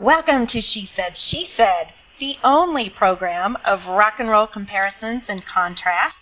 Welcome 0.00 0.46
to 0.48 0.60
She 0.60 0.90
Said, 0.94 1.14
She 1.30 1.48
Said, 1.56 1.94
the 2.20 2.36
only 2.44 2.90
program 2.90 3.56
of 3.64 3.86
rock 3.86 4.16
and 4.18 4.28
roll 4.28 4.46
comparisons 4.46 5.22
and 5.26 5.42
contrasts. 5.46 6.16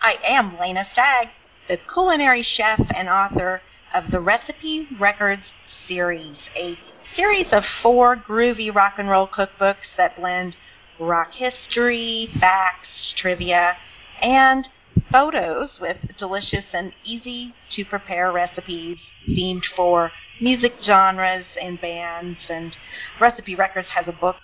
I 0.00 0.14
am 0.24 0.58
Lena 0.58 0.86
Stagg, 0.94 1.28
the 1.68 1.76
culinary 1.92 2.42
chef 2.42 2.80
and 2.96 3.06
author 3.06 3.60
of 3.92 4.10
the 4.10 4.20
Recipe 4.20 4.88
Records 4.98 5.42
series, 5.86 6.38
a 6.56 6.78
series 7.14 7.48
of 7.52 7.64
four 7.82 8.16
groovy 8.16 8.74
rock 8.74 8.94
and 8.96 9.10
roll 9.10 9.28
cookbooks 9.28 9.92
that 9.98 10.16
blend 10.16 10.56
rock 10.98 11.32
history, 11.34 12.30
facts, 12.40 13.12
trivia, 13.14 13.76
and 14.22 14.66
photos 15.10 15.70
with 15.80 15.96
delicious 16.18 16.64
and 16.72 16.92
easy 17.04 17.54
to 17.74 17.84
prepare 17.84 18.32
recipes 18.32 18.98
themed 19.28 19.62
for 19.76 20.10
music 20.40 20.74
genres 20.84 21.46
and 21.60 21.80
bands. 21.80 22.38
And 22.48 22.76
Recipe 23.20 23.54
Records 23.54 23.88
has 23.94 24.06
a 24.08 24.12
book 24.12 24.36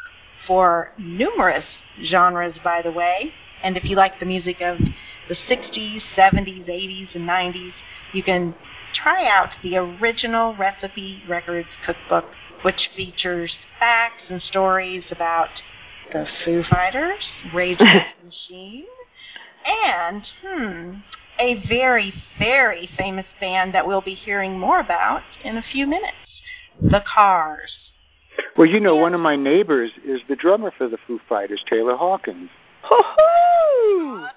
for 0.46 0.92
numerous 0.98 1.64
genres, 2.02 2.56
by 2.62 2.82
the 2.82 2.92
way. 2.92 3.32
And 3.62 3.76
if 3.76 3.84
you 3.84 3.96
like 3.96 4.20
the 4.20 4.26
music 4.26 4.60
of 4.60 4.78
the 5.28 5.36
60s, 5.48 6.02
70s, 6.16 6.68
80s, 6.68 7.14
and 7.14 7.28
90s, 7.28 7.72
you 8.12 8.22
can 8.22 8.54
try 8.92 9.26
out 9.26 9.50
the 9.62 9.76
original 9.76 10.54
Recipe 10.54 11.22
Records 11.28 11.68
cookbook, 11.84 12.26
which 12.62 12.90
features 12.94 13.56
facts 13.78 14.24
and 14.28 14.42
stories 14.42 15.04
about 15.10 15.48
the 16.12 16.26
Foo 16.44 16.62
Fighters, 16.62 17.24
Rage 17.52 17.80
Against 17.80 18.06
the 18.20 18.26
Machine, 18.26 18.86
and, 19.64 20.22
hmm, 20.42 20.94
a 21.38 21.66
very, 21.68 22.12
very 22.38 22.88
famous 22.96 23.26
band 23.40 23.74
that 23.74 23.86
we'll 23.86 24.00
be 24.00 24.14
hearing 24.14 24.58
more 24.58 24.80
about 24.80 25.22
in 25.42 25.56
a 25.56 25.62
few 25.72 25.86
minutes 25.86 26.16
the 26.80 27.02
Cars. 27.12 27.72
Well, 28.56 28.66
you 28.66 28.80
know, 28.80 28.96
one 28.96 29.14
of 29.14 29.20
my 29.20 29.36
neighbors 29.36 29.92
is 30.04 30.20
the 30.28 30.36
drummer 30.36 30.72
for 30.76 30.88
the 30.88 30.98
Foo 31.06 31.20
Fighters, 31.28 31.64
Taylor 31.68 31.96
Hawkins. 31.96 32.50
Awesome. 32.90 34.28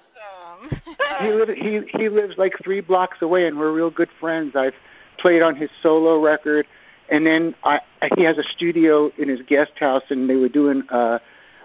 he 1.20 1.32
lives 1.32 1.52
he 1.56 1.80
he 1.98 2.08
lives 2.08 2.34
like 2.38 2.52
three 2.62 2.80
blocks 2.80 3.18
away, 3.22 3.46
and 3.46 3.58
we're 3.58 3.72
real 3.72 3.90
good 3.90 4.08
friends. 4.20 4.54
I've 4.56 4.74
played 5.18 5.42
on 5.42 5.56
his 5.56 5.70
solo 5.82 6.20
record, 6.20 6.66
and 7.08 7.26
then 7.26 7.54
I 7.64 7.80
he 8.16 8.22
has 8.22 8.38
a 8.38 8.44
studio 8.56 9.10
in 9.18 9.28
his 9.28 9.40
guest 9.46 9.72
house, 9.76 10.04
and 10.10 10.28
they 10.28 10.36
were 10.36 10.48
doing. 10.48 10.82
uh 10.90 11.18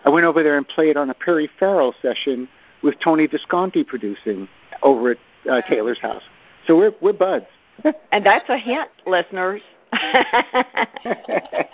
I 0.06 0.10
went 0.10 0.26
over 0.26 0.44
there 0.44 0.58
and 0.58 0.68
played 0.68 0.98
on 0.98 1.10
a 1.10 1.14
Perry 1.14 1.50
Farrell 1.60 1.96
session 2.02 2.50
with 2.84 3.00
Tony 3.00 3.28
Visconti 3.28 3.84
producing 3.84 4.48
over 4.82 5.12
at 5.12 5.18
uh, 5.50 5.62
Taylor's 5.68 6.00
house. 6.00 6.24
So 6.68 6.78
we're 6.78 6.94
we're 7.02 7.14
buds. 7.14 7.46
and 8.12 8.26
that's 8.26 8.50
a 8.50 8.58
hint, 8.58 8.90
listeners. 9.06 9.62
that 9.92 11.70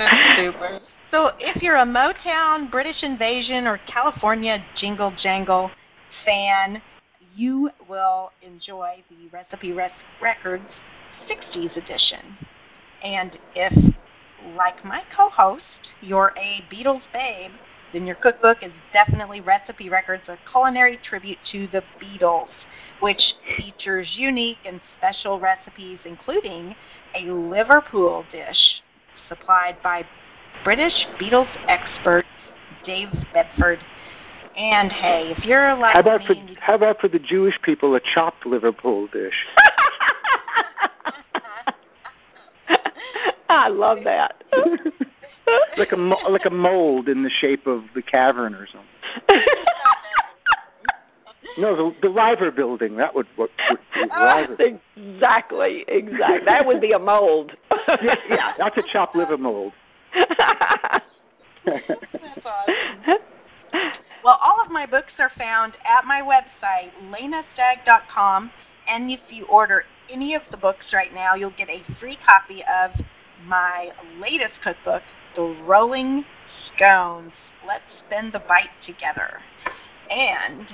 is 0.00 0.10
super. 0.36 0.80
So 1.10 1.30
if 1.38 1.62
you're 1.62 1.76
a 1.76 1.84
Motown, 1.84 2.70
British 2.70 3.02
Invasion, 3.02 3.66
or 3.66 3.78
California 3.86 4.64
Jingle 4.78 5.12
Jangle 5.22 5.70
fan, 6.24 6.80
you 7.34 7.70
will 7.88 8.30
enjoy 8.42 9.02
the 9.10 9.28
Recipe 9.30 9.72
Res- 9.72 9.90
Records 10.20 10.64
60s 11.28 11.76
edition. 11.76 12.36
And 13.02 13.38
if, 13.54 13.94
like 14.56 14.84
my 14.84 15.02
co-host, 15.14 15.62
you're 16.00 16.32
a 16.38 16.64
Beatles 16.72 17.02
babe, 17.12 17.52
then 17.92 18.06
your 18.06 18.16
cookbook 18.16 18.58
is 18.62 18.72
definitely 18.92 19.40
Recipe 19.40 19.88
Records, 19.88 20.22
a 20.28 20.38
culinary 20.50 20.98
tribute 21.02 21.38
to 21.52 21.68
the 21.68 21.82
Beatles, 22.00 22.48
which 23.00 23.20
features 23.56 24.08
unique 24.16 24.58
and 24.64 24.80
special 24.98 25.38
recipes, 25.38 25.98
including 26.04 26.74
a 27.14 27.30
Liverpool 27.30 28.24
dish 28.32 28.82
supplied 29.28 29.76
by 29.82 30.04
British 30.64 31.06
Beatles 31.20 31.48
expert 31.68 32.24
Dave 32.84 33.08
Bedford. 33.32 33.78
And 34.56 34.92
hey, 34.92 35.34
if 35.36 35.44
you're 35.44 35.74
like 35.76 35.94
how 35.94 36.00
about 36.00 36.20
me, 36.20 36.54
for 36.54 36.60
how 36.60 36.74
about 36.74 37.00
for 37.00 37.08
the 37.08 37.18
Jewish 37.18 37.58
people 37.62 37.94
a 37.94 38.00
chopped 38.14 38.44
Liverpool 38.46 39.06
dish? 39.08 39.46
I 43.48 43.68
love 43.68 43.98
that. 44.04 44.44
like 45.76 45.92
a 45.92 45.96
like 45.96 46.44
a 46.44 46.50
mold 46.50 47.08
in 47.08 47.22
the 47.22 47.30
shape 47.30 47.66
of 47.66 47.84
the 47.94 48.02
cavern 48.02 48.54
or 48.54 48.66
something. 48.66 48.88
no, 51.58 51.76
the 51.76 51.94
the 52.02 52.08
Liver 52.08 52.50
Building. 52.50 52.96
That 52.96 53.14
would 53.14 53.28
work. 53.36 53.50
Ah, 54.10 54.46
exactly, 54.58 55.84
exactly. 55.88 56.44
That 56.44 56.66
would 56.66 56.80
be 56.80 56.92
a 56.92 56.98
mold. 56.98 57.52
yeah, 58.02 58.14
yeah, 58.28 58.52
that's 58.58 58.76
a 58.76 58.82
chopped 58.92 59.16
liver 59.16 59.38
mold. 59.38 59.72
Awesome. 60.14 61.00
Well, 64.24 64.38
all 64.40 64.64
of 64.64 64.70
my 64.70 64.86
books 64.86 65.12
are 65.18 65.32
found 65.36 65.72
at 65.84 66.04
my 66.04 66.20
website, 66.20 66.92
lenastagg.com, 67.10 68.50
and 68.88 69.10
if 69.10 69.20
you 69.30 69.46
order 69.46 69.84
any 70.10 70.34
of 70.34 70.42
the 70.50 70.56
books 70.56 70.86
right 70.92 71.12
now, 71.12 71.34
you'll 71.34 71.54
get 71.56 71.68
a 71.68 71.82
free 71.98 72.18
copy 72.26 72.62
of 72.62 72.92
my 73.44 73.90
latest 74.20 74.54
cookbook, 74.62 75.02
The 75.34 75.56
Rolling 75.64 76.24
Scones. 76.66 77.32
Let's 77.66 77.84
spend 78.06 78.32
the 78.32 78.40
bite 78.40 78.70
together. 78.86 79.40
And 80.10 80.66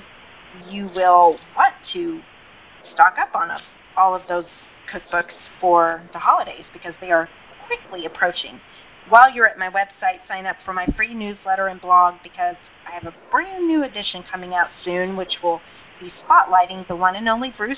you 0.69 0.89
will 0.93 1.37
want 1.55 1.75
to 1.93 2.21
stock 2.93 3.15
up 3.19 3.35
on 3.35 3.49
all 3.95 4.15
of 4.15 4.23
those 4.27 4.45
cookbooks 4.91 5.33
for 5.61 6.01
the 6.13 6.19
holidays 6.19 6.65
because 6.73 6.93
they 6.99 7.11
are 7.11 7.29
quickly 7.67 8.05
approaching. 8.05 8.59
While 9.07 9.31
you're 9.31 9.47
at 9.47 9.57
my 9.57 9.69
website, 9.69 10.19
sign 10.27 10.45
up 10.45 10.57
for 10.65 10.73
my 10.73 10.85
free 10.97 11.13
newsletter 11.13 11.67
and 11.67 11.79
blog 11.79 12.15
because 12.21 12.55
I 12.87 12.91
have 12.91 13.05
a 13.05 13.13
brand 13.31 13.67
new 13.67 13.83
edition 13.83 14.23
coming 14.29 14.53
out 14.53 14.67
soon, 14.83 15.15
which 15.15 15.37
will 15.41 15.61
be 15.99 16.11
spotlighting 16.27 16.87
the 16.87 16.95
one 16.95 17.15
and 17.15 17.27
only 17.27 17.53
Bruce 17.57 17.77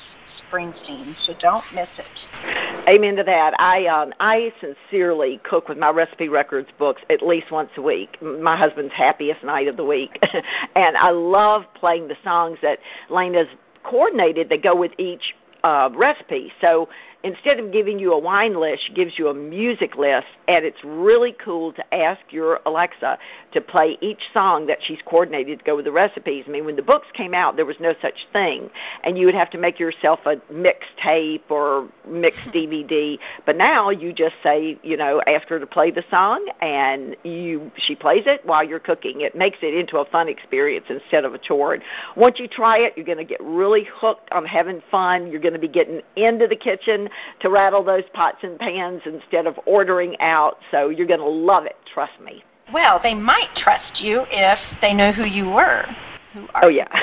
Springsteen. 0.52 1.16
So 1.26 1.34
don't 1.40 1.64
miss 1.74 1.90
it. 1.98 2.88
Amen 2.88 3.16
to 3.16 3.24
that. 3.24 3.60
I 3.60 3.86
um, 3.88 4.14
I 4.20 4.54
sincerely 4.60 5.40
cook 5.44 5.68
with 5.68 5.78
my 5.78 5.90
recipe 5.90 6.30
records 6.30 6.70
books 6.78 7.02
at 7.10 7.22
least 7.22 7.52
once 7.52 7.72
a 7.78 7.82
week. 7.82 8.22
My 8.22 8.56
husband's 8.56 8.94
happiest 8.94 9.44
night 9.44 9.68
of 9.68 9.78
the 9.78 9.86
week, 9.86 10.20
and 10.76 10.98
I 10.98 11.10
love 11.10 11.64
playing 11.74 12.08
the 12.08 12.18
songs 12.24 12.60
that 12.62 12.80
Lena's 13.10 13.48
coordinated 13.84 14.50
that 14.50 14.62
go 14.62 14.76
with 14.76 14.92
each 14.98 15.34
uh, 15.64 15.90
recipe. 15.96 16.52
So 16.62 16.90
instead 17.24 17.60
of 17.60 17.72
giving 17.72 18.00
you 18.00 18.14
a 18.14 18.20
wine 18.20 18.60
list, 18.60 18.84
she 18.88 18.94
gives 18.94 19.18
you 19.18 19.28
a 19.28 19.34
music 19.34 19.96
list, 19.96 20.28
and 20.48 20.66
it's 20.66 20.84
really 20.84 21.34
cool 21.34 21.72
to 21.74 21.94
ask 21.94 22.20
your 22.30 22.60
Alexa 22.66 23.18
to 23.54 23.62
play 23.62 23.98
each 24.02 24.22
song 24.34 24.66
that 24.68 24.80
she's 24.82 25.00
coordinated 25.06 25.60
to 25.60 25.66
go 25.66 25.76
with 25.76 25.86
the 25.86 25.92
recipes. 25.92 26.46
I 26.48 26.52
mean, 26.52 26.66
when 26.66 26.76
the 26.76 26.82
books 26.82 27.08
came 27.14 27.34
out, 27.34 27.56
there 27.56 27.66
was 27.66 27.78
no 27.80 27.94
such 28.02 28.28
thing, 28.34 28.70
and 29.04 29.18
you 29.18 29.26
would 29.26 29.36
have 29.36 29.50
to 29.52 29.58
make 29.58 29.80
yourself 29.80 30.20
a 30.26 30.38
mixtape 30.52 31.50
or 31.50 31.88
mixed 32.08 32.42
DVD. 32.54 33.20
But 33.46 33.58
now 33.58 33.90
you 33.90 34.14
just 34.14 34.36
say, 34.42 34.80
you 34.84 34.98
know, 34.98 35.22
ask 35.28 35.48
her 35.50 35.60
to 35.60 35.68
play 35.68 35.92
the 35.92 36.04
song, 36.10 36.48
and 36.62 37.16
you 37.24 37.72
she 37.76 37.96
plays 37.96 38.24
it 38.26 38.46
while 38.46 38.64
you're 38.64 38.80
cooking. 38.80 39.22
It 39.22 39.36
makes 39.36 39.60
it 39.62 39.74
into 39.74 39.98
a 39.98 40.06
fun 40.06 40.28
experience 40.28 40.86
instead 40.90 41.26
of 41.26 41.34
a 41.34 41.38
chore. 41.38 41.74
And 41.76 41.84
once 42.16 42.40
you 42.40 42.48
try 42.48 42.80
it, 42.80 42.94
you're 42.96 43.06
going 43.06 43.18
to 43.18 43.24
get 43.24 43.42
really 43.42 43.88
hooked 43.94 44.32
on 44.32 44.46
having 44.46 44.82
fun. 44.90 45.32
You're 45.32 45.42
going 45.42 45.54
to 45.54 45.60
be 45.60 45.68
getting 45.68 46.02
into 46.16 46.48
the 46.48 46.56
kitchen 46.56 47.10
to 47.42 47.50
rattle 47.50 47.84
those 47.84 48.04
pots 48.14 48.40
and 48.44 48.60
pans 48.60 49.02
instead 49.06 49.48
of 49.48 49.60
ordering 49.66 50.20
out. 50.20 50.58
So 50.72 50.90
you're 50.90 51.08
going 51.08 51.20
to 51.20 51.26
love 51.26 51.66
it, 51.66 51.76
trust 51.94 52.20
me. 52.24 52.44
Well, 52.74 53.00
they 53.04 53.14
might 53.14 53.50
trust 53.56 54.02
you 54.02 54.24
if 54.32 54.60
they 54.82 54.94
know 54.94 55.12
who 55.12 55.26
you 55.26 55.46
were. 55.50 55.86
Who 56.34 56.48
oh 56.64 56.70
yeah. 56.70 56.88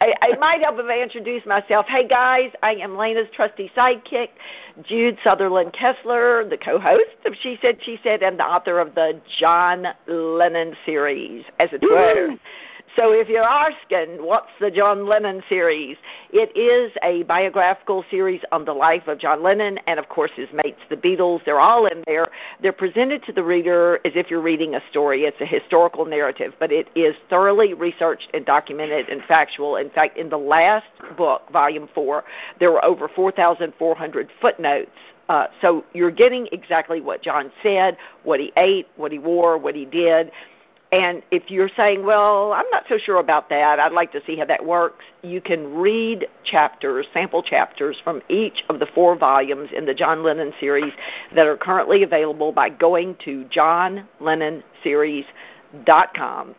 I, 0.00 0.12
I 0.20 0.36
might 0.38 0.60
help 0.60 0.78
if 0.78 0.86
I 0.86 1.00
introduce 1.00 1.46
myself. 1.46 1.86
Hey 1.86 2.06
guys, 2.06 2.50
I 2.62 2.74
am 2.74 2.96
Lena's 2.96 3.28
trusty 3.32 3.70
sidekick, 3.76 4.30
Jude 4.82 5.16
Sutherland 5.22 5.72
Kessler, 5.72 6.48
the 6.48 6.58
co-host 6.58 7.16
of 7.24 7.34
She 7.40 7.58
Said 7.62 7.78
She 7.82 7.98
Said, 8.02 8.22
and 8.22 8.38
the 8.38 8.44
author 8.44 8.80
of 8.80 8.94
the 8.94 9.20
John 9.38 9.86
Lennon 10.08 10.74
series, 10.84 11.44
as 11.60 11.70
it 11.72 11.82
were. 11.82 12.36
So 12.96 13.12
if 13.12 13.28
you're 13.28 13.44
asking, 13.44 14.24
what's 14.24 14.50
the 14.60 14.70
John 14.70 15.06
Lennon 15.06 15.42
series? 15.48 15.96
It 16.30 16.56
is 16.56 16.96
a 17.02 17.22
biographical 17.24 18.04
series 18.10 18.40
on 18.50 18.64
the 18.64 18.72
life 18.72 19.08
of 19.08 19.18
John 19.18 19.42
Lennon 19.42 19.78
and, 19.86 19.98
of 19.98 20.08
course, 20.08 20.30
his 20.34 20.48
mates, 20.52 20.80
the 20.88 20.96
Beatles. 20.96 21.44
They're 21.44 21.60
all 21.60 21.86
in 21.86 22.02
there. 22.06 22.26
They're 22.62 22.72
presented 22.72 23.22
to 23.24 23.32
the 23.32 23.42
reader 23.42 24.00
as 24.04 24.12
if 24.14 24.30
you're 24.30 24.40
reading 24.40 24.74
a 24.74 24.80
story. 24.90 25.24
It's 25.24 25.40
a 25.40 25.46
historical 25.46 26.06
narrative, 26.06 26.54
but 26.58 26.72
it 26.72 26.88
is 26.94 27.14
thoroughly 27.28 27.74
researched 27.74 28.28
and 28.32 28.46
documented 28.46 29.08
and 29.08 29.22
factual. 29.24 29.76
In 29.76 29.90
fact, 29.90 30.16
in 30.16 30.30
the 30.30 30.38
last 30.38 30.86
book, 31.16 31.42
Volume 31.52 31.88
4, 31.94 32.24
there 32.58 32.72
were 32.72 32.84
over 32.84 33.08
4,400 33.08 34.30
footnotes 34.40 34.90
uh, 35.28 35.46
so 35.60 35.84
you're 35.92 36.10
getting 36.10 36.48
exactly 36.52 37.02
what 37.02 37.22
John 37.22 37.52
said, 37.62 37.98
what 38.22 38.40
he 38.40 38.50
ate, 38.56 38.88
what 38.96 39.12
he 39.12 39.18
wore, 39.18 39.58
what 39.58 39.74
he 39.74 39.84
did 39.84 40.32
And 40.90 41.22
if 41.30 41.50
you're 41.50 41.68
saying, 41.76 42.06
well, 42.06 42.54
I'm 42.54 42.64
not 42.70 42.84
so 42.88 42.96
sure 42.96 43.18
about 43.18 43.50
that, 43.50 43.78
I'd 43.78 43.92
like 43.92 44.10
to 44.12 44.22
see 44.26 44.38
how 44.38 44.46
that 44.46 44.64
works, 44.64 45.04
you 45.22 45.42
can 45.42 45.74
read 45.74 46.26
chapters, 46.44 47.04
sample 47.12 47.42
chapters 47.42 48.00
from 48.02 48.22
each 48.30 48.64
of 48.70 48.78
the 48.78 48.86
four 48.94 49.14
volumes 49.14 49.68
in 49.76 49.84
the 49.84 49.92
John 49.92 50.22
Lennon 50.22 50.54
series 50.58 50.94
that 51.34 51.46
are 51.46 51.58
currently 51.58 52.04
available 52.04 52.52
by 52.52 52.70
going 52.70 53.16
to 53.24 53.44
johnlennonseries.com. 53.54 56.54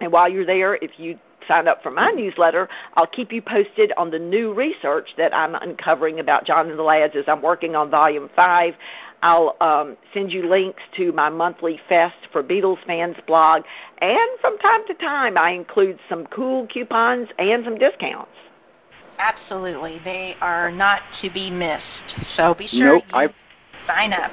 And 0.00 0.10
while 0.10 0.30
you're 0.30 0.46
there, 0.46 0.76
if 0.76 0.98
you 0.98 1.18
sign 1.46 1.68
up 1.68 1.82
for 1.82 1.90
my 1.90 2.10
newsletter, 2.10 2.68
I'll 2.94 3.06
keep 3.06 3.32
you 3.32 3.42
posted 3.42 3.92
on 3.96 4.10
the 4.10 4.18
new 4.18 4.52
research 4.52 5.08
that 5.16 5.34
I'm 5.34 5.54
uncovering 5.54 6.20
about 6.20 6.44
John 6.44 6.70
and 6.70 6.78
the 6.78 6.82
Lads 6.82 7.14
as 7.16 7.24
I'm 7.26 7.42
working 7.42 7.76
on 7.76 7.90
Volume 7.90 8.30
5. 8.34 8.74
I'll 9.22 9.56
um, 9.60 9.96
send 10.14 10.32
you 10.32 10.48
links 10.48 10.82
to 10.96 11.12
my 11.12 11.28
monthly 11.28 11.78
Fest 11.88 12.16
for 12.32 12.42
Beatles 12.42 12.84
fans 12.86 13.16
blog, 13.26 13.64
and 13.98 14.40
from 14.40 14.56
time 14.58 14.86
to 14.86 14.94
time 14.94 15.36
I 15.36 15.50
include 15.50 15.98
some 16.08 16.26
cool 16.26 16.66
coupons 16.66 17.28
and 17.38 17.64
some 17.64 17.76
discounts. 17.78 18.32
Absolutely, 19.18 20.00
they 20.04 20.34
are 20.40 20.72
not 20.72 21.02
to 21.20 21.30
be 21.30 21.50
missed. 21.50 21.84
So 22.36 22.54
be 22.54 22.66
sure 22.68 22.94
nope, 22.94 23.04
you 23.10 23.16
I've... 23.16 23.34
sign 23.86 24.14
up. 24.14 24.30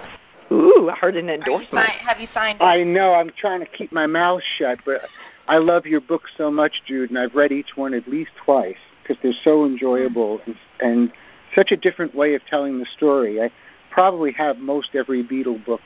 Ooh, 0.50 0.90
I 0.90 0.96
heard 0.96 1.18
an 1.18 1.30
endorsement. 1.30 1.86
Have 1.90 2.22
you, 2.22 2.28
signed, 2.34 2.62
have 2.62 2.62
you 2.62 2.62
signed? 2.62 2.62
I 2.62 2.84
know. 2.84 3.14
I'm 3.14 3.32
trying 3.38 3.60
to 3.60 3.66
keep 3.66 3.92
my 3.92 4.08
mouth 4.08 4.42
shut, 4.58 4.80
but 4.86 5.02
I 5.48 5.58
love 5.58 5.86
your 5.86 6.02
book 6.02 6.24
so 6.38 6.52
much, 6.52 6.84
Jude, 6.86 7.10
and 7.10 7.18
I've 7.18 7.34
read 7.34 7.52
each 7.52 7.76
one 7.76 7.94
at 7.94 8.08
least 8.08 8.32
twice 8.44 8.78
because 9.02 9.18
they're 9.24 9.34
so 9.44 9.66
enjoyable 9.66 10.42
and, 10.46 10.56
and 10.82 11.12
such 11.56 11.72
a 11.72 11.78
different 11.78 12.14
way 12.14 12.36
of 12.36 12.42
telling 12.46 12.80
the 12.80 12.86
story. 12.98 13.42
I 13.42 13.50
probably 13.92 14.34
have 14.34 14.58
most 14.58 14.90
every 14.94 15.24
Beatle 15.24 15.64
book 15.66 15.82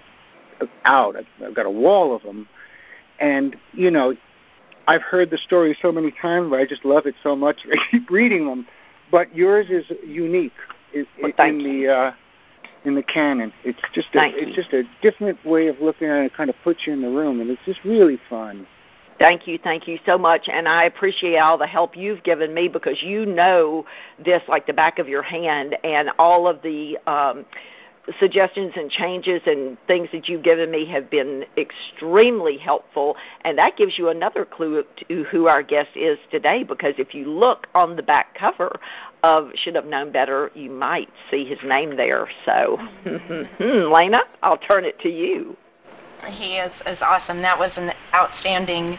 out. 0.85 1.15
I've 1.15 1.55
got 1.55 1.65
a 1.65 1.71
wall 1.71 2.15
of 2.15 2.23
them, 2.23 2.47
and 3.19 3.55
you 3.73 3.91
know, 3.91 4.15
I've 4.87 5.03
heard 5.03 5.29
the 5.29 5.37
story 5.37 5.77
so 5.81 5.91
many 5.91 6.11
times, 6.11 6.49
but 6.49 6.59
I 6.59 6.65
just 6.65 6.83
love 6.83 7.05
it 7.05 7.15
so 7.21 7.35
much. 7.35 7.59
I 7.71 7.77
keep 7.91 8.09
reading 8.09 8.47
them. 8.47 8.65
But 9.11 9.35
yours 9.35 9.67
is 9.69 9.85
unique 10.05 10.53
in, 10.93 11.05
well, 11.21 11.31
in 11.47 11.57
the 11.59 11.87
uh, 11.87 12.11
in 12.83 12.95
the 12.95 13.03
canon. 13.03 13.53
It's 13.63 13.79
just 13.93 14.07
a, 14.09 14.13
thank 14.13 14.35
it's 14.37 14.49
you. 14.49 14.55
just 14.55 14.73
a 14.73 14.83
different 15.01 15.43
way 15.45 15.67
of 15.67 15.79
looking 15.79 16.07
at 16.07 16.21
it. 16.21 16.25
It 16.25 16.33
kind 16.33 16.49
of 16.49 16.55
puts 16.63 16.87
you 16.87 16.93
in 16.93 17.01
the 17.01 17.09
room, 17.09 17.41
and 17.41 17.49
it's 17.49 17.61
just 17.65 17.79
really 17.83 18.19
fun. 18.29 18.65
Thank 19.21 19.47
you, 19.47 19.59
thank 19.59 19.87
you 19.87 19.99
so 20.03 20.17
much, 20.17 20.49
and 20.51 20.67
I 20.67 20.85
appreciate 20.85 21.37
all 21.37 21.57
the 21.57 21.67
help 21.67 21.95
you've 21.95 22.23
given 22.23 22.53
me 22.53 22.67
because 22.67 23.03
you 23.03 23.25
know 23.25 23.85
this 24.17 24.41
like 24.47 24.65
the 24.65 24.73
back 24.73 24.97
of 24.97 25.07
your 25.07 25.21
hand, 25.21 25.77
and 25.83 26.09
all 26.17 26.47
of 26.47 26.61
the 26.63 26.97
um, 27.05 27.45
suggestions 28.19 28.73
and 28.75 28.89
changes 28.89 29.41
and 29.45 29.77
things 29.85 30.09
that 30.11 30.27
you've 30.27 30.43
given 30.43 30.71
me 30.71 30.85
have 30.87 31.09
been 31.09 31.45
extremely 31.57 32.57
helpful. 32.57 33.15
And 33.41 33.57
that 33.57 33.77
gives 33.77 33.97
you 33.97 34.09
another 34.09 34.45
clue 34.45 34.83
to 35.07 35.23
who 35.25 35.47
our 35.47 35.63
guest 35.63 35.91
is 35.95 36.17
today 36.31 36.63
because 36.63 36.95
if 36.97 37.13
you 37.13 37.29
look 37.29 37.67
on 37.75 37.95
the 37.95 38.03
back 38.03 38.35
cover 38.37 38.79
of 39.23 39.51
Should 39.55 39.75
Have 39.75 39.85
Known 39.85 40.11
Better, 40.11 40.51
you 40.55 40.71
might 40.71 41.09
see 41.29 41.45
his 41.45 41.59
name 41.63 41.95
there. 41.95 42.27
So, 42.45 42.79
Lena, 43.59 44.21
I'll 44.41 44.57
turn 44.57 44.83
it 44.85 44.99
to 45.01 45.09
you. 45.09 45.55
He 46.29 46.57
is, 46.57 46.71
is 46.85 46.97
awesome. 47.01 47.41
That 47.41 47.57
was 47.57 47.71
an 47.75 47.91
outstanding 48.13 48.97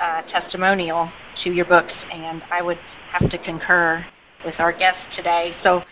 uh, 0.00 0.22
testimonial 0.22 1.10
to 1.42 1.50
your 1.50 1.64
books, 1.64 1.92
and 2.12 2.42
I 2.50 2.62
would 2.62 2.78
have 3.12 3.30
to 3.30 3.38
concur 3.38 4.04
with 4.44 4.54
our 4.58 4.72
guest 4.72 4.98
today. 5.16 5.54
So, 5.62 5.82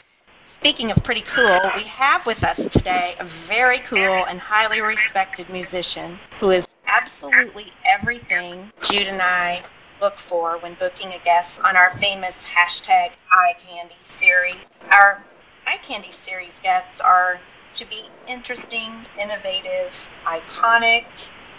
speaking 0.61 0.91
of 0.91 1.03
pretty 1.05 1.25
cool, 1.35 1.61
we 1.77 1.85
have 1.85 2.23
with 2.27 2.43
us 2.43 2.59
today 2.73 3.15
a 3.19 3.29
very 3.49 3.81
cool 3.89 4.27
and 4.27 4.39
highly 4.39 4.81
respected 4.81 5.49
musician 5.51 6.19
who 6.41 6.51
is 6.51 6.65
absolutely 6.87 7.67
everything 7.85 8.71
Jude 8.91 9.07
and 9.07 9.23
I 9.23 9.65
look 10.01 10.15
for 10.29 10.59
when 10.59 10.75
booking 10.75 11.09
a 11.09 11.25
guest 11.25 11.49
on 11.65 11.77
our 11.77 11.97
famous 12.01 12.35
hashtag 12.55 13.11
eye 13.31 13.55
candy 13.67 13.95
series. 14.21 14.57
Our 14.91 15.25
eye 15.67 15.79
candy 15.87 16.11
series 16.27 16.53
guests 16.63 17.01
are 17.01 17.41
to 17.79 17.87
be 17.87 18.09
interesting, 18.29 19.07
innovative, 19.21 19.93
iconic, 20.27 21.05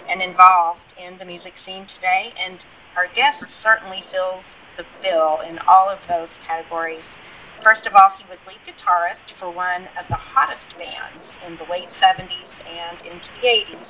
and 0.07 0.21
involved 0.21 0.81
in 0.98 1.18
the 1.18 1.25
music 1.25 1.54
scene 1.65 1.88
today, 1.95 2.33
and 2.38 2.60
our 2.95 3.07
guest 3.15 3.44
certainly 3.63 4.04
fills 4.12 4.44
the 4.77 4.86
bill 5.01 5.39
in 5.42 5.60
all 5.68 5.89
of 5.89 6.00
those 6.07 6.30
categories. 6.45 7.06
First 7.63 7.88
of 7.88 7.94
all, 7.95 8.12
he 8.18 8.25
was 8.30 8.39
lead 8.45 8.60
guitarist 8.68 9.39
for 9.39 9.50
one 9.50 9.88
of 9.98 10.06
the 10.10 10.19
hottest 10.19 10.75
bands 10.77 11.24
in 11.45 11.56
the 11.56 11.69
late 11.71 11.89
70s 12.01 12.51
and 12.68 13.00
into 13.07 13.30
the 13.42 13.48
80s, 13.48 13.88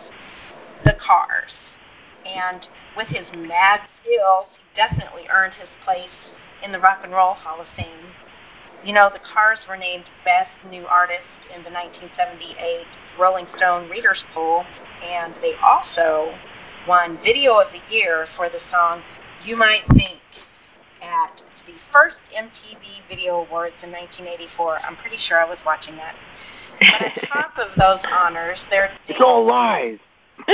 The 0.85 0.93
Cars. 0.93 1.51
And 2.25 2.61
with 2.95 3.07
his 3.07 3.25
mad 3.35 3.81
skills, 4.01 4.47
he 4.55 4.63
definitely 4.75 5.27
earned 5.33 5.53
his 5.53 5.69
place 5.83 6.13
in 6.63 6.71
the 6.71 6.79
Rock 6.79 6.99
and 7.03 7.11
Roll 7.11 7.33
Hall 7.33 7.59
of 7.59 7.67
Fame. 7.75 8.13
You 8.83 8.91
know, 8.91 9.09
The 9.09 9.19
Cars 9.33 9.59
were 9.69 9.77
named 9.77 10.03
Best 10.25 10.51
New 10.69 10.85
Artist 10.85 11.24
in 11.56 11.63
the 11.63 11.71
1978 11.71 12.83
Rolling 13.18 13.47
Stone 13.56 13.89
Readers 13.89 14.21
Poll, 14.33 14.65
and 15.01 15.33
they 15.41 15.53
also 15.65 16.35
won 16.85 17.18
Video 17.24 17.53
of 17.59 17.68
the 17.71 17.80
Year 17.89 18.27
for 18.35 18.50
the 18.50 18.59
song 18.69 19.01
You 19.45 19.56
Might 19.56 19.88
Think 19.95 20.19
at 21.01 21.31
the 21.65 21.71
first 21.94 22.18
MTV 22.35 23.07
Video 23.07 23.47
Awards 23.47 23.75
in 23.83 23.91
1984. 23.91 24.80
I'm 24.80 24.97
pretty 24.97 25.18
sure 25.29 25.39
I 25.39 25.47
was 25.47 25.59
watching 25.65 25.95
that. 25.95 26.15
But 26.81 27.24
on 27.24 27.29
top 27.29 27.57
of 27.57 27.69
those 27.79 28.03
honors, 28.12 28.59
their 28.69 28.91
it's 29.07 29.21
all 29.24 29.45
lies. 29.45 29.97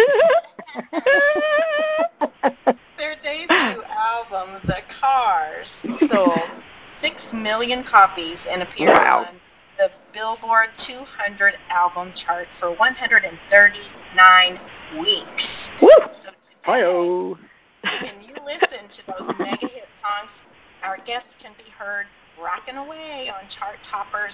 their 2.95 3.15
debut 3.23 3.81
album, 3.89 4.61
The 4.67 4.81
Cars, 5.01 5.65
sold 6.11 6.61
six 7.01 7.15
million 7.33 7.83
copies 7.83 8.37
and 8.49 8.61
appeared 8.61 8.89
wow. 8.89 9.25
on 9.27 9.35
the 9.77 9.89
Billboard 10.13 10.69
200 10.87 11.53
album 11.69 12.11
chart 12.25 12.47
for 12.59 12.71
139 12.75 14.59
weeks. 14.99 15.43
Woo! 15.81 15.89
So 16.23 16.31
Hi-oh. 16.63 17.37
when 17.83 18.23
you 18.23 18.35
listen 18.45 18.89
to 18.91 19.01
those 19.07 19.33
mega 19.39 19.67
hit 19.67 19.87
songs, 20.03 20.31
our 20.83 20.97
guests 21.05 21.29
can 21.41 21.53
be 21.57 21.69
heard 21.77 22.05
rocking 22.41 22.75
away 22.75 23.29
on 23.29 23.49
chart 23.57 23.77
toppers 23.89 24.33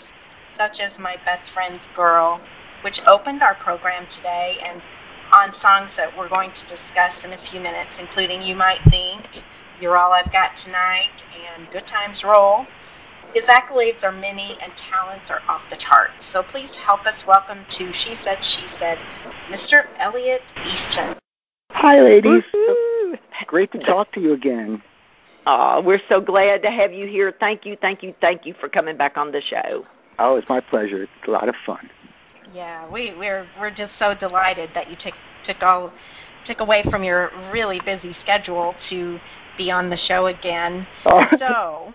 such 0.57 0.79
as 0.79 0.91
My 0.99 1.15
Best 1.25 1.51
Friend's 1.53 1.81
Girl, 1.95 2.39
which 2.83 2.99
opened 3.07 3.43
our 3.43 3.55
program 3.55 4.07
today, 4.15 4.57
and 4.63 4.81
on 5.33 5.51
songs 5.61 5.91
that 5.97 6.15
we're 6.17 6.29
going 6.29 6.51
to 6.51 6.63
discuss 6.69 7.11
in 7.23 7.33
a 7.33 7.39
few 7.51 7.59
minutes, 7.59 7.89
including 7.99 8.41
You 8.41 8.55
Might 8.55 8.79
Think, 8.89 9.25
You're 9.81 9.97
All 9.97 10.13
I've 10.13 10.31
Got 10.31 10.51
Tonight, 10.63 11.11
and 11.53 11.69
Good 11.71 11.85
Times 11.87 12.23
Roll. 12.23 12.65
His 13.33 13.43
accolades 13.43 14.01
are 14.03 14.11
many 14.11 14.57
and 14.61 14.71
talents 14.89 15.25
are 15.29 15.41
off 15.49 15.61
the 15.69 15.75
charts. 15.75 16.13
So 16.31 16.43
please 16.43 16.69
help 16.85 17.01
us 17.05 17.15
welcome 17.27 17.65
to 17.77 17.91
She 17.91 18.15
Said, 18.23 18.37
She 18.41 18.65
Said, 18.79 18.97
Mr. 19.49 19.87
Elliot 19.99 20.41
Easton. 20.59 21.17
Hi, 21.71 21.99
ladies. 21.99 22.43
Woo-hoo. 22.53 23.17
Great 23.47 23.73
to 23.73 23.79
talk 23.79 24.13
to 24.13 24.21
you 24.21 24.31
again. 24.31 24.81
Oh, 25.45 25.81
we're 25.81 26.01
so 26.07 26.21
glad 26.21 26.63
to 26.63 26.71
have 26.71 26.93
you 26.93 27.05
here. 27.05 27.33
Thank 27.37 27.65
you, 27.65 27.75
thank 27.81 28.01
you, 28.01 28.15
thank 28.21 28.45
you 28.45 28.55
for 28.61 28.69
coming 28.69 28.95
back 28.95 29.17
on 29.17 29.33
the 29.33 29.41
show. 29.41 29.85
Oh, 30.19 30.37
it's 30.37 30.47
my 30.47 30.61
pleasure. 30.61 31.03
It's 31.03 31.27
a 31.27 31.31
lot 31.31 31.49
of 31.49 31.55
fun. 31.65 31.89
Yeah, 32.53 32.89
we, 32.89 33.13
we're 33.17 33.45
we're 33.59 33.75
just 33.75 33.91
so 33.99 34.13
delighted 34.15 34.69
that 34.73 34.89
you 34.89 34.95
took 34.95 35.13
took 35.45 35.61
all 35.61 35.91
took 36.47 36.61
away 36.61 36.83
from 36.89 37.03
your 37.03 37.29
really 37.51 37.81
busy 37.83 38.15
schedule 38.23 38.73
to 38.89 39.19
be 39.57 39.71
on 39.71 39.89
the 39.89 39.97
show 39.97 40.27
again. 40.27 40.87
Oh. 41.05 41.25
So, 41.37 41.93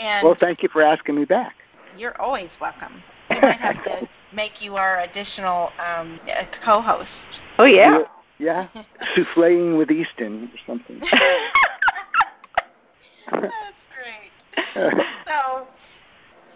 and 0.00 0.24
well, 0.24 0.36
thank 0.38 0.62
you 0.62 0.68
for 0.72 0.82
asking 0.82 1.16
me 1.16 1.24
back. 1.24 1.56
you're 1.96 2.18
always 2.20 2.48
welcome. 2.60 3.02
We 3.28 3.40
might 3.40 3.60
have 3.60 3.84
to 3.84 4.08
make 4.32 4.60
you 4.60 4.76
our 4.76 5.00
additional 5.00 5.70
um, 5.84 6.20
co-host. 6.64 7.08
Oh 7.58 7.64
yeah. 7.64 8.02
Yeah, 8.38 8.66
souffleing 9.16 9.78
with 9.78 9.90
Easton 9.92 10.50
or 10.52 10.58
something. 10.66 10.98
That's 13.30 13.52
great. 13.94 14.32
So, 15.26 15.66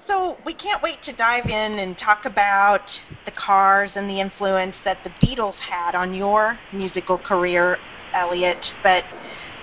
so 0.09 0.37
we 0.45 0.53
can't 0.55 0.83
wait 0.83 1.03
to 1.05 1.13
dive 1.13 1.47
in 1.47 1.79
and 1.79 1.97
talk 1.97 2.25
about 2.25 2.81
the 3.25 3.31
Cars 3.31 3.91
and 3.95 4.11
the 4.11 4.21
influence 4.21 4.75
that 4.85 4.99
the 5.05 5.11
Beatles 5.25 5.55
had 5.71 5.95
on 5.95 6.13
your 6.13 6.59
musical 6.73 7.19
career, 7.19 7.79
Elliot. 8.15 8.59
But 8.83 9.05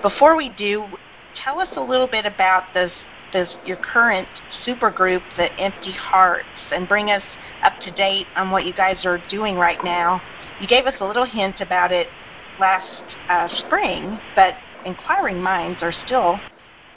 before 0.03 0.35
we 0.35 0.49
do, 0.49 0.85
tell 1.43 1.59
us 1.59 1.69
a 1.75 1.81
little 1.81 2.07
bit 2.07 2.25
about 2.25 2.73
this, 2.73 2.91
this 3.31 3.49
your 3.65 3.77
current 3.77 4.27
supergroup, 4.67 5.23
the 5.37 5.49
Empty 5.59 5.93
Hearts, 5.93 6.45
and 6.71 6.87
bring 6.87 7.09
us 7.09 7.23
up 7.63 7.73
to 7.81 7.91
date 7.91 8.27
on 8.35 8.51
what 8.51 8.65
you 8.65 8.73
guys 8.73 8.97
are 9.05 9.19
doing 9.29 9.55
right 9.55 9.81
now. 9.83 10.21
You 10.59 10.67
gave 10.67 10.85
us 10.85 10.93
a 10.99 11.05
little 11.05 11.25
hint 11.25 11.55
about 11.61 11.91
it 11.91 12.07
last 12.59 12.85
uh, 13.29 13.47
spring, 13.65 14.19
but 14.35 14.55
inquiring 14.85 15.41
minds 15.41 15.81
are 15.81 15.93
still 16.05 16.39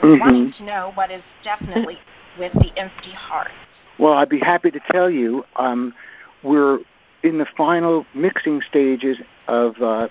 Mhm. 0.01 0.19
wanting 0.19 0.51
to 0.51 0.63
know 0.63 0.91
what 0.93 1.09
is 1.09 1.23
definitely 1.43 1.97
with 2.37 2.53
the 2.53 2.71
empty 2.77 3.11
Hearts. 3.11 3.51
Well, 3.97 4.13
I'd 4.13 4.29
be 4.29 4.39
happy 4.39 4.69
to 4.69 4.79
tell 4.91 5.09
you. 5.09 5.43
Um, 5.55 5.95
we're 6.43 6.79
in 7.23 7.39
the 7.39 7.47
final 7.57 8.05
mixing 8.13 8.61
stages 8.61 9.17
of 9.47 9.81
uh, 9.81 10.07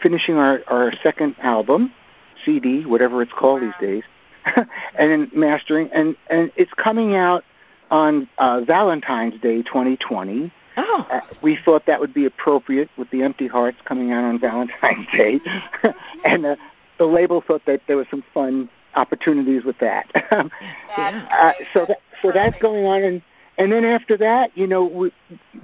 finishing 0.00 0.36
our 0.38 0.60
our 0.66 0.92
second 1.04 1.36
album, 1.40 1.92
CD, 2.44 2.84
whatever 2.84 3.22
it's 3.22 3.32
called 3.32 3.62
wow. 3.62 3.72
these 3.80 3.88
days, 3.88 4.04
and 4.98 5.10
then 5.10 5.30
mastering, 5.34 5.90
and 5.92 6.16
and 6.30 6.52
it's 6.56 6.72
coming 6.74 7.14
out 7.14 7.44
on 7.90 8.28
uh, 8.38 8.62
Valentine's 8.62 9.40
Day 9.40 9.62
2020. 9.62 10.52
Oh. 10.76 11.06
Uh, 11.10 11.20
we 11.42 11.58
thought 11.62 11.84
that 11.86 12.00
would 12.00 12.14
be 12.14 12.24
appropriate 12.24 12.88
with 12.96 13.10
the 13.10 13.22
Empty 13.22 13.46
Hearts 13.46 13.76
coming 13.84 14.10
out 14.12 14.24
on 14.24 14.38
Valentine's 14.40 15.06
Day, 15.12 15.40
and 16.24 16.46
uh, 16.46 16.56
the 16.98 17.04
label 17.04 17.42
thought 17.46 17.62
that 17.66 17.82
there 17.86 17.96
was 17.96 18.06
some 18.10 18.24
fun 18.32 18.68
opportunities 18.94 19.64
with 19.64 19.78
that. 19.78 20.06
uh, 21.30 21.52
so 21.72 21.86
that 21.86 21.98
so 22.20 22.30
that's 22.32 22.58
going 22.60 22.84
on, 22.86 23.02
and 23.02 23.22
and 23.58 23.72
then 23.72 23.84
after 23.84 24.16
that, 24.16 24.56
you 24.56 24.66
know, 24.66 24.84
we 24.84 25.12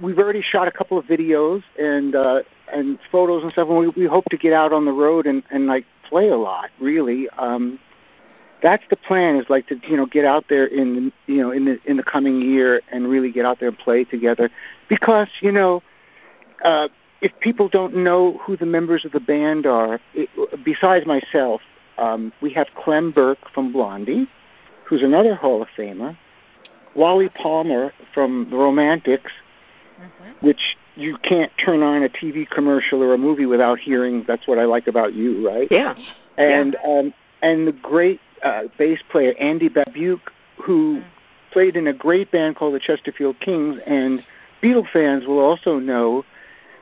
we've 0.01 0.19
already 0.19 0.41
shot 0.41 0.67
a 0.67 0.71
couple 0.71 0.97
of 0.97 1.05
videos 1.05 1.63
and 1.79 2.15
uh, 2.15 2.41
and 2.71 2.99
photos 3.11 3.43
and 3.43 3.51
stuff, 3.51 3.67
and 3.69 3.77
we 3.77 3.87
we 3.89 4.05
hope 4.05 4.25
to 4.25 4.37
get 4.37 4.53
out 4.53 4.71
on 4.71 4.85
the 4.85 4.91
road 4.91 5.25
and 5.25 5.43
and 5.49 5.65
like 5.65 5.85
play 6.09 6.29
a 6.29 6.37
lot. 6.37 6.69
Really, 6.79 7.29
um, 7.37 7.79
that's 8.61 8.83
the 8.89 8.95
plan. 8.95 9.35
Is 9.35 9.45
like 9.49 9.67
to 9.67 9.79
you 9.87 9.97
know 9.97 10.05
get 10.05 10.25
out 10.25 10.45
there 10.49 10.65
in 10.65 11.11
you 11.27 11.41
know 11.41 11.51
in 11.51 11.65
the 11.65 11.79
in 11.85 11.97
the 11.97 12.03
coming 12.03 12.41
year 12.41 12.81
and 12.91 13.07
really 13.07 13.31
get 13.31 13.45
out 13.45 13.59
there 13.59 13.69
and 13.69 13.77
play 13.77 14.03
together, 14.03 14.49
because 14.87 15.27
you 15.41 15.51
know. 15.51 15.81
Uh, 16.63 16.89
if 17.21 17.31
people 17.41 17.67
don't 17.67 17.95
know 17.95 18.37
who 18.45 18.55
the 18.55 18.65
members 18.65 19.03
of 19.03 19.11
the 19.11 19.19
band 19.19 19.65
are, 19.65 19.99
it, 20.13 20.29
besides 20.63 21.05
myself, 21.05 21.61
um, 21.97 22.31
we 22.41 22.51
have 22.53 22.67
Clem 22.75 23.11
Burke 23.11 23.49
from 23.53 23.73
Blondie, 23.73 24.27
who's 24.85 25.03
another 25.03 25.35
Hall 25.35 25.61
of 25.61 25.67
Famer, 25.77 26.17
Wally 26.95 27.29
Palmer 27.29 27.93
from 28.13 28.47
The 28.49 28.55
Romantics, 28.55 29.31
mm-hmm. 29.99 30.45
which 30.45 30.77
you 30.95 31.17
can't 31.17 31.51
turn 31.63 31.81
on 31.83 32.03
a 32.03 32.09
TV 32.09 32.49
commercial 32.49 33.01
or 33.01 33.13
a 33.13 33.17
movie 33.17 33.45
without 33.45 33.79
hearing. 33.79 34.23
That's 34.27 34.47
what 34.47 34.57
I 34.57 34.65
like 34.65 34.87
about 34.87 35.13
you, 35.13 35.47
right? 35.47 35.67
Yeah. 35.71 35.95
And 36.37 36.75
yeah. 36.83 36.99
Um, 36.99 37.13
and 37.41 37.67
the 37.67 37.71
great 37.71 38.19
uh, 38.43 38.63
bass 38.77 38.99
player 39.09 39.33
Andy 39.39 39.69
Babiuk, 39.69 40.21
who 40.61 40.97
mm-hmm. 40.97 41.07
played 41.51 41.75
in 41.75 41.87
a 41.87 41.93
great 41.93 42.31
band 42.31 42.55
called 42.55 42.73
the 42.73 42.79
Chesterfield 42.79 43.39
Kings, 43.39 43.79
and 43.85 44.23
Beatle 44.61 44.89
fans 44.91 45.25
will 45.25 45.39
also 45.39 45.79
know, 45.79 46.25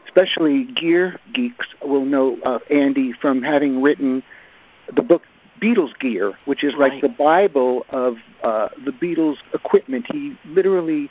especially 0.06 0.66
gear 0.66 1.20
geeks 1.34 1.68
will 1.84 2.06
know 2.06 2.38
uh, 2.44 2.60
Andy 2.72 3.14
from 3.14 3.42
having 3.42 3.82
written 3.82 4.24
the 4.96 5.02
book 5.02 5.24
Beatles 5.62 5.98
gear, 6.00 6.34
which 6.46 6.64
is 6.64 6.74
right. 6.76 6.94
like 6.94 7.02
the 7.02 7.10
Bible 7.10 7.86
of 7.90 8.16
uh, 8.44 8.70
the 8.86 8.92
Beatles 8.92 9.38
equipment. 9.54 10.06
He 10.12 10.38
literally 10.46 11.10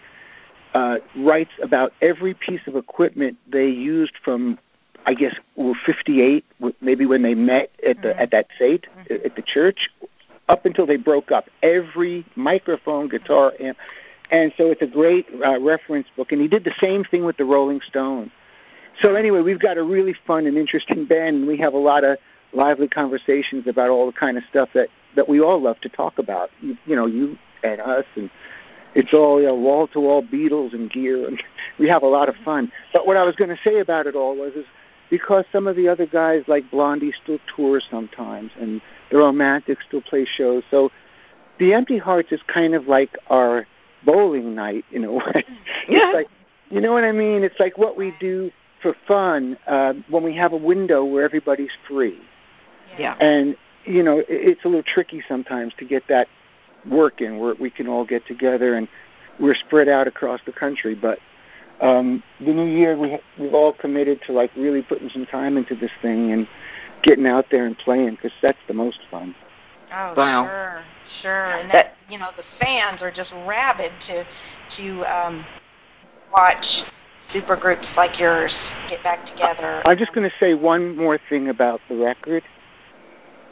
uh, 0.77 0.99
writes 1.17 1.53
about 1.63 1.93
every 2.03 2.35
piece 2.35 2.61
of 2.67 2.77
equipment 2.77 3.39
they 3.51 3.67
used 3.67 4.13
from, 4.23 4.59
I 5.07 5.15
guess, 5.15 5.35
well, 5.57 5.75
58, 5.87 6.45
maybe 6.83 7.07
when 7.07 7.23
they 7.23 7.35
met 7.35 7.71
at 7.89 8.03
the 8.03 8.09
mm-hmm. 8.09 8.21
at 8.21 8.31
that 8.33 8.49
fete 8.59 8.87
mm-hmm. 8.99 9.25
at 9.25 9.37
the 9.37 9.43
church, 9.43 9.89
up 10.51 10.67
until 10.67 10.85
they 10.85 10.97
broke 10.97 11.33
up. 11.33 11.47
Every 11.63 12.27
microphone, 12.37 13.09
guitar, 13.09 13.55
amp. 13.59 13.79
And 14.31 14.53
so 14.59 14.71
it's 14.71 14.83
a 14.83 14.87
great 14.87 15.27
uh, 15.45 15.59
reference 15.61 16.09
book. 16.15 16.31
And 16.31 16.43
he 16.43 16.49
did 16.49 16.65
the 16.65 16.75
same 16.79 17.05
thing 17.05 17.25
with 17.25 17.39
the 17.39 17.47
Rolling 17.47 17.81
Stones. 17.81 18.31
So 19.01 19.15
anyway, 19.15 19.41
we've 19.41 19.61
got 19.61 19.79
a 19.79 19.83
really 19.83 20.15
fun 20.27 20.47
and 20.47 20.59
interesting 20.59 21.07
band, 21.07 21.37
and 21.37 21.47
we 21.47 21.57
have 21.59 21.73
a 21.73 21.79
lot 21.79 22.05
of 22.05 22.19
lively 22.53 22.89
conversations 22.89 23.67
about 23.67 23.89
all 23.89 24.05
the 24.05 24.19
kind 24.19 24.37
of 24.37 24.45
stuff 24.51 24.69
that 24.75 24.89
that 25.15 25.27
we 25.27 25.41
all 25.41 25.59
love 25.59 25.81
to 25.81 25.89
talk 25.89 26.19
about. 26.19 26.51
You, 26.61 26.77
you 26.85 26.97
know, 26.97 27.07
you 27.07 27.39
and 27.63 27.81
us, 27.81 28.05
and 28.15 28.29
it's 28.97 29.13
all 29.13 29.41
you 29.41 29.47
know, 29.47 29.55
wall 29.55 29.87
to 29.89 30.01
wall 30.01 30.23
Beatles 30.23 30.73
and 30.73 30.91
gear, 30.91 31.29
and 31.29 31.41
we 31.79 31.87
have 31.89 32.03
a 32.03 32.09
lot 32.09 32.29
of 32.29 32.35
fun. 32.45 32.73
But 32.93 33.07
what 33.07 33.17
I 33.17 33.25
was 33.25 33.37
going 33.37 33.51
to 33.51 33.59
say 33.63 33.79
about 33.79 34.07
it 34.07 34.17
all 34.17 34.35
was 34.35 34.55
is 34.55 34.65
because 35.11 35.45
some 35.53 35.67
of 35.67 35.77
the 35.77 35.87
other 35.87 36.07
guys 36.07 36.43
like 36.49 36.69
Blondie 36.71 37.13
still 37.23 37.39
tour 37.55 37.81
sometimes, 37.91 38.51
and 38.59 38.81
the 39.11 39.19
Romantics 39.19 39.85
still 39.87 40.01
play 40.01 40.25
shows. 40.27 40.65
So 40.71 40.91
the 41.59 41.75
Empty 41.75 41.99
Hearts 41.99 42.33
is 42.33 42.41
kind 42.47 42.75
of 42.75 42.89
like 42.89 43.17
our 43.29 43.67
bowling 44.05 44.55
night 44.55 44.85
in 44.91 45.05
a 45.05 45.13
way. 45.13 45.45
Yeah. 45.89 46.09
it's 46.09 46.15
like 46.15 46.29
you 46.71 46.81
know 46.81 46.93
what 46.93 47.05
I 47.05 47.13
mean. 47.13 47.45
It's 47.45 47.61
like 47.61 47.77
what 47.77 47.99
we 47.99 48.15
do 48.19 48.51
for 48.81 48.95
fun 49.07 49.59
uh, 49.67 49.93
when 50.09 50.23
we 50.23 50.35
have 50.37 50.55
a 50.55 50.57
window 50.57 51.05
where 51.05 51.23
everybody's 51.23 51.71
free. 51.87 52.19
Yeah. 52.99 53.15
And 53.21 53.57
you 53.85 54.03
know, 54.03 54.23
it's 54.27 54.65
a 54.65 54.69
little 54.69 54.83
tricky 54.83 55.23
sometimes 55.29 55.75
to 55.79 55.85
get 55.85 56.03
that 56.09 56.29
working 56.89 57.39
where 57.39 57.55
we 57.59 57.71
can 57.71 57.89
all 57.89 58.05
get 58.05 58.27
together 58.27 58.75
and 58.75 58.89
we're 59.39 59.55
spread 59.55 59.89
out 59.89 60.07
across 60.07 60.41
the 60.47 60.53
country. 60.53 60.95
But 60.95 61.19
um, 61.81 62.23
the 62.41 62.53
new 62.53 62.67
year, 62.67 62.97
we 62.97 63.19
we've 63.39 63.55
all 63.55 63.73
committed 63.73 64.21
to 64.27 64.33
like 64.33 64.51
really 64.57 64.83
putting 64.83 65.11
some 65.11 65.27
time 65.27 65.57
into 65.57 65.75
this 65.75 65.91
thing 66.01 66.33
and 66.33 66.47
getting 67.03 67.27
out 67.27 67.47
there 67.51 67.67
and 67.67 67.77
playing 67.79 68.13
because 68.13 68.33
that's 68.43 68.59
the 68.69 68.75
most 68.75 69.01
fun. 69.11 69.35
Oh, 69.93 70.15
wow. 70.17 70.45
sure, 70.45 70.85
sure. 71.23 71.45
And 71.59 71.71
that 71.71 71.95
you 72.09 72.19
know, 72.19 72.31
the 72.37 72.43
fans 72.61 73.03
are 73.03 73.13
just 73.13 73.33
rabid 73.47 73.93
to 74.09 74.25
to 74.79 75.05
um, 75.05 75.45
watch 76.33 76.65
super 77.33 77.57
groups 77.57 77.87
like 77.97 78.19
yours 78.19 78.53
get 78.89 79.03
back 79.03 79.27
together. 79.27 79.83
I'm 79.87 79.99
just 79.99 80.13
going 80.13 80.29
to 80.29 80.35
say 80.39 80.55
one 80.55 80.97
more 80.97 81.19
thing 81.29 81.49
about 81.49 81.81
the 81.89 81.97
record. 81.97 82.43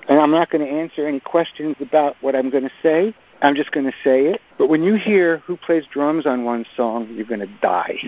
And 0.08 0.20
I'm 0.20 0.30
not 0.30 0.50
going 0.50 0.64
to 0.64 0.70
answer 0.70 1.06
any 1.06 1.20
questions 1.20 1.76
about 1.80 2.16
what 2.20 2.36
I'm 2.36 2.50
going 2.50 2.64
to 2.64 2.72
say. 2.82 3.14
I'm 3.44 3.54
just 3.54 3.72
going 3.72 3.86
to 3.86 3.92
say 4.02 4.26
it. 4.26 4.40
But 4.58 4.68
when 4.68 4.82
you 4.82 4.94
hear 4.94 5.38
who 5.38 5.56
plays 5.56 5.84
drums 5.92 6.26
on 6.26 6.44
one 6.44 6.64
song, 6.76 7.08
you're 7.14 7.26
going 7.26 7.40
to 7.40 7.58
die. 7.60 7.98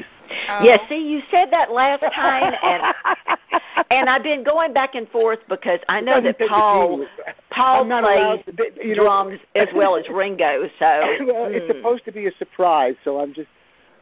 Oh. 0.49 0.61
Yeah, 0.63 0.79
see, 0.89 1.07
you 1.07 1.21
said 1.31 1.51
that 1.53 1.71
last 1.71 2.03
time, 2.15 2.55
and 2.63 3.63
and 3.91 4.09
I've 4.09 4.23
been 4.23 4.43
going 4.43 4.73
back 4.73 4.95
and 4.95 5.09
forth 5.11 5.39
because 5.49 5.79
I 5.89 6.01
know 6.01 6.21
that 6.21 6.39
Paul 6.49 7.07
Paul 7.51 7.85
plays 7.85 8.45
to, 8.57 8.71
you 8.83 8.97
know, 8.97 9.05
drums 9.05 9.39
as 9.55 9.69
well 9.75 9.95
as 9.97 10.09
Ringo. 10.09 10.69
So 10.79 11.17
well, 11.27 11.47
it's 11.51 11.67
hmm. 11.67 11.79
supposed 11.79 12.05
to 12.07 12.13
be 12.13 12.27
a 12.27 12.33
surprise. 12.39 12.97
So 13.05 13.21
I'm 13.21 13.35
just 13.35 13.49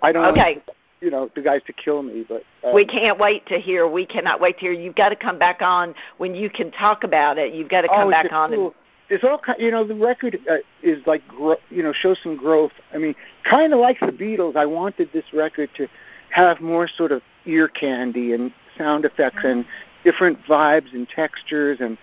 I 0.02 0.12
don't. 0.12 0.24
Okay 0.26 0.62
you 1.00 1.10
know 1.10 1.30
the 1.34 1.42
guys 1.42 1.60
to 1.66 1.72
kill 1.72 2.02
me. 2.02 2.24
But 2.26 2.42
um, 2.66 2.74
we 2.74 2.86
can't 2.86 3.18
wait 3.18 3.46
to 3.46 3.58
hear. 3.58 3.86
We 3.86 4.06
cannot 4.06 4.40
wait 4.40 4.54
to 4.54 4.60
hear. 4.60 4.72
You've 4.72 4.94
got 4.94 5.10
to 5.10 5.16
come 5.16 5.38
back 5.38 5.60
on 5.60 5.94
when 6.16 6.34
you 6.34 6.48
can 6.48 6.70
talk 6.72 7.04
about 7.04 7.36
it. 7.36 7.52
You've 7.52 7.68
got 7.68 7.82
to 7.82 7.88
come 7.88 8.08
oh, 8.08 8.10
back 8.10 8.32
on. 8.32 8.50
Cool. 8.50 8.66
And, 8.68 8.74
it's 9.08 9.24
all 9.24 9.38
kind. 9.38 9.60
You 9.60 9.70
know, 9.70 9.86
the 9.86 9.94
record 9.94 10.38
uh, 10.50 10.56
is 10.82 10.98
like 11.06 11.26
gro- 11.28 11.60
you 11.70 11.82
know 11.82 11.92
shows 11.92 12.18
some 12.22 12.36
growth. 12.36 12.72
I 12.92 12.98
mean, 12.98 13.14
kind 13.48 13.72
of 13.72 13.80
like 13.80 14.00
the 14.00 14.06
Beatles. 14.06 14.56
I 14.56 14.66
wanted 14.66 15.10
this 15.12 15.24
record 15.32 15.70
to 15.76 15.88
have 16.30 16.60
more 16.60 16.88
sort 16.88 17.12
of 17.12 17.22
ear 17.46 17.68
candy 17.68 18.32
and 18.32 18.52
sound 18.76 19.04
effects 19.04 19.38
mm-hmm. 19.38 19.58
and 19.58 19.66
different 20.04 20.38
vibes 20.44 20.92
and 20.92 21.08
textures. 21.08 21.78
And 21.80 21.98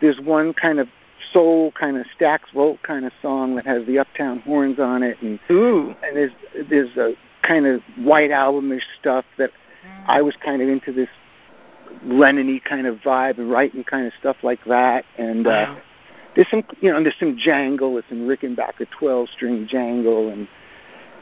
there's 0.00 0.20
one 0.20 0.54
kind 0.54 0.78
of 0.78 0.88
soul 1.32 1.72
kind 1.72 1.96
of 1.96 2.06
Stax 2.18 2.40
Volt 2.54 2.82
kind 2.82 3.04
of 3.04 3.12
song 3.22 3.56
that 3.56 3.66
has 3.66 3.86
the 3.86 3.98
uptown 3.98 4.40
horns 4.40 4.78
on 4.78 5.02
it, 5.02 5.20
and 5.20 5.38
Ooh. 5.50 5.94
and 6.02 6.16
there's 6.16 6.32
there's 6.68 6.96
a 6.96 7.14
kind 7.42 7.66
of 7.66 7.80
white 7.96 8.30
albumish 8.30 8.82
stuff 8.98 9.24
that 9.38 9.50
mm. 9.50 10.04
I 10.06 10.22
was 10.22 10.34
kind 10.44 10.62
of 10.62 10.68
into 10.68 10.92
this 10.92 11.08
Lennon-y 12.04 12.60
kind 12.64 12.86
of 12.86 12.96
vibe 12.98 13.38
and 13.38 13.50
writing 13.50 13.84
kind 13.84 14.06
of 14.06 14.12
stuff 14.18 14.36
like 14.42 14.64
that. 14.66 15.04
And 15.18 15.46
uh, 15.46 15.50
wow. 15.50 15.78
There's 16.36 16.48
some, 16.50 16.62
you 16.80 16.92
know, 16.92 17.02
there's 17.02 17.16
some 17.18 17.36
jangle, 17.36 17.94
there's 17.94 18.04
some 18.08 18.28
Rickenbacker 18.28 18.86
12-string 19.00 19.66
jangle, 19.68 20.28
and 20.28 20.46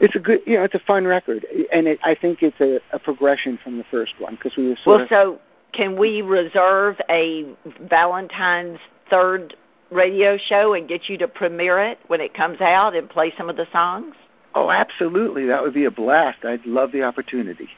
it's 0.01 0.15
a 0.15 0.19
good, 0.19 0.41
you 0.45 0.57
know, 0.57 0.63
it's 0.63 0.75
a 0.75 0.79
fun 0.79 1.05
record. 1.05 1.45
And 1.73 1.87
it, 1.87 1.99
I 2.03 2.13
think 2.13 2.43
it's 2.43 2.59
a, 2.59 2.79
a 2.93 2.99
progression 2.99 3.57
from 3.63 3.77
the 3.77 3.85
first 3.89 4.13
one 4.19 4.35
because 4.35 4.55
we 4.57 4.67
were 4.67 4.75
sort 4.83 4.85
well, 4.87 5.01
of. 5.03 5.09
so 5.09 5.39
can 5.71 5.97
we 5.97 6.21
reserve 6.21 6.97
a 7.09 7.45
Valentine's 7.89 8.79
third 9.09 9.55
radio 9.89 10.37
show 10.37 10.73
and 10.73 10.87
get 10.87 11.07
you 11.07 11.17
to 11.17 11.27
premiere 11.27 11.79
it 11.79 11.99
when 12.07 12.19
it 12.19 12.33
comes 12.33 12.59
out 12.59 12.95
and 12.95 13.09
play 13.09 13.33
some 13.37 13.49
of 13.49 13.55
the 13.55 13.67
songs? 13.71 14.15
Oh, 14.53 14.69
absolutely. 14.69 15.45
That 15.47 15.61
would 15.61 15.73
be 15.73 15.85
a 15.85 15.91
blast. 15.91 16.43
I'd 16.43 16.65
love 16.65 16.91
the 16.91 17.03
opportunity. 17.03 17.69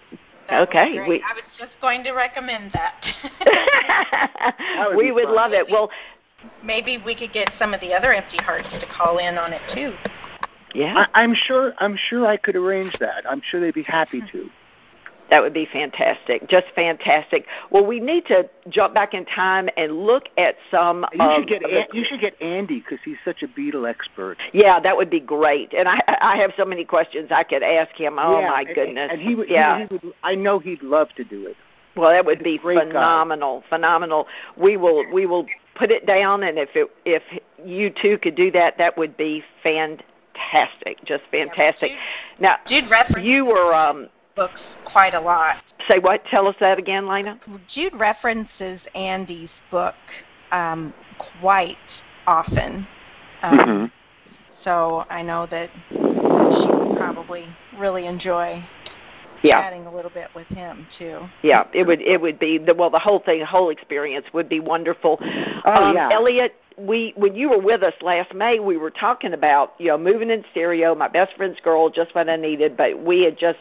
That 0.49 0.67
okay. 0.69 1.05
We, 1.07 1.15
I 1.15 1.33
was 1.33 1.43
just 1.59 1.73
going 1.81 2.03
to 2.03 2.11
recommend 2.13 2.71
that. 2.73 3.03
that 3.45 4.85
would 4.89 4.97
we 4.97 5.11
would 5.11 5.25
fun. 5.25 5.35
love 5.35 5.51
it. 5.51 5.67
Well, 5.69 5.89
maybe 6.63 6.97
we 7.05 7.15
could 7.15 7.33
get 7.33 7.49
some 7.59 7.73
of 7.73 7.81
the 7.81 7.93
other 7.93 8.13
empty 8.13 8.37
hearts 8.37 8.67
to 8.69 8.85
call 8.87 9.17
in 9.17 9.37
on 9.37 9.53
it 9.53 9.61
too. 9.73 9.93
Yeah. 10.73 11.05
I, 11.13 11.23
I'm 11.23 11.33
sure 11.33 11.73
I'm 11.79 11.97
sure 12.09 12.27
I 12.27 12.37
could 12.37 12.55
arrange 12.55 12.93
that. 12.99 13.29
I'm 13.29 13.41
sure 13.49 13.59
they'd 13.59 13.73
be 13.73 13.83
happy 13.83 14.21
to. 14.31 14.49
That 15.29 15.41
would 15.41 15.53
be 15.53 15.67
fantastic. 15.71 16.47
Just 16.47 16.67
fantastic. 16.73 17.45
Well, 17.69 17.85
we 17.85 17.99
need 17.99 18.25
to 18.27 18.49
jump 18.69 18.93
back 18.93 19.13
in 19.13 19.25
time 19.25 19.67
and 19.75 20.05
look 20.05 20.29
at 20.37 20.55
some. 20.71 21.05
You 21.11 21.35
should 21.35 21.47
get 21.49 21.61
the, 21.63 21.85
you 21.91 22.05
should 22.07 22.21
get 22.21 22.41
Andy 22.41 22.79
because 22.79 22.99
he's 23.03 23.17
such 23.25 23.43
a 23.43 23.47
Beatle 23.47 23.89
expert. 23.89 24.37
Yeah, 24.53 24.79
that 24.79 24.95
would 24.95 25.09
be 25.09 25.19
great. 25.19 25.73
And 25.73 25.89
I 25.89 25.99
I 26.21 26.37
have 26.37 26.53
so 26.55 26.63
many 26.63 26.85
questions 26.85 27.29
I 27.29 27.43
could 27.43 27.61
ask 27.61 27.93
him. 27.93 28.17
Oh 28.19 28.39
yeah, 28.39 28.47
my 28.47 28.63
goodness. 28.63 29.09
And, 29.11 29.19
and 29.19 29.21
he 29.21 29.35
would. 29.35 29.49
Yeah. 29.49 29.79
He, 29.79 29.97
he 29.97 30.07
would, 30.07 30.15
I 30.23 30.35
know 30.35 30.59
he'd 30.59 30.81
love 30.81 31.09
to 31.17 31.25
do 31.25 31.45
it. 31.47 31.57
Well, 31.97 32.11
that 32.11 32.25
would 32.25 32.37
he's 32.37 32.59
be 32.59 32.59
phenomenal. 32.59 33.61
Guy. 33.61 33.69
Phenomenal. 33.69 34.27
We 34.55 34.77
will 34.77 35.03
we 35.11 35.25
will 35.25 35.45
put 35.77 35.91
it 35.91 36.05
down, 36.05 36.43
and 36.43 36.57
if 36.57 36.69
it 36.75 36.89
if 37.05 37.23
you 37.63 37.91
two 38.01 38.17
could 38.17 38.35
do 38.35 38.51
that, 38.51 38.77
that 38.77 38.97
would 38.97 39.15
be 39.17 39.43
fantastic. 39.63 41.03
Just 41.05 41.23
fantastic. 41.31 41.91
Yeah, 41.91 41.97
now, 42.39 42.55
Jude 42.67 42.89
reference 42.89 43.25
you 43.25 43.45
were 43.45 43.73
um 43.73 44.09
books 44.35 44.61
quite 44.85 45.13
a 45.13 45.19
lot. 45.19 45.57
Say 45.87 45.99
what? 45.99 46.23
Tell 46.25 46.47
us 46.47 46.55
that 46.59 46.77
again, 46.77 47.07
Lena. 47.07 47.39
Jude 47.73 47.93
references 47.95 48.79
Andy's 48.95 49.49
book 49.69 49.95
um, 50.51 50.93
quite 51.41 51.77
often. 52.25 52.87
Um, 53.41 53.59
mm-hmm. 53.59 53.85
So 54.63 55.05
I 55.09 55.21
know 55.23 55.47
that 55.49 55.69
she 55.89 56.71
would 56.71 56.97
probably 56.97 57.45
really 57.77 58.05
enjoy 58.05 58.63
yeah. 59.43 59.61
chatting 59.61 59.85
a 59.85 59.93
little 59.93 60.11
bit 60.11 60.29
with 60.35 60.47
him 60.47 60.87
too. 60.97 61.21
Yeah, 61.43 61.67
it 61.73 61.85
would 61.85 62.01
it 62.01 62.21
would 62.21 62.39
be 62.39 62.57
the 62.57 62.73
well 62.73 62.89
the 62.89 62.99
whole 62.99 63.19
thing 63.19 63.39
the 63.39 63.45
whole 63.45 63.69
experience 63.69 64.25
would 64.33 64.49
be 64.49 64.59
wonderful. 64.59 65.17
Oh 65.65 65.71
um, 65.71 65.95
yeah. 65.95 66.09
Elliot, 66.11 66.53
we 66.77 67.13
when 67.15 67.35
you 67.35 67.49
were 67.49 67.59
with 67.59 67.81
us 67.81 67.93
last 68.01 68.33
May, 68.33 68.59
we 68.59 68.77
were 68.77 68.91
talking 68.91 69.33
about 69.33 69.73
you 69.79 69.87
know 69.87 69.97
moving 69.97 70.29
in 70.29 70.43
stereo, 70.51 70.93
my 70.93 71.07
best 71.07 71.35
friend's 71.35 71.59
girl, 71.59 71.89
just 71.89 72.13
what 72.13 72.29
I 72.29 72.35
needed, 72.35 72.77
but 72.77 73.01
we 73.03 73.23
had 73.23 73.37
just 73.37 73.59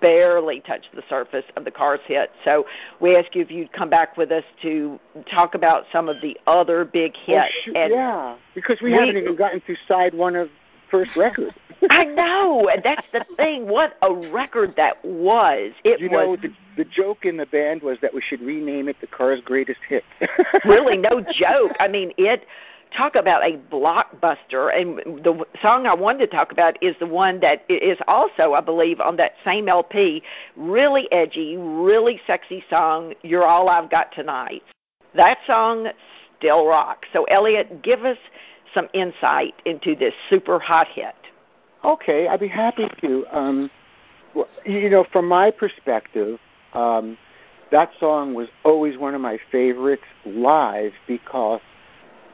barely 0.00 0.60
touched 0.60 0.88
the 0.94 1.02
surface 1.08 1.44
of 1.56 1.64
the 1.64 1.70
Cars 1.70 2.00
hit. 2.06 2.30
So 2.44 2.66
we 3.00 3.16
asked 3.16 3.34
you 3.34 3.42
if 3.42 3.50
you'd 3.50 3.72
come 3.72 3.88
back 3.88 4.16
with 4.16 4.30
us 4.30 4.44
to 4.62 5.00
talk 5.30 5.54
about 5.54 5.84
some 5.90 6.08
of 6.08 6.20
the 6.20 6.38
other 6.46 6.84
big 6.84 7.16
hits. 7.16 7.28
Well, 7.28 7.48
sh- 7.64 7.70
and 7.74 7.92
yeah, 7.92 8.36
because 8.54 8.78
we, 8.82 8.92
we 8.92 8.98
haven't 8.98 9.16
even 9.16 9.36
gotten 9.36 9.60
through 9.60 9.76
side 9.88 10.14
one 10.14 10.36
of 10.36 10.50
first 10.90 11.16
record. 11.16 11.54
I 11.90 12.04
know, 12.04 12.68
and 12.68 12.82
that's 12.82 13.06
the 13.12 13.24
thing. 13.36 13.66
What 13.66 13.96
a 14.02 14.12
record 14.12 14.74
that 14.76 15.02
was! 15.04 15.72
It 15.84 16.00
you 16.00 16.10
was. 16.10 16.12
know, 16.12 16.36
the, 16.36 16.54
the 16.76 16.84
joke 16.84 17.24
in 17.24 17.38
the 17.38 17.46
band 17.46 17.82
was 17.82 17.98
that 18.02 18.12
we 18.12 18.20
should 18.20 18.40
rename 18.42 18.88
it 18.88 18.96
the 19.00 19.06
Cars' 19.06 19.40
Greatest 19.42 19.80
Hit. 19.88 20.04
really, 20.64 20.98
no 20.98 21.20
joke. 21.20 21.72
I 21.80 21.88
mean, 21.88 22.12
it. 22.16 22.46
Talk 22.96 23.14
about 23.14 23.44
a 23.44 23.56
blockbuster, 23.72 24.76
and 24.76 24.98
the 25.22 25.46
song 25.62 25.86
I 25.86 25.94
wanted 25.94 26.18
to 26.18 26.26
talk 26.26 26.50
about 26.50 26.76
is 26.82 26.96
the 26.98 27.06
one 27.06 27.38
that 27.38 27.64
is 27.68 27.96
also, 28.08 28.54
I 28.54 28.60
believe, 28.60 29.00
on 29.00 29.14
that 29.14 29.34
same 29.44 29.68
LP. 29.68 30.24
Really 30.56 31.10
edgy, 31.12 31.56
really 31.56 32.20
sexy 32.26 32.64
song. 32.68 33.14
You're 33.22 33.46
all 33.46 33.68
I've 33.68 33.92
got 33.92 34.10
tonight. 34.10 34.64
That 35.14 35.38
song 35.46 35.86
still 36.36 36.66
rocks. 36.66 37.06
So, 37.12 37.22
Elliot, 37.24 37.80
give 37.80 38.04
us 38.04 38.18
some 38.74 38.88
insight 38.92 39.54
into 39.64 39.94
this 39.94 40.14
super 40.28 40.58
hot 40.58 40.88
hit. 40.88 41.14
Okay, 41.84 42.28
I'd 42.28 42.40
be 42.40 42.48
happy 42.48 42.88
to. 43.00 43.26
Um, 43.32 43.70
you 44.64 44.90
know, 44.90 45.04
from 45.10 45.26
my 45.26 45.50
perspective, 45.50 46.38
um, 46.74 47.16
that 47.70 47.90
song 47.98 48.34
was 48.34 48.48
always 48.64 48.98
one 48.98 49.14
of 49.14 49.20
my 49.20 49.38
favorites 49.50 50.04
live 50.24 50.92
because 51.06 51.60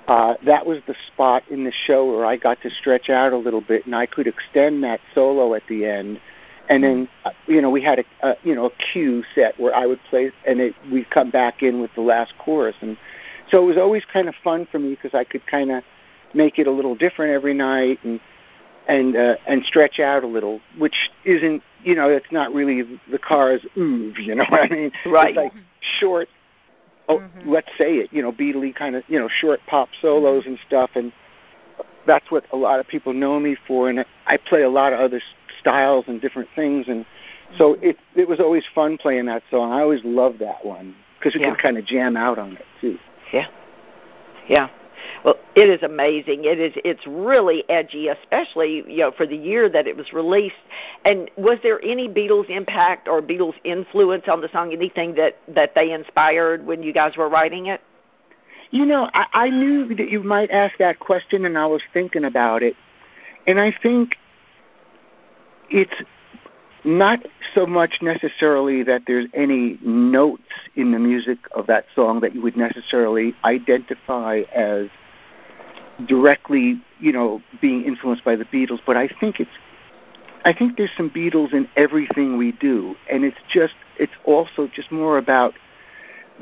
uh, 0.09 0.35
that 0.45 0.67
was 0.67 0.79
the 0.87 0.95
spot 1.09 1.43
in 1.51 1.65
the 1.65 1.73
show 1.87 2.11
where 2.11 2.27
I 2.27 2.37
got 2.37 2.61
to 2.63 2.71
stretch 2.71 3.09
out 3.09 3.33
a 3.33 3.37
little 3.37 3.61
bit 3.61 3.87
and 3.87 3.95
I 3.95 4.07
could 4.07 4.27
extend 4.27 4.85
that 4.85 5.01
solo 5.15 5.55
at 5.55 5.63
the 5.69 5.85
end. 5.87 6.21
And 6.69 6.83
then, 6.83 7.09
uh, 7.25 7.31
you 7.47 7.63
know, 7.63 7.71
we 7.71 7.81
had 7.81 8.01
a, 8.01 8.05
a 8.29 8.37
you 8.43 8.53
know 8.53 8.67
a 8.67 8.71
cue 8.93 9.23
set 9.37 9.59
where 9.61 9.73
I 9.73 9.87
would 9.87 10.01
play, 10.11 10.33
and 10.45 10.61
it, 10.61 10.75
we'd 10.91 11.09
come 11.11 11.31
back 11.31 11.63
in 11.63 11.81
with 11.81 11.93
the 11.95 12.01
last 12.01 12.35
chorus, 12.39 12.75
and 12.81 12.97
so 13.49 13.63
it 13.63 13.67
was 13.67 13.77
always 13.77 14.03
kind 14.13 14.29
of 14.29 14.35
fun 14.43 14.67
for 14.73 14.81
me 14.81 14.91
because 14.91 15.15
I 15.15 15.23
could 15.23 15.47
kind 15.47 15.71
of 15.71 15.85
make 16.35 16.59
it 16.59 16.67
a 16.67 16.71
little 16.71 16.95
different 16.95 17.33
every 17.33 17.55
night 17.55 17.99
and 18.05 18.21
and 18.89 19.17
uh, 19.17 19.37
and 19.47 19.65
stretch 19.65 19.99
out 19.99 20.25
a 20.25 20.27
little, 20.27 20.61
which 20.79 21.11
isn't 21.25 21.63
you 21.83 21.95
know 21.95 22.09
it's 22.09 22.31
not 22.31 22.53
really 22.55 22.83
the 23.11 23.19
Cars 23.19 23.63
ooh 23.77 24.13
you 24.19 24.35
know 24.37 24.45
what 24.49 24.63
I 24.63 24.69
mean? 24.69 24.93
Right. 25.07 25.31
It's 25.31 25.37
like 25.37 25.53
short. 26.01 26.29
Oh, 27.09 27.19
mm-hmm. 27.19 27.51
let's 27.51 27.69
say 27.79 27.99
it, 27.99 28.13
you 28.13 28.21
know, 28.21 28.33
Beatley 28.33 28.75
kind 28.75 28.97
of, 28.97 29.05
you 29.07 29.17
know, 29.17 29.29
short 29.29 29.61
pop 29.69 29.89
solos 30.03 30.43
mm-hmm. 30.43 30.51
and 30.51 30.59
stuff, 30.67 30.91
and 30.97 31.13
that's 32.05 32.33
what 32.33 32.45
a 32.53 32.57
lot 32.57 32.81
of 32.81 32.89
people 32.89 33.13
know 33.13 33.39
me 33.39 33.57
for. 33.67 33.89
And 33.89 34.05
I 34.27 34.37
play 34.37 34.63
a 34.63 34.69
lot 34.69 34.93
of 34.93 34.99
other 34.99 35.23
styles 35.61 36.07
and 36.09 36.21
different 36.21 36.49
things, 36.57 36.87
and 36.89 37.07
so 37.57 37.75
mm-hmm. 37.75 37.85
it 37.85 37.97
it 38.17 38.29
was 38.29 38.41
always 38.41 38.65
fun 38.75 38.99
playing 38.99 39.27
that 39.27 39.45
song. 39.53 39.73
I 39.73 39.83
always 39.83 40.01
loved 40.05 40.41
that 40.41 40.65
one 40.65 40.97
because 41.19 41.35
we 41.35 41.43
yeah. 41.43 41.51
could 41.51 41.63
kind 41.63 41.79
of 41.79 41.87
jam 41.87 42.17
out 42.17 42.41
on 42.41 42.57
it 42.57 42.67
too. 42.81 42.99
Yeah, 43.33 43.47
yeah. 44.49 44.69
Well, 45.25 45.37
it 45.55 45.69
is 45.69 45.83
amazing. 45.83 46.45
It 46.45 46.59
is 46.59 46.73
it's 46.85 47.07
really 47.07 47.65
edgy, 47.69 48.09
especially 48.09 48.85
you 48.89 48.99
know 48.99 49.13
for 49.13 49.27
the 49.27 49.37
year 49.37 49.69
that 49.69 49.87
it 49.87 49.97
was 49.97 50.13
released. 50.13 50.55
And 51.05 51.31
was 51.37 51.59
there 51.63 51.85
any 51.85 52.09
Beatles 52.09 52.49
impact 52.49 53.09
or 53.09 53.23
Beatles 53.23 53.55
influence 53.65 54.25
on 54.29 54.41
the 54.41 54.49
song? 54.53 54.73
Anything 54.73 55.15
that 55.15 55.37
that 55.49 55.75
they 55.75 55.93
inspired 55.93 56.67
when 56.67 56.83
you 56.83 56.93
guys 56.93 57.17
were 57.17 57.29
writing 57.29 57.67
it? 57.67 57.81
You 58.71 58.85
know, 58.85 59.09
I, 59.15 59.27
I 59.33 59.51
knew 59.51 59.95
that 59.95 60.11
you 60.11 60.23
might 60.23 60.51
ask 60.51 60.77
that 60.79 60.99
question, 60.99 61.45
and 61.45 61.57
I 61.57 61.67
was 61.67 61.83
thinking 61.93 62.25
about 62.25 62.63
it. 62.63 62.75
And 63.47 63.61
I 63.61 63.73
think 63.83 64.17
it's 65.71 65.95
not 66.87 67.21
so 67.55 67.67
much 67.67 67.99
necessarily 68.01 68.83
that 68.85 69.03
there's 69.07 69.27
any 69.35 69.79
notes 69.83 70.43
in 70.77 70.93
the 70.93 70.99
music 70.99 71.39
of 71.55 71.67
that 71.67 71.85
song 71.95 72.21
that 72.21 72.35
you 72.35 72.41
would 72.41 72.57
necessarily 72.57 73.35
identify 73.45 74.43
as 74.55 74.87
directly, 76.07 76.81
you 77.01 77.13
know, 77.13 77.43
being 77.61 77.85
influenced 77.85 78.25
by 78.25 78.37
the 78.37 78.45
Beatles, 78.45 78.81
but 78.87 78.97
I 78.97 79.09
think 79.09 79.41
it's 79.41 79.51
I 80.45 80.53
think 80.53 80.77
there's 80.77 80.93
some 80.97 81.11
Beatles 81.11 81.53
in 81.53 81.69
everything 81.77 82.39
we 82.39 82.53
do, 82.53 82.95
and 83.11 83.25
it's 83.25 83.39
just 83.53 83.75
it's 83.99 84.13
also 84.25 84.69
just 84.73 84.93
more 84.93 85.19
about 85.19 85.55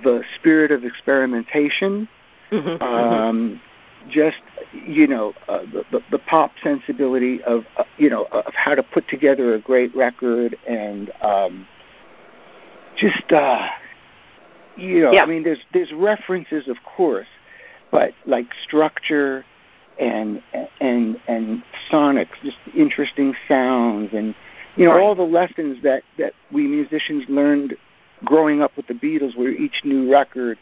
the 0.03 0.23
spirit 0.39 0.71
of 0.71 0.85
experimentation, 0.85 2.07
mm-hmm. 2.53 2.83
um, 2.83 3.61
just 4.11 4.37
you 4.73 5.07
know 5.07 5.33
uh, 5.49 5.61
the, 5.73 5.85
the, 5.93 6.01
the 6.13 6.19
pop 6.19 6.53
sensibility 6.63 7.43
of 7.45 7.65
uh, 7.77 7.85
you 7.99 8.11
know 8.11 8.27
of 8.33 8.53
how 8.55 8.75
to 8.75 8.83
put 8.83 9.09
together 9.09 9.55
a 9.55 9.61
great 9.61 9.95
record 9.95 10.57
and 10.69 11.11
um, 11.23 11.67
just 12.97 13.33
uh, 13.33 13.69
you 14.77 15.01
know 15.01 15.13
yeah. 15.13 15.23
I 15.23 15.27
mean 15.27 15.45
there's 15.45 15.61
there's 15.73 15.93
references 15.93 16.69
of 16.69 16.77
course, 16.85 17.29
but 17.91 18.13
like 18.27 18.47
structure 18.67 19.45
and 19.99 20.43
and 20.81 21.17
and 21.29 21.63
sonics, 21.91 22.35
just 22.43 22.59
interesting 22.77 23.35
sounds 23.49 24.11
and 24.13 24.35
you 24.77 24.85
know 24.85 24.93
right. 24.93 25.03
all 25.03 25.15
the 25.15 25.23
lessons 25.23 25.83
that 25.83 26.03
that 26.19 26.33
we 26.53 26.67
musicians 26.67 27.25
learned 27.29 27.77
growing 28.25 28.63
up 28.63 28.77
with 28.77 28.87
the 28.87 28.95
Beatles, 28.95 29.37
where 29.37 29.51
each 29.51 29.83
new 29.85 30.11
record 30.11 30.59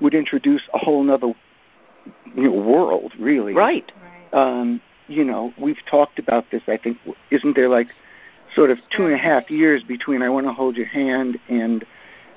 would 0.00 0.14
introduce 0.14 0.62
a 0.74 0.78
whole 0.78 1.10
other 1.10 1.34
you 2.34 2.44
know, 2.44 2.52
world, 2.52 3.12
really. 3.18 3.54
Right. 3.54 3.90
Um, 4.32 4.80
you 5.08 5.24
know, 5.24 5.52
we've 5.58 5.84
talked 5.90 6.18
about 6.18 6.50
this. 6.50 6.62
I 6.66 6.76
think 6.76 6.98
isn't 7.30 7.56
there 7.56 7.68
like 7.68 7.88
sort 8.54 8.70
of 8.70 8.78
two 8.94 9.04
and 9.04 9.14
a 9.14 9.18
half 9.18 9.50
years 9.50 9.82
between 9.82 10.22
I 10.22 10.28
Want 10.28 10.46
to 10.46 10.52
Hold 10.52 10.76
Your 10.76 10.86
Hand 10.86 11.38
and 11.48 11.84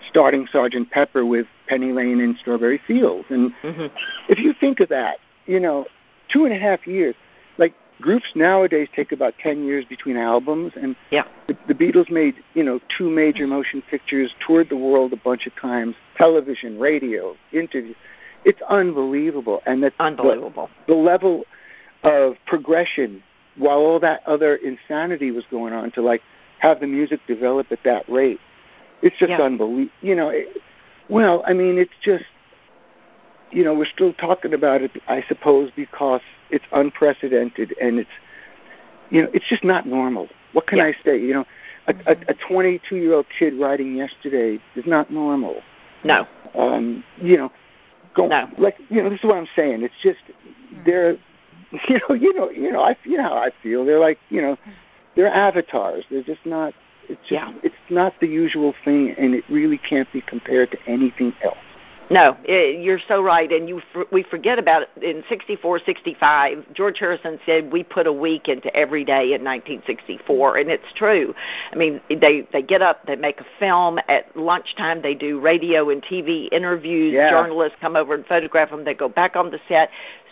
starting 0.09 0.47
Sergeant 0.51 0.89
Pepper 0.89 1.25
with 1.25 1.47
Penny 1.67 1.91
Lane 1.91 2.19
and 2.19 2.37
Strawberry 2.37 2.81
Fields. 2.87 3.25
And 3.29 3.53
mm-hmm. 3.61 3.87
if 4.29 4.39
you 4.39 4.53
think 4.59 4.79
of 4.79 4.89
that, 4.89 5.19
you 5.45 5.59
know, 5.59 5.85
two 6.31 6.45
and 6.45 6.53
a 6.53 6.57
half 6.57 6.87
years. 6.87 7.15
Like 7.57 7.73
groups 7.99 8.27
nowadays 8.35 8.87
take 8.95 9.11
about 9.11 9.35
ten 9.41 9.65
years 9.65 9.85
between 9.85 10.17
albums, 10.17 10.73
and 10.75 10.95
yeah. 11.11 11.23
the, 11.47 11.57
the 11.67 11.73
Beatles 11.73 12.09
made 12.09 12.35
you 12.53 12.63
know 12.63 12.79
two 12.97 13.09
major 13.09 13.47
motion 13.47 13.83
pictures, 13.89 14.33
toured 14.45 14.69
the 14.69 14.77
world 14.77 15.13
a 15.13 15.17
bunch 15.17 15.45
of 15.45 15.55
times, 15.55 15.95
television, 16.17 16.79
radio, 16.79 17.35
interviews 17.51 17.95
it's 18.45 18.61
unbelievable, 18.69 19.61
and 19.65 19.83
that's 19.83 19.95
unbelievable. 19.99 20.69
The, 20.87 20.93
the 20.93 20.99
level 20.99 21.45
of 22.03 22.35
progression, 22.47 23.21
while 23.57 23.77
all 23.77 23.99
that 23.99 24.21
other 24.25 24.55
insanity 24.55 25.31
was 25.31 25.43
going 25.51 25.73
on, 25.73 25.91
to 25.91 26.01
like 26.01 26.21
have 26.59 26.79
the 26.79 26.87
music 26.87 27.19
develop 27.27 27.71
at 27.71 27.79
that 27.85 28.07
rate, 28.09 28.39
it's 29.01 29.17
just 29.17 29.31
yeah. 29.31 29.41
unbelievable. 29.41 29.91
You 30.01 30.15
know, 30.15 30.29
it, 30.29 30.47
well, 31.09 31.43
I 31.45 31.53
mean, 31.53 31.77
it's 31.77 31.91
just, 32.01 32.25
you 33.51 33.63
know, 33.63 33.73
we're 33.73 33.85
still 33.85 34.13
talking 34.13 34.53
about 34.53 34.81
it, 34.81 34.91
I 35.07 35.23
suppose, 35.27 35.71
because 35.75 36.21
it's 36.49 36.65
unprecedented 36.71 37.75
and 37.81 37.99
it's, 37.99 38.09
you 39.09 39.23
know, 39.23 39.29
it's 39.33 39.47
just 39.49 39.63
not 39.63 39.85
normal. 39.85 40.29
What 40.53 40.67
can 40.67 40.77
yeah. 40.77 40.85
I 40.85 40.95
say? 41.03 41.19
You 41.19 41.33
know, 41.33 41.45
a, 41.87 41.93
mm-hmm. 41.93 42.23
a 42.29 42.33
22 42.47 42.95
year 42.95 43.13
old 43.13 43.25
kid 43.37 43.53
writing 43.59 43.95
yesterday 43.95 44.59
is 44.75 44.85
not 44.85 45.11
normal. 45.11 45.61
No. 46.03 46.25
Um, 46.57 47.03
you 47.21 47.37
know, 47.37 47.51
Go 48.13 48.27
no. 48.27 48.49
like 48.57 48.77
you 48.89 49.01
know 49.01 49.09
this 49.09 49.19
is 49.19 49.25
what 49.25 49.37
I'm 49.37 49.47
saying. 49.55 49.83
It's 49.83 49.93
just 50.01 50.19
mm. 50.73 50.85
they're 50.85 51.11
you 51.87 51.99
know 52.07 52.15
you 52.15 52.33
know 52.33 52.49
you 52.49 52.71
know 52.71 52.81
I 52.81 52.95
you 53.03 53.17
know 53.17 53.23
how 53.23 53.35
I 53.35 53.51
feel. 53.63 53.85
They're 53.85 53.99
like 53.99 54.19
you 54.29 54.41
know 54.41 54.57
they're 55.15 55.27
avatars. 55.27 56.05
They're 56.09 56.23
just 56.23 56.45
not. 56.45 56.73
It's 57.09 57.21
just 57.21 57.31
yeah. 57.31 57.53
it's 57.63 57.75
not 57.89 58.13
the 58.21 58.27
usual 58.27 58.73
thing, 58.85 59.15
and 59.17 59.33
it 59.33 59.43
really 59.49 59.77
can't 59.77 60.11
be 60.13 60.21
compared 60.21 60.71
to 60.71 60.77
anything 60.87 61.33
else. 61.43 61.57
No, 62.11 62.35
it, 62.43 62.81
you're 62.83 62.99
so 63.07 63.23
right, 63.23 63.49
and 63.51 63.69
you 63.69 63.81
we 64.11 64.23
forget 64.23 64.59
about 64.59 64.83
it. 64.83 64.89
In 65.01 65.23
64, 65.29 65.79
65, 65.85 66.73
George 66.73 66.99
Harrison 66.99 67.39
said 67.45 67.71
we 67.71 67.83
put 67.83 68.05
a 68.05 68.11
week 68.11 68.49
into 68.49 68.73
every 68.75 69.05
day 69.05 69.33
in 69.33 69.43
1964, 69.43 70.57
and 70.57 70.69
it's 70.69 70.91
true. 70.93 71.33
I 71.71 71.75
mean, 71.77 72.01
they 72.09 72.45
they 72.51 72.61
get 72.61 72.81
up, 72.81 73.05
they 73.05 73.15
make 73.15 73.39
a 73.39 73.45
film 73.59 73.99
at 74.09 74.35
lunchtime, 74.35 75.01
they 75.01 75.15
do 75.15 75.39
radio 75.39 75.89
and 75.89 76.03
TV 76.03 76.49
interviews. 76.51 77.13
Yeah. 77.13 77.29
Journalists 77.29 77.77
come 77.79 77.95
over 77.95 78.13
and 78.13 78.25
photograph 78.25 78.71
them. 78.71 78.83
They 78.83 78.93
go 78.93 79.07
back 79.07 79.37
on 79.37 79.49
the 79.49 79.59
set 79.69 79.89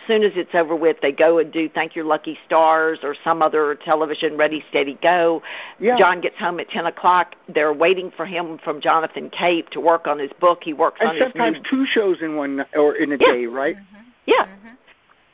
soon 0.10 0.24
as 0.24 0.32
it's 0.36 0.54
over 0.56 0.76
with, 0.76 0.98
they 1.02 1.12
go 1.12 1.38
and 1.38 1.54
do 1.54 1.69
Thank 1.69 1.95
Your 1.95 2.04
Lucky 2.06 2.38
Stars 2.45 3.00
or 3.04 3.15
some 3.24 3.41
other 3.43 3.76
television 3.86 4.36
Ready 4.38 4.63
Steady 4.69 4.98
Go. 5.04 5.41
Yeah. 5.80 5.98
John 5.98 6.19
gets 6.19 6.38
home 6.38 6.60
at 6.60 6.67
ten 6.69 6.88
o'clock. 6.88 7.36
They're 7.48 7.72
waiting 7.74 8.12
for 8.17 8.26
him 8.26 8.58
from 8.63 8.82
Jonathan 8.82 9.30
Cape 9.30 9.69
to 9.69 9.80
work 9.80 10.08
on 10.08 10.17
his 10.17 10.32
book. 10.39 10.60
He 10.63 10.74
works 10.74 11.00
and 11.00 11.10
on 11.10 11.17
sometimes 11.19 11.58
his 11.58 11.65
new 11.72 11.80
two 11.80 11.86
shows 11.86 12.22
in 12.22 12.36
one 12.36 12.65
or 12.76 12.95
in 12.95 13.12
a 13.12 13.17
Yeah. 13.17 13.32
day, 13.32 13.45
right? 13.45 13.78
yeah, 14.26 14.48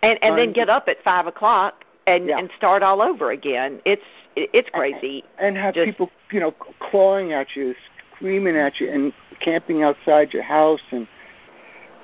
and 0.03 0.19
and 0.21 0.37
then 0.37 0.49
Um, 0.49 0.53
get 0.53 0.69
up 0.69 0.87
at 0.89 1.01
five 1.03 1.25
o'clock 1.25 1.85
and 2.05 2.27
Yeah. 2.27 2.37
and 2.37 2.49
start 2.57 2.83
all 2.83 3.01
over 3.01 3.31
again. 3.31 3.81
It's 3.85 4.03
it's 4.35 4.69
crazy. 4.71 5.23
And 5.39 5.57
have 5.57 5.73
Just- 5.73 5.85
people, 5.87 6.11
you 6.31 6.41
know, 6.41 6.51
clawing 6.79 7.31
at 7.31 7.55
you, 7.55 7.73
screaming 8.15 8.57
at 8.57 8.81
you, 8.81 8.89
and 8.91 9.13
camping 9.39 9.83
outside 9.83 10.33
your 10.33 10.43
house, 10.43 10.81
and 10.91 11.07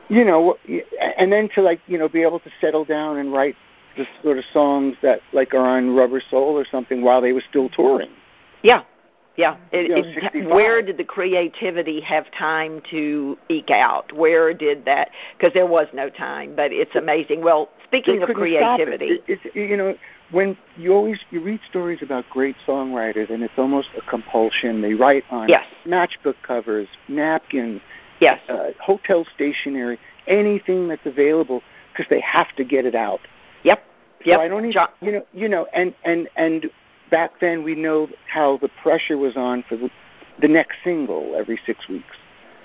you 0.10 0.26
know, 0.26 0.58
and 1.18 1.32
then 1.32 1.50
to 1.56 1.62
like, 1.62 1.80
you 1.88 1.98
know, 1.98 2.10
be 2.10 2.22
able 2.22 2.40
to 2.40 2.50
settle 2.60 2.86
down 2.86 3.18
and 3.18 3.32
write 3.34 3.56
the 3.98 4.06
sort 4.24 4.38
of 4.38 4.44
songs 4.54 4.96
that 5.02 5.20
like 5.34 5.54
are 5.54 5.66
on 5.66 5.96
Rubber 5.96 6.22
Soul 6.30 6.58
or 6.58 6.66
something 6.70 7.02
while 7.02 7.22
they 7.22 7.34
were 7.34 7.44
still 7.50 7.70
touring. 7.70 8.10
Yeah. 8.64 8.84
Yeah. 9.38 9.56
It, 9.72 9.90
You 9.90 9.96
know, 10.42 10.50
it- 10.50 10.54
where 10.54 10.82
did 10.82 10.98
the 10.98 11.04
creativity 11.04 12.02
have 12.02 12.30
time 12.32 12.82
to 12.92 13.38
eke 13.50 13.72
out? 13.72 14.12
Where 14.14 14.54
did 14.54 14.86
that? 14.86 15.10
Because 15.38 15.54
there 15.54 15.66
was 15.66 15.88
no 15.94 16.10
time. 16.10 16.54
But 16.56 16.72
it's 16.72 16.96
amazing. 16.96 17.42
Well, 17.42 17.70
speaking 17.86 18.18
They 18.18 18.22
of 18.24 18.28
couldn't 18.28 18.54
stop 18.58 18.80
it. 18.80 18.86
creativity, 18.86 19.22
It, 19.28 19.40
it's 19.46 19.56
you 19.56 19.78
know 19.78 19.96
when 20.32 20.58
you 20.78 20.94
always 20.94 21.20
you 21.32 21.42
read 21.42 21.60
stories 21.70 22.02
about 22.02 22.26
great 22.30 22.56
songwriters 22.68 23.30
and 23.30 23.44
it's 23.44 23.58
almost 23.58 23.90
a 23.98 24.02
compulsion. 24.10 24.82
They 24.82 24.94
write 24.94 25.24
on 25.30 25.50
Yes. 25.50 25.66
matchbook 25.86 26.36
covers, 26.44 26.88
napkins, 27.08 27.82
yes, 28.22 28.40
uh, 28.48 28.70
hotel 28.82 29.26
stationery, 29.36 30.00
anything 30.28 30.88
that's 30.88 31.06
available 31.06 31.62
because 31.92 32.10
they 32.10 32.22
have 32.22 32.56
to 32.56 32.64
get 32.64 32.86
it 32.86 32.96
out. 32.96 33.20
yep, 33.64 33.84
Yep. 34.24 34.38
So. 34.38 34.42
I 34.42 34.48
don't 34.48 34.60
even, 34.60 34.72
John- 34.72 34.90
you 35.02 35.12
know, 35.12 35.26
you 35.34 35.50
know, 35.50 35.68
and 35.74 35.94
and 36.06 36.30
and 36.38 36.70
back 37.10 37.32
then 37.42 37.64
we 37.64 37.76
know 37.76 38.08
how 38.32 38.58
the 38.58 38.70
pressure 38.82 39.18
was 39.18 39.36
on 39.36 39.64
for 39.68 39.76
the, 39.76 39.90
the 40.42 40.48
next 40.48 40.78
single 40.84 41.34
every 41.36 41.60
six 41.66 41.90
weeks. 41.90 42.16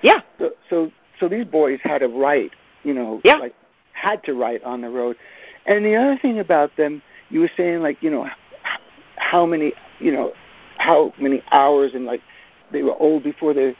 yeah, 0.02 0.20
So 0.38 0.52
so 0.70 0.92
so 1.18 1.28
these 1.28 1.46
boys 1.46 1.80
had 1.82 1.98
to 1.98 2.08
write, 2.08 2.52
you 2.84 2.92
know, 2.94 3.20
Yeah. 3.24 3.36
like 3.38 3.54
had 3.94 4.22
to 4.24 4.34
write 4.34 4.62
on 4.62 4.82
the 4.82 4.90
road. 4.90 5.16
And 5.64 5.84
the 5.84 5.96
other 5.96 6.16
thing 6.20 6.38
about 6.38 6.76
them, 6.76 7.02
you 7.30 7.40
were 7.40 7.50
saying 7.56 7.80
like, 7.82 8.00
you 8.02 8.10
know, 8.10 8.28
how 9.16 9.46
many, 9.46 9.72
you 9.98 10.12
know, 10.12 10.32
how 10.78 11.12
many 11.18 11.42
hours 11.50 11.92
and 11.94 12.04
like 12.04 12.20
they 12.70 12.82
were 12.82 12.94
old 13.00 13.22
before 13.24 13.54
they 13.54 13.74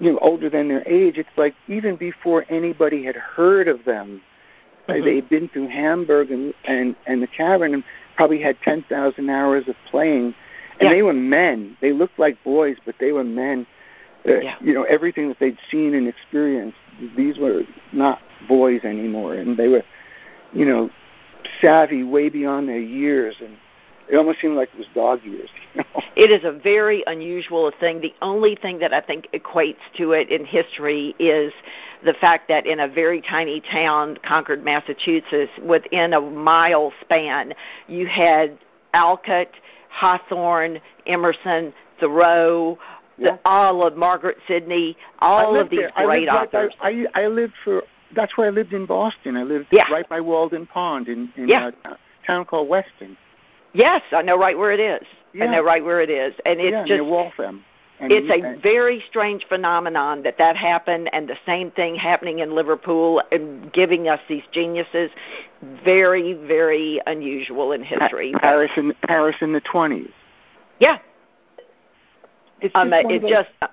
you 0.00 0.12
know, 0.12 0.18
older 0.20 0.48
than 0.48 0.68
their 0.68 0.86
age. 0.86 1.18
It's 1.18 1.28
like 1.36 1.54
even 1.66 1.96
before 1.96 2.44
anybody 2.48 3.04
had 3.04 3.16
heard 3.16 3.68
of 3.68 3.84
them, 3.84 4.20
uh, 4.88 4.94
Mhm. 4.94 5.04
they'd 5.04 5.28
been 5.28 5.48
through 5.48 5.68
Hamburg 5.68 6.30
and 6.30 6.54
and 6.64 6.94
and 7.06 7.22
the 7.22 7.26
Cavern 7.26 7.74
and 7.74 7.84
probably 8.16 8.40
had 8.40 8.60
ten 8.62 8.82
thousand 8.82 9.28
hours 9.30 9.68
of 9.68 9.76
playing. 9.86 10.34
And 10.80 10.88
Yeah. 10.88 10.90
they 10.90 11.02
were 11.02 11.12
men. 11.12 11.76
They 11.80 11.92
looked 11.92 12.18
like 12.18 12.42
boys, 12.44 12.76
but 12.84 12.96
they 12.98 13.12
were 13.12 13.24
men. 13.24 13.66
Uh, 14.28 14.40
Yeah. 14.40 14.56
You 14.60 14.74
know, 14.74 14.84
everything 14.84 15.28
that 15.28 15.38
they'd 15.38 15.58
seen 15.70 15.94
and 15.94 16.06
experienced. 16.06 16.78
These 17.16 17.38
were 17.38 17.64
not 17.92 18.20
boys 18.48 18.84
anymore, 18.84 19.34
and 19.34 19.56
they 19.56 19.68
were, 19.68 19.82
you 20.52 20.64
know, 20.64 20.90
savvy 21.60 22.02
way 22.02 22.28
beyond 22.28 22.68
their 22.68 22.80
years, 22.80 23.40
and 23.40 23.56
it 24.10 24.16
almost 24.16 24.40
seemed 24.40 24.56
like 24.56 24.70
it 24.72 24.78
was 24.78 24.86
dog 24.94 25.22
years. 25.24 25.50
You 25.74 25.82
know? 25.82 26.02
It 26.16 26.30
is 26.32 26.42
a 26.44 26.50
very 26.50 27.04
unusual 27.06 27.70
thing. 27.78 28.00
The 28.00 28.12
only 28.22 28.56
thing 28.56 28.80
that 28.80 28.92
I 28.92 29.00
think 29.00 29.28
equates 29.32 29.76
to 29.98 30.12
it 30.12 30.30
in 30.30 30.44
history 30.44 31.14
is 31.20 31.52
the 32.04 32.14
fact 32.14 32.48
that 32.48 32.66
in 32.66 32.80
a 32.80 32.88
very 32.88 33.20
tiny 33.20 33.60
town, 33.60 34.18
Concord, 34.26 34.64
Massachusetts, 34.64 35.52
within 35.64 36.12
a 36.14 36.20
mile 36.20 36.92
span, 37.00 37.54
you 37.86 38.06
had 38.08 38.58
Alcott, 38.94 39.48
Hawthorne, 39.90 40.80
Emerson, 41.06 41.72
Thoreau, 42.00 42.78
Yeah. 43.16 43.32
the, 43.32 43.38
all 43.44 43.86
of 43.86 43.96
Margaret 43.96 44.38
Sidney, 44.48 44.96
all 45.20 45.54
of 45.58 45.70
these 45.70 45.80
there. 45.80 45.92
I 45.96 46.04
great 46.04 46.28
right 46.28 46.46
authors. 46.46 46.74
I 46.80 47.06
I 47.14 47.26
lived 47.26 47.54
for 47.64 47.84
that's 48.14 48.36
where 48.36 48.46
I 48.48 48.50
lived 48.50 48.72
in 48.72 48.86
Boston. 48.86 49.36
I 49.36 49.42
lived 49.42 49.66
Yeah. 49.70 49.90
right 49.92 50.08
by 50.08 50.20
Walden 50.20 50.66
Pond 50.66 51.08
in 51.08 51.32
in 51.36 51.48
Yeah. 51.48 51.70
Uh, 51.84 51.94
a 51.94 52.26
town 52.26 52.44
called 52.44 52.68
Weston. 52.68 53.16
Yes, 53.72 54.02
I 54.12 54.22
know 54.22 54.38
right 54.38 54.56
where 54.56 54.72
it 54.72 54.80
is. 54.80 55.06
I 55.40 55.46
know 55.46 55.62
right 55.62 55.84
where 55.84 56.00
it 56.00 56.10
is, 56.10 56.34
and 56.46 56.60
it's 56.60 56.72
yeah, 56.72 56.96
just 56.96 57.04
Waltham. 57.04 57.64
And, 58.00 58.12
it's 58.12 58.30
a 58.30 58.46
and- 58.46 58.62
very 58.62 59.02
strange 59.08 59.44
phenomenon 59.48 60.22
that 60.22 60.38
that 60.38 60.56
happened 60.56 61.10
and 61.12 61.28
the 61.28 61.36
same 61.44 61.70
thing 61.72 61.96
happening 61.96 62.38
in 62.38 62.54
liverpool 62.54 63.22
and 63.32 63.72
giving 63.72 64.08
us 64.08 64.20
these 64.28 64.44
geniuses 64.52 65.10
very 65.84 66.32
very 66.32 67.00
unusual 67.08 67.72
in 67.72 67.82
history 67.82 68.32
Paris 68.40 68.70
in 68.76 68.94
Paris 69.08 69.34
in 69.40 69.52
the 69.52 69.60
twenties. 69.60 70.12
yeah 70.78 70.98
It's 72.60 72.72
um, 72.76 72.90
just 72.90 73.06
it's 73.10 73.22
those- 73.22 73.30
just 73.30 73.72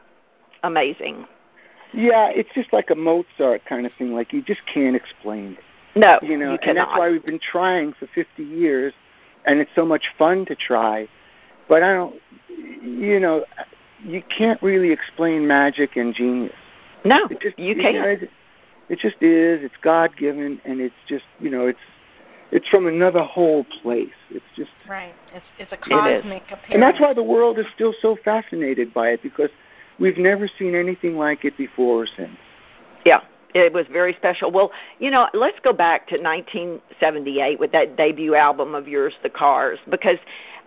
amazing 0.63 1.27
yeah, 1.95 2.27
it's 2.29 2.49
just 2.53 2.73
like 2.73 2.89
a 2.89 2.95
Mozart 2.95 3.63
kind 3.65 3.85
of 3.85 3.93
thing. 3.93 4.13
Like 4.13 4.33
you 4.33 4.41
just 4.41 4.61
can't 4.71 4.95
explain 4.95 5.53
it. 5.53 5.59
no 5.99 6.19
You 6.21 6.37
know, 6.37 6.53
you 6.53 6.59
and 6.63 6.77
that's 6.77 6.91
why 6.91 7.09
we've 7.09 7.25
been 7.25 7.39
trying 7.39 7.93
for 7.93 8.07
50 8.13 8.43
years, 8.43 8.93
and 9.45 9.59
it's 9.59 9.71
so 9.75 9.85
much 9.85 10.05
fun 10.17 10.45
to 10.45 10.55
try. 10.55 11.07
But 11.67 11.83
I 11.83 11.93
don't, 11.93 12.15
you 12.81 13.19
know, 13.19 13.45
you 14.03 14.21
can't 14.35 14.61
really 14.61 14.91
explain 14.91 15.47
magic 15.47 15.95
and 15.95 16.13
genius. 16.13 16.53
no 17.03 17.27
It 17.29 17.41
just 17.41 17.59
you 17.59 17.75
can't 17.75 18.23
it, 18.23 18.29
it 18.89 18.99
just 18.99 19.21
is. 19.21 19.63
It's 19.63 19.75
God 19.81 20.15
given, 20.17 20.61
and 20.65 20.79
it's 20.79 20.95
just 21.07 21.25
you 21.39 21.49
know, 21.49 21.67
it's 21.67 21.79
it's 22.51 22.67
from 22.69 22.87
another 22.87 23.23
whole 23.23 23.65
place. 23.81 24.13
It's 24.29 24.45
just, 24.55 24.69
Right. 24.87 25.13
It's 25.33 25.45
it's 25.57 25.71
a 25.71 25.75
is. 25.75 25.81
cosmic 26.21 26.43
appearance. 26.43 26.65
and 26.69 26.81
that's 26.81 26.99
why 26.99 27.13
the 27.13 27.23
world 27.23 27.57
is 27.57 27.65
still 27.73 27.93
so 28.01 28.17
fascinated 28.23 28.93
by 28.93 29.09
it 29.09 29.23
because 29.23 29.49
we've 29.99 30.17
never 30.17 30.47
seen 30.59 30.75
anything 30.75 31.17
like 31.17 31.43
it 31.43 31.57
before 31.57 32.03
or 32.03 32.07
since. 32.15 32.37
Yeah, 33.05 33.21
it 33.55 33.71
was 33.71 33.87
very 33.87 34.13
special. 34.13 34.51
Well, 34.51 34.71
you 34.99 35.09
know, 35.09 35.29
let's 35.33 35.59
go 35.61 35.71
back 35.71 36.07
to 36.09 36.15
1978 36.15 37.59
with 37.59 37.71
that 37.71 37.95
debut 37.95 38.35
album 38.35 38.75
of 38.75 38.87
yours, 38.87 39.13
The 39.23 39.29
Cars, 39.29 39.79
because 39.89 40.17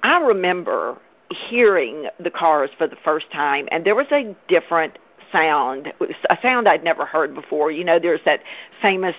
I 0.02 0.18
remember 0.20 0.96
hearing 1.30 2.08
The 2.18 2.30
Cars 2.30 2.70
for 2.78 2.86
the 2.86 2.96
first 3.04 3.30
time, 3.30 3.68
and 3.70 3.84
there 3.84 3.94
was 3.94 4.06
a 4.10 4.34
different 4.48 4.98
sound, 5.32 5.92
a 6.30 6.38
sound 6.42 6.68
I'd 6.68 6.84
never 6.84 7.04
heard 7.04 7.34
before. 7.34 7.70
You 7.70 7.84
know, 7.84 7.98
there's 7.98 8.20
that 8.24 8.40
famous 8.82 9.16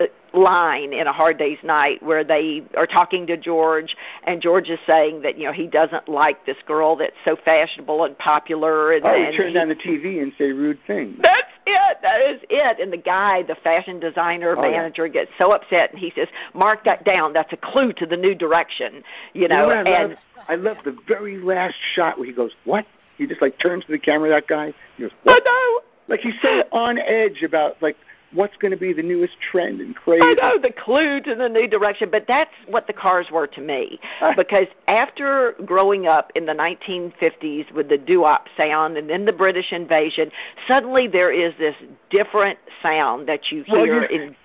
uh, 0.00 0.06
line 0.34 0.92
in 0.92 1.06
A 1.06 1.12
Hard 1.12 1.38
Day's 1.38 1.58
Night 1.62 2.02
where 2.02 2.24
they 2.24 2.62
are 2.76 2.86
talking 2.86 3.26
to 3.26 3.36
George, 3.36 3.96
and 4.24 4.40
George 4.40 4.68
is 4.70 4.78
saying 4.86 5.22
that 5.22 5.38
you 5.38 5.44
know 5.46 5.52
he 5.52 5.66
doesn't 5.66 6.08
like 6.08 6.44
this 6.46 6.56
girl 6.66 6.96
that's 6.96 7.16
so 7.24 7.36
fashionable 7.44 8.04
and 8.04 8.16
popular, 8.18 8.92
and, 8.92 9.04
Oh, 9.04 9.08
and 9.08 9.36
turn 9.36 9.50
he- 9.52 9.58
on 9.58 9.68
the 9.68 9.74
TV 9.74 10.20
and 10.22 10.32
say 10.36 10.52
rude 10.52 10.78
things. 10.86 11.16
that's 11.22 11.48
it. 11.66 11.98
That 12.02 12.20
is 12.20 12.40
it. 12.50 12.80
And 12.80 12.92
the 12.92 12.96
guy, 12.96 13.42
the 13.42 13.54
fashion 13.54 14.00
designer 14.00 14.54
Oh, 14.56 14.64
yeah. 14.64 14.70
manager, 14.78 15.08
gets 15.08 15.30
so 15.38 15.52
upset, 15.52 15.90
and 15.90 15.98
he 15.98 16.12
says, 16.14 16.28
"Mark 16.54 16.84
that 16.84 17.04
down. 17.04 17.32
That's 17.32 17.52
a 17.52 17.56
clue 17.56 17.92
to 17.94 18.06
the 18.06 18.16
new 18.16 18.34
direction." 18.34 19.02
You 19.34 19.42
You 19.42 19.48
know, 19.48 19.70
I 19.70 19.74
and 19.82 20.10
love? 20.10 20.18
I 20.48 20.54
love 20.56 20.76
the 20.84 20.96
very 21.06 21.38
last 21.38 21.76
shot 21.94 22.18
where 22.18 22.26
he 22.26 22.32
goes, 22.32 22.52
"What?" 22.64 22.84
He 23.18 23.26
just 23.26 23.42
like 23.42 23.58
turns 23.58 23.84
to 23.86 23.92
the 23.92 23.98
camera. 23.98 24.28
That 24.30 24.46
guy, 24.46 24.72
he 24.96 25.02
goes, 25.04 25.12
I 25.12 25.16
"What?" 25.24 25.44
know, 25.44 25.80
Like 26.08 26.20
he's 26.20 26.34
so 26.42 26.64
on 26.72 26.98
edge 26.98 27.42
about 27.42 27.80
like 27.82 27.96
what's 28.32 28.56
going 28.56 28.70
to 28.70 28.78
be 28.78 28.94
the 28.94 29.02
newest 29.02 29.34
trend 29.40 29.80
and 29.82 29.94
craze. 29.94 30.22
I 30.22 30.32
know 30.34 30.58
the 30.58 30.72
clue 30.72 31.20
to 31.20 31.34
the 31.34 31.50
new 31.50 31.68
direction. 31.68 32.08
But 32.10 32.24
that's 32.26 32.50
what 32.66 32.86
the 32.86 32.92
cars 32.94 33.26
were 33.30 33.46
to 33.46 33.60
me, 33.60 34.00
ah. 34.22 34.32
because 34.36 34.66
after 34.88 35.54
growing 35.66 36.06
up 36.06 36.32
in 36.34 36.46
the 36.46 36.54
1950s 36.54 37.70
with 37.72 37.88
the 37.90 37.98
doo-wop 37.98 38.46
sound 38.56 38.96
and 38.96 39.10
then 39.10 39.26
the 39.26 39.32
British 39.34 39.72
invasion, 39.72 40.30
suddenly 40.66 41.06
there 41.08 41.30
is 41.30 41.52
this 41.58 41.74
different 42.10 42.58
sound 42.82 43.28
that 43.28 43.50
you 43.52 43.64
Well, 43.68 43.84
hear 43.84 44.02
you- 44.02 44.08
in 44.08 44.36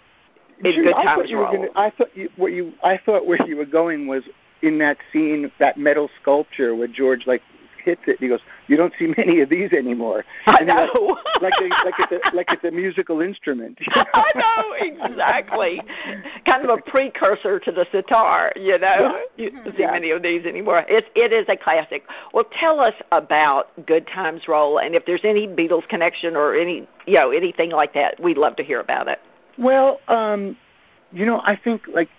in 0.64 0.72
Gee, 0.72 0.84
Good 0.84 0.96
I 0.96 1.04
Times 1.04 1.22
thought 1.22 1.30
you 1.30 1.38
were 1.38 1.44
Roll. 1.44 1.56
gonna, 1.56 1.68
I 1.76 1.90
thought 1.92 2.10
you, 2.18 2.30
what 2.36 2.52
you 2.52 2.74
I 2.84 2.98
thought 2.98 3.26
where 3.28 3.38
you 3.48 3.56
were 3.58 3.66
going 3.66 4.08
was 4.08 4.24
in 4.64 4.80
that 4.80 4.98
scene, 5.14 5.52
that 5.60 5.78
metal 5.78 6.10
sculpture 6.20 6.74
where 6.76 6.88
George 6.88 7.28
like 7.28 7.44
hits 7.88 8.02
it. 8.06 8.20
He 8.20 8.28
goes, 8.28 8.42
"You 8.68 8.76
don't 8.76 8.94
see 9.00 9.14
many 9.18 9.40
of 9.40 9.50
these 9.50 9.72
anymore." 9.72 10.26
I 10.46 10.58
and 10.60 10.68
know. 10.68 11.18
Like, 11.42 11.54
like, 11.54 11.54
a, 11.62 11.86
like 11.86 11.94
it's 12.00 12.12
a 12.12 12.36
like 12.36 12.48
it's 12.52 12.64
a 12.66 12.72
musical 12.72 13.22
instrument. 13.22 13.80
You 13.80 13.88
know? 13.96 14.06
I 14.14 14.32
know 14.36 15.06
exactly. 15.06 15.82
kind 16.46 16.64
of 16.66 16.78
a 16.78 16.82
precursor 16.82 17.60
to 17.60 17.72
the 17.72 17.88
sitar. 17.92 18.52
You 18.56 18.78
know, 18.78 19.22
you 19.38 19.52
don't 19.52 19.76
see 19.76 19.84
yeah. 19.84 19.92
many 19.92 20.12
of 20.12 20.22
these 20.22 20.46
anymore. 20.46 20.84
It's 20.90 21.08
it 21.16 21.32
is 21.32 21.46
a 21.48 21.56
classic. 21.56 22.04
Well, 22.34 22.46
tell 22.60 22.80
us 22.80 22.96
about 23.12 23.70
Good 23.86 24.06
Times 24.08 24.48
Roll, 24.48 24.80
and 24.80 24.94
if 24.96 25.06
there's 25.06 25.24
any 25.24 25.48
Beatles 25.48 25.88
connection 25.88 26.36
or 26.36 26.54
any 26.56 26.88
you 27.06 27.14
know 27.14 27.32
anything 27.32 27.72
like 27.72 27.94
that, 27.94 28.20
we'd 28.22 28.38
love 28.38 28.58
to 28.58 28.64
hear 28.64 28.82
about 28.82 29.08
it. 29.08 29.20
Well, 29.58 30.02
um, 30.10 30.58
you 31.12 31.26
know, 31.26 31.40
I 31.46 31.56
think 31.56 31.84
like 31.94 32.10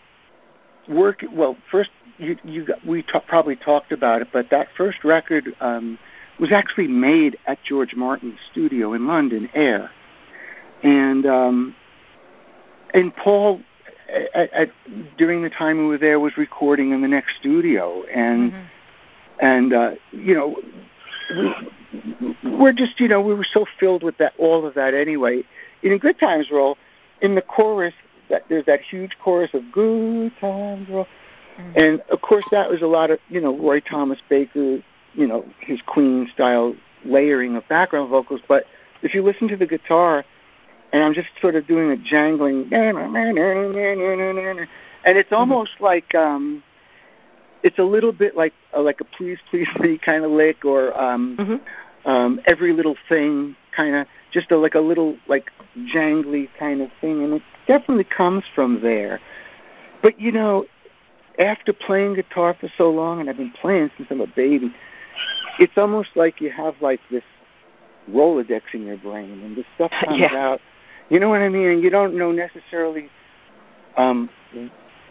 work. 0.88 1.24
Well, 1.30 1.56
first 1.70 1.90
you, 2.18 2.36
you 2.44 2.64
got, 2.64 2.84
we 2.84 3.02
t- 3.02 3.18
probably 3.26 3.56
talked 3.56 3.92
about 3.92 4.22
it, 4.22 4.28
but 4.32 4.50
that 4.50 4.68
first 4.76 5.04
record 5.04 5.54
um, 5.60 5.98
was 6.38 6.52
actually 6.52 6.88
made 6.88 7.38
at 7.46 7.58
George 7.64 7.94
Martin's 7.94 8.38
studio 8.50 8.92
in 8.92 9.06
London, 9.06 9.48
Air, 9.54 9.90
and 10.82 11.26
um, 11.26 11.74
and 12.94 13.14
Paul. 13.14 13.60
At, 14.34 14.50
at, 14.54 14.70
during 15.18 15.42
the 15.42 15.50
time 15.50 15.76
we 15.76 15.84
were 15.84 15.98
there, 15.98 16.18
was 16.18 16.38
recording 16.38 16.92
in 16.92 17.02
the 17.02 17.08
next 17.08 17.36
studio, 17.38 18.04
and 18.04 18.52
mm-hmm. 18.52 19.46
and 19.46 19.72
uh, 19.74 19.90
you 20.12 20.34
know, 20.34 20.56
we, 21.36 22.36
we're 22.56 22.72
just 22.72 22.98
you 22.98 23.08
know 23.08 23.20
we 23.20 23.34
were 23.34 23.46
so 23.52 23.66
filled 23.78 24.02
with 24.02 24.16
that 24.18 24.32
all 24.38 24.66
of 24.66 24.74
that 24.74 24.94
anyway. 24.94 25.42
In 25.82 25.92
a 25.92 25.98
Good 25.98 26.18
Times 26.18 26.46
Roll, 26.50 26.78
in 27.20 27.34
the 27.34 27.42
chorus, 27.42 27.94
that 28.30 28.44
there's 28.48 28.64
that 28.64 28.80
huge 28.80 29.12
chorus 29.22 29.50
of 29.52 29.70
Good 29.72 30.32
Times 30.40 30.88
Roll. 30.88 31.06
And 31.76 32.00
of 32.10 32.20
course, 32.22 32.44
that 32.50 32.70
was 32.70 32.82
a 32.82 32.86
lot 32.86 33.10
of 33.10 33.18
you 33.28 33.40
know 33.40 33.56
Roy 33.56 33.80
Thomas 33.80 34.18
Baker, 34.28 34.82
you 35.14 35.26
know 35.26 35.44
his 35.60 35.80
Queen 35.86 36.28
style 36.32 36.74
layering 37.04 37.56
of 37.56 37.66
background 37.68 38.10
vocals. 38.10 38.40
But 38.46 38.64
if 39.02 39.14
you 39.14 39.22
listen 39.22 39.48
to 39.48 39.56
the 39.56 39.66
guitar, 39.66 40.24
and 40.92 41.02
I'm 41.02 41.14
just 41.14 41.28
sort 41.40 41.56
of 41.56 41.66
doing 41.66 41.90
a 41.90 41.96
jangling, 41.96 42.68
and 45.04 45.16
it's 45.18 45.32
almost 45.32 45.72
mm-hmm. 45.74 45.84
like 45.84 46.14
um, 46.14 46.62
it's 47.62 47.78
a 47.78 47.84
little 47.84 48.12
bit 48.12 48.36
like 48.36 48.54
uh, 48.76 48.80
like 48.80 49.00
a 49.00 49.04
please 49.04 49.38
please 49.50 49.68
me 49.80 49.98
kind 49.98 50.24
of 50.24 50.30
lick, 50.30 50.64
or 50.64 50.98
um, 51.00 51.36
mm-hmm. 51.38 52.08
um, 52.10 52.40
every 52.46 52.72
little 52.72 52.96
thing 53.08 53.56
kind 53.76 53.94
of 53.94 54.06
just 54.32 54.50
a, 54.50 54.56
like 54.56 54.74
a 54.74 54.80
little 54.80 55.16
like 55.28 55.50
jangly 55.94 56.48
kind 56.58 56.80
of 56.80 56.90
thing, 57.00 57.22
and 57.22 57.34
it 57.34 57.42
definitely 57.66 58.04
comes 58.04 58.44
from 58.54 58.80
there. 58.82 59.20
But 60.02 60.20
you 60.20 60.32
know, 60.32 60.66
after 61.38 61.72
playing 61.72 62.14
guitar 62.14 62.56
for 62.58 62.68
so 62.76 62.90
long, 62.90 63.20
and 63.20 63.30
I've 63.30 63.36
been 63.36 63.52
playing 63.60 63.90
since 63.96 64.08
I'm 64.10 64.20
a 64.20 64.26
baby, 64.26 64.74
it's 65.58 65.72
almost 65.76 66.10
like 66.14 66.40
you 66.40 66.50
have 66.50 66.74
like 66.80 67.00
this 67.10 67.22
Rolodex 68.10 68.62
in 68.72 68.84
your 68.84 68.96
brain, 68.96 69.42
and 69.42 69.56
this 69.56 69.66
stuff 69.74 69.90
comes 70.04 70.20
yeah. 70.20 70.34
out. 70.34 70.60
You 71.10 71.20
know 71.20 71.28
what 71.28 71.40
I 71.40 71.48
mean? 71.48 71.68
And 71.68 71.82
you 71.82 71.90
don't 71.90 72.16
know 72.16 72.32
necessarily. 72.32 73.08
Um, 73.96 74.30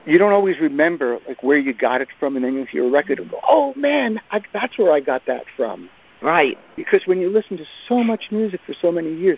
you 0.05 0.17
don't 0.17 0.31
always 0.31 0.57
remember 0.59 1.19
like 1.27 1.43
where 1.43 1.57
you 1.57 1.73
got 1.73 2.01
it 2.01 2.07
from, 2.19 2.35
and 2.35 2.45
then 2.45 2.53
you 2.53 2.65
hear 2.65 2.85
a 2.85 2.89
record 2.89 3.19
and 3.19 3.29
go, 3.29 3.39
"Oh 3.47 3.73
man, 3.75 4.19
I, 4.31 4.41
that's 4.53 4.77
where 4.77 4.91
I 4.91 4.99
got 4.99 5.23
that 5.27 5.43
from." 5.55 5.89
Right. 6.21 6.57
Because 6.75 7.01
when 7.05 7.19
you 7.19 7.29
listen 7.29 7.57
to 7.57 7.65
so 7.87 8.03
much 8.03 8.25
music 8.31 8.61
for 8.65 8.73
so 8.81 8.91
many 8.91 9.13
years, 9.13 9.37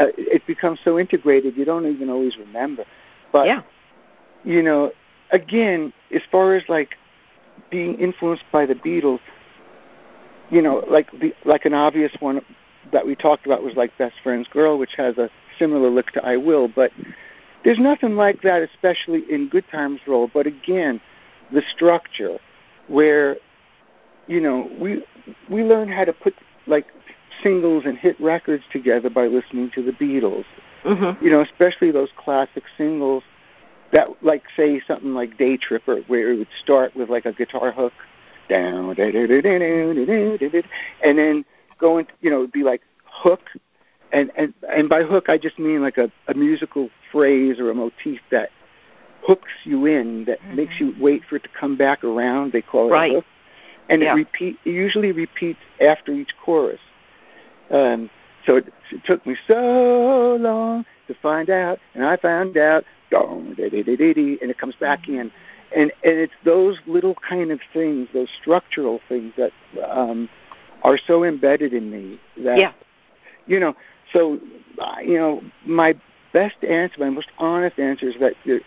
uh, 0.00 0.06
it 0.16 0.44
becomes 0.46 0.80
so 0.82 0.98
integrated 0.98 1.56
you 1.56 1.64
don't 1.64 1.86
even 1.86 2.10
always 2.10 2.36
remember. 2.36 2.84
But 3.32 3.46
yeah. 3.46 3.62
you 4.44 4.62
know, 4.62 4.92
again, 5.30 5.92
as 6.14 6.22
far 6.30 6.54
as 6.54 6.62
like 6.68 6.96
being 7.70 7.94
influenced 7.94 8.44
by 8.52 8.66
the 8.66 8.74
Beatles, 8.74 9.20
you 10.50 10.62
know, 10.62 10.84
like 10.90 11.10
the 11.20 11.34
like 11.44 11.64
an 11.64 11.74
obvious 11.74 12.12
one 12.20 12.40
that 12.92 13.06
we 13.06 13.14
talked 13.14 13.46
about 13.46 13.62
was 13.62 13.74
like 13.74 13.96
Best 13.98 14.16
Friend's 14.22 14.48
Girl, 14.48 14.78
which 14.78 14.94
has 14.96 15.18
a 15.18 15.28
similar 15.58 15.90
look 15.90 16.10
to 16.12 16.24
I 16.24 16.36
Will, 16.36 16.68
but 16.68 16.90
there's 17.64 17.78
nothing 17.78 18.16
like 18.16 18.42
that, 18.42 18.62
especially 18.62 19.24
in 19.28 19.48
Good 19.48 19.64
Times 19.70 20.00
Roll. 20.06 20.30
But 20.32 20.46
again, 20.46 21.00
the 21.52 21.62
structure 21.74 22.38
where 22.86 23.36
you 24.26 24.40
know 24.40 24.70
we 24.80 25.04
we 25.50 25.62
learn 25.64 25.88
how 25.88 26.04
to 26.04 26.12
put 26.12 26.34
like 26.66 26.86
singles 27.42 27.84
and 27.86 27.98
hit 27.98 28.18
records 28.20 28.64
together 28.72 29.10
by 29.10 29.26
listening 29.26 29.70
to 29.74 29.82
the 29.82 29.92
Beatles. 29.92 30.44
Mm-hmm. 30.84 31.24
You 31.24 31.30
know, 31.30 31.40
especially 31.40 31.90
those 31.90 32.10
classic 32.16 32.64
singles 32.76 33.22
that 33.92 34.08
like 34.22 34.44
say 34.56 34.80
something 34.86 35.14
like 35.14 35.38
Day 35.38 35.56
Tripper, 35.56 36.02
where 36.06 36.32
it 36.32 36.38
would 36.38 36.48
start 36.62 36.94
with 36.94 37.08
like 37.08 37.26
a 37.26 37.32
guitar 37.32 37.72
hook 37.72 37.92
down, 38.48 38.98
and 38.98 41.18
then 41.18 41.44
go 41.78 41.98
into 41.98 42.12
you 42.20 42.30
know 42.30 42.38
it'd 42.38 42.52
be 42.52 42.62
like 42.62 42.82
hook, 43.04 43.40
and 44.12 44.30
and 44.36 44.54
and 44.68 44.88
by 44.88 45.02
hook 45.02 45.28
I 45.28 45.38
just 45.38 45.58
mean 45.58 45.82
like 45.82 45.98
a, 45.98 46.10
a 46.28 46.34
musical 46.34 46.90
phrase 47.10 47.58
or 47.58 47.70
a 47.70 47.74
motif 47.74 48.20
that 48.30 48.50
hooks 49.22 49.50
you 49.64 49.86
in, 49.86 50.24
that 50.26 50.40
mm-hmm. 50.40 50.56
makes 50.56 50.74
you 50.78 50.94
wait 51.00 51.22
for 51.28 51.36
it 51.36 51.42
to 51.44 51.48
come 51.58 51.76
back 51.76 52.04
around. 52.04 52.52
They 52.52 52.62
call 52.62 52.88
it 52.88 52.92
right. 52.92 53.12
a 53.12 53.14
hook, 53.16 53.24
and 53.88 54.02
yeah. 54.02 54.12
it 54.12 54.16
repeat 54.16 54.58
it 54.64 54.70
usually 54.70 55.12
repeats 55.12 55.60
after 55.80 56.12
each 56.12 56.30
chorus. 56.44 56.80
Um, 57.70 58.10
so 58.46 58.56
it, 58.56 58.72
it 58.90 59.04
took 59.04 59.26
me 59.26 59.36
so 59.46 60.36
long 60.40 60.84
to 61.08 61.14
find 61.20 61.50
out, 61.50 61.78
and 61.94 62.04
I 62.04 62.16
found 62.16 62.56
out 62.56 62.84
and 64.40 64.50
it 64.50 64.58
comes 64.58 64.76
back 64.76 65.02
mm-hmm. 65.02 65.20
in. 65.20 65.32
And 65.76 65.92
and 66.02 66.18
it's 66.18 66.32
those 66.44 66.78
little 66.86 67.14
kind 67.16 67.50
of 67.50 67.60
things, 67.74 68.08
those 68.14 68.28
structural 68.40 69.00
things 69.08 69.34
that 69.36 69.50
um, 69.86 70.28
are 70.82 70.98
so 70.98 71.24
embedded 71.24 71.74
in 71.74 71.90
me 71.90 72.18
that 72.42 72.58
yeah. 72.58 72.72
you 73.46 73.60
know. 73.60 73.74
So 74.12 74.38
you 75.02 75.18
know, 75.18 75.42
my 75.66 75.94
best 76.32 76.56
answer, 76.64 76.96
my 76.98 77.10
most 77.10 77.28
honest 77.38 77.78
answer 77.78 78.08
is 78.08 78.14
that 78.20 78.32
there, 78.46 78.60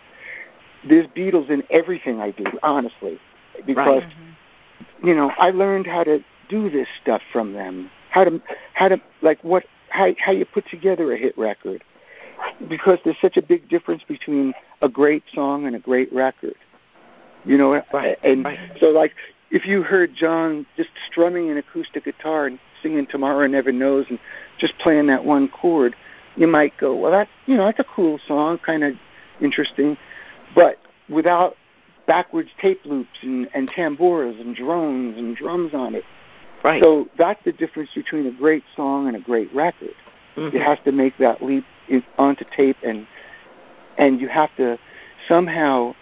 there's 0.88 1.08
Beatles 1.08 1.50
in 1.50 1.64
everything 1.70 2.20
I 2.20 2.30
do, 2.30 2.44
honestly, 2.62 3.18
because 3.66 4.02
right. 4.04 4.08
mm-hmm. 4.08 5.08
you 5.08 5.14
know 5.16 5.32
I 5.38 5.50
learned 5.50 5.88
how 5.88 6.04
to 6.04 6.20
do 6.48 6.70
this 6.70 6.86
stuff 7.02 7.22
from 7.32 7.52
them. 7.52 7.90
How 8.10 8.22
to 8.22 8.40
how 8.74 8.88
to 8.88 9.00
like 9.22 9.42
what 9.42 9.64
how 9.88 10.14
how 10.24 10.30
you 10.30 10.44
put 10.44 10.68
together 10.68 11.12
a 11.12 11.16
hit 11.16 11.36
record 11.36 11.82
because 12.68 12.98
there's 13.04 13.16
such 13.20 13.36
a 13.36 13.42
big 13.42 13.68
difference 13.68 14.02
between 14.06 14.54
a 14.80 14.88
great 14.88 15.22
song 15.34 15.66
and 15.66 15.76
a 15.76 15.78
great 15.78 16.12
record. 16.12 16.54
You 17.44 17.58
know, 17.58 17.82
right, 17.92 18.16
and 18.22 18.44
right. 18.44 18.58
so 18.78 18.86
like 18.86 19.12
if 19.50 19.66
you 19.66 19.82
heard 19.82 20.14
John 20.14 20.64
just 20.76 20.90
strumming 21.10 21.50
an 21.50 21.56
acoustic 21.58 22.04
guitar 22.04 22.46
and 22.46 22.58
singing 22.82 23.06
"Tomorrow 23.06 23.46
Never 23.48 23.72
Knows" 23.72 24.06
and 24.08 24.18
just 24.58 24.74
playing 24.78 25.08
that 25.08 25.24
one 25.24 25.48
chord, 25.48 25.96
you 26.36 26.46
might 26.46 26.76
go, 26.78 26.94
"Well, 26.94 27.10
that 27.10 27.28
you 27.46 27.56
know 27.56 27.64
that's 27.64 27.80
a 27.80 27.84
cool 27.84 28.20
song, 28.28 28.58
kind 28.64 28.84
of 28.84 28.94
interesting," 29.40 29.96
but 30.54 30.78
without 31.08 31.56
backwards 32.06 32.50
tape 32.60 32.80
loops 32.84 33.18
and, 33.22 33.48
and 33.54 33.68
tambours 33.68 34.36
and 34.38 34.54
drones 34.54 35.18
and 35.18 35.36
drums 35.36 35.72
on 35.74 35.94
it. 35.94 36.04
Right. 36.64 36.82
So 36.82 37.08
that's 37.18 37.42
the 37.44 37.52
difference 37.52 37.90
between 37.94 38.26
a 38.26 38.30
great 38.30 38.64
song 38.76 39.08
and 39.08 39.16
a 39.16 39.20
great 39.20 39.52
record. 39.54 39.94
Mm-hmm. 40.36 40.56
You 40.56 40.62
have 40.62 40.82
to 40.84 40.92
make 40.92 41.18
that 41.18 41.42
leap 41.42 41.64
in, 41.88 42.02
onto 42.18 42.44
tape, 42.56 42.76
and 42.82 43.06
and 43.98 44.20
you 44.20 44.28
have 44.28 44.54
to 44.56 44.78
somehow 45.28 45.94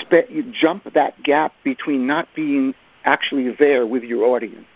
spe- 0.00 0.30
you 0.30 0.44
jump 0.52 0.92
that 0.94 1.22
gap 1.22 1.52
between 1.64 2.06
not 2.06 2.28
being 2.34 2.74
actually 3.04 3.54
there 3.58 3.86
with 3.86 4.02
your 4.02 4.24
audience. 4.24 4.66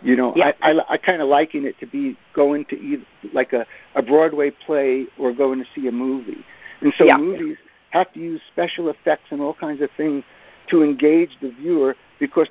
You 0.00 0.14
know, 0.14 0.32
yeah. 0.36 0.52
I, 0.62 0.70
I, 0.70 0.80
I 0.90 0.96
kind 0.96 1.20
of 1.20 1.28
liken 1.28 1.64
it 1.64 1.78
to 1.80 1.86
be 1.86 2.16
going 2.32 2.64
to 2.66 2.76
either 2.78 3.04
like 3.32 3.52
a, 3.52 3.66
a 3.96 4.02
Broadway 4.02 4.50
play 4.50 5.06
or 5.18 5.32
going 5.32 5.58
to 5.58 5.64
see 5.74 5.88
a 5.88 5.92
movie. 5.92 6.44
And 6.80 6.92
so 6.96 7.04
yeah. 7.04 7.16
movies 7.16 7.56
have 7.90 8.12
to 8.12 8.20
use 8.20 8.40
special 8.52 8.90
effects 8.90 9.24
and 9.30 9.40
all 9.40 9.54
kinds 9.54 9.82
of 9.82 9.90
things 9.96 10.22
to 10.70 10.84
engage 10.84 11.30
the 11.40 11.50
viewer 11.50 11.96
because 12.20 12.48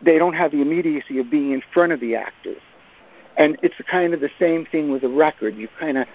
they 0.00 0.18
don't 0.18 0.34
have 0.34 0.52
the 0.52 0.62
immediacy 0.62 1.18
of 1.18 1.30
being 1.30 1.52
in 1.52 1.62
front 1.74 1.92
of 1.92 2.00
the 2.00 2.14
actors. 2.16 2.60
And 3.36 3.58
it's 3.62 3.74
kind 3.90 4.14
of 4.14 4.20
the 4.20 4.30
same 4.38 4.66
thing 4.66 4.90
with 4.90 5.04
a 5.04 5.08
record. 5.08 5.56
You 5.56 5.68
kind 5.78 5.98
of 5.98 6.06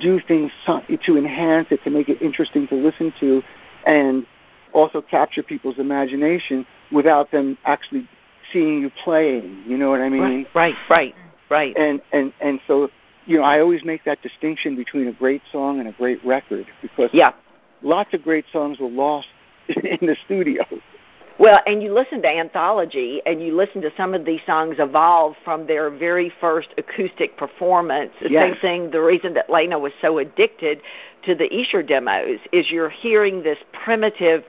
do 0.00 0.20
things 0.20 0.52
to 0.66 1.16
enhance 1.16 1.68
it, 1.70 1.82
to 1.84 1.90
make 1.90 2.08
it 2.08 2.20
interesting 2.20 2.66
to 2.68 2.74
listen 2.74 3.12
to, 3.20 3.42
and 3.86 4.26
also 4.72 5.00
capture 5.00 5.42
people's 5.42 5.78
imagination 5.78 6.66
without 6.92 7.30
them 7.30 7.56
actually 7.64 8.08
seeing 8.52 8.80
you 8.80 8.90
playing. 9.04 9.64
You 9.66 9.76
know 9.76 9.90
what 9.90 10.00
I 10.00 10.08
mean? 10.08 10.46
Right, 10.54 10.74
right, 10.88 10.88
right. 10.90 11.14
right. 11.50 11.76
And 11.76 12.00
and 12.12 12.32
and 12.40 12.60
so 12.66 12.90
you 13.26 13.38
know, 13.38 13.42
I 13.42 13.60
always 13.60 13.84
make 13.84 14.04
that 14.04 14.22
distinction 14.22 14.76
between 14.76 15.08
a 15.08 15.12
great 15.12 15.42
song 15.50 15.80
and 15.80 15.88
a 15.88 15.92
great 15.92 16.24
record 16.24 16.66
because 16.80 17.10
yeah. 17.12 17.32
lots 17.82 18.14
of 18.14 18.22
great 18.22 18.44
songs 18.52 18.78
were 18.78 18.88
lost 18.88 19.26
in 19.68 20.06
the 20.06 20.16
studio. 20.24 20.64
Well, 21.38 21.60
and 21.66 21.82
you 21.82 21.92
listen 21.92 22.22
to 22.22 22.28
Anthology, 22.28 23.20
and 23.26 23.42
you 23.42 23.54
listen 23.54 23.82
to 23.82 23.92
some 23.96 24.14
of 24.14 24.24
these 24.24 24.40
songs 24.46 24.76
evolve 24.78 25.36
from 25.44 25.66
their 25.66 25.90
very 25.90 26.32
first 26.40 26.68
acoustic 26.78 27.36
performance. 27.36 28.12
The 28.22 28.30
yes. 28.30 28.52
same 28.52 28.60
thing, 28.60 28.90
the 28.90 29.02
reason 29.02 29.34
that 29.34 29.50
Lena 29.50 29.78
was 29.78 29.92
so 30.00 30.18
addicted 30.18 30.80
to 31.24 31.34
the 31.34 31.52
Esher 31.52 31.82
demos 31.82 32.38
is 32.52 32.70
you're 32.70 32.88
hearing 32.88 33.42
this 33.42 33.58
primitive 33.72 34.44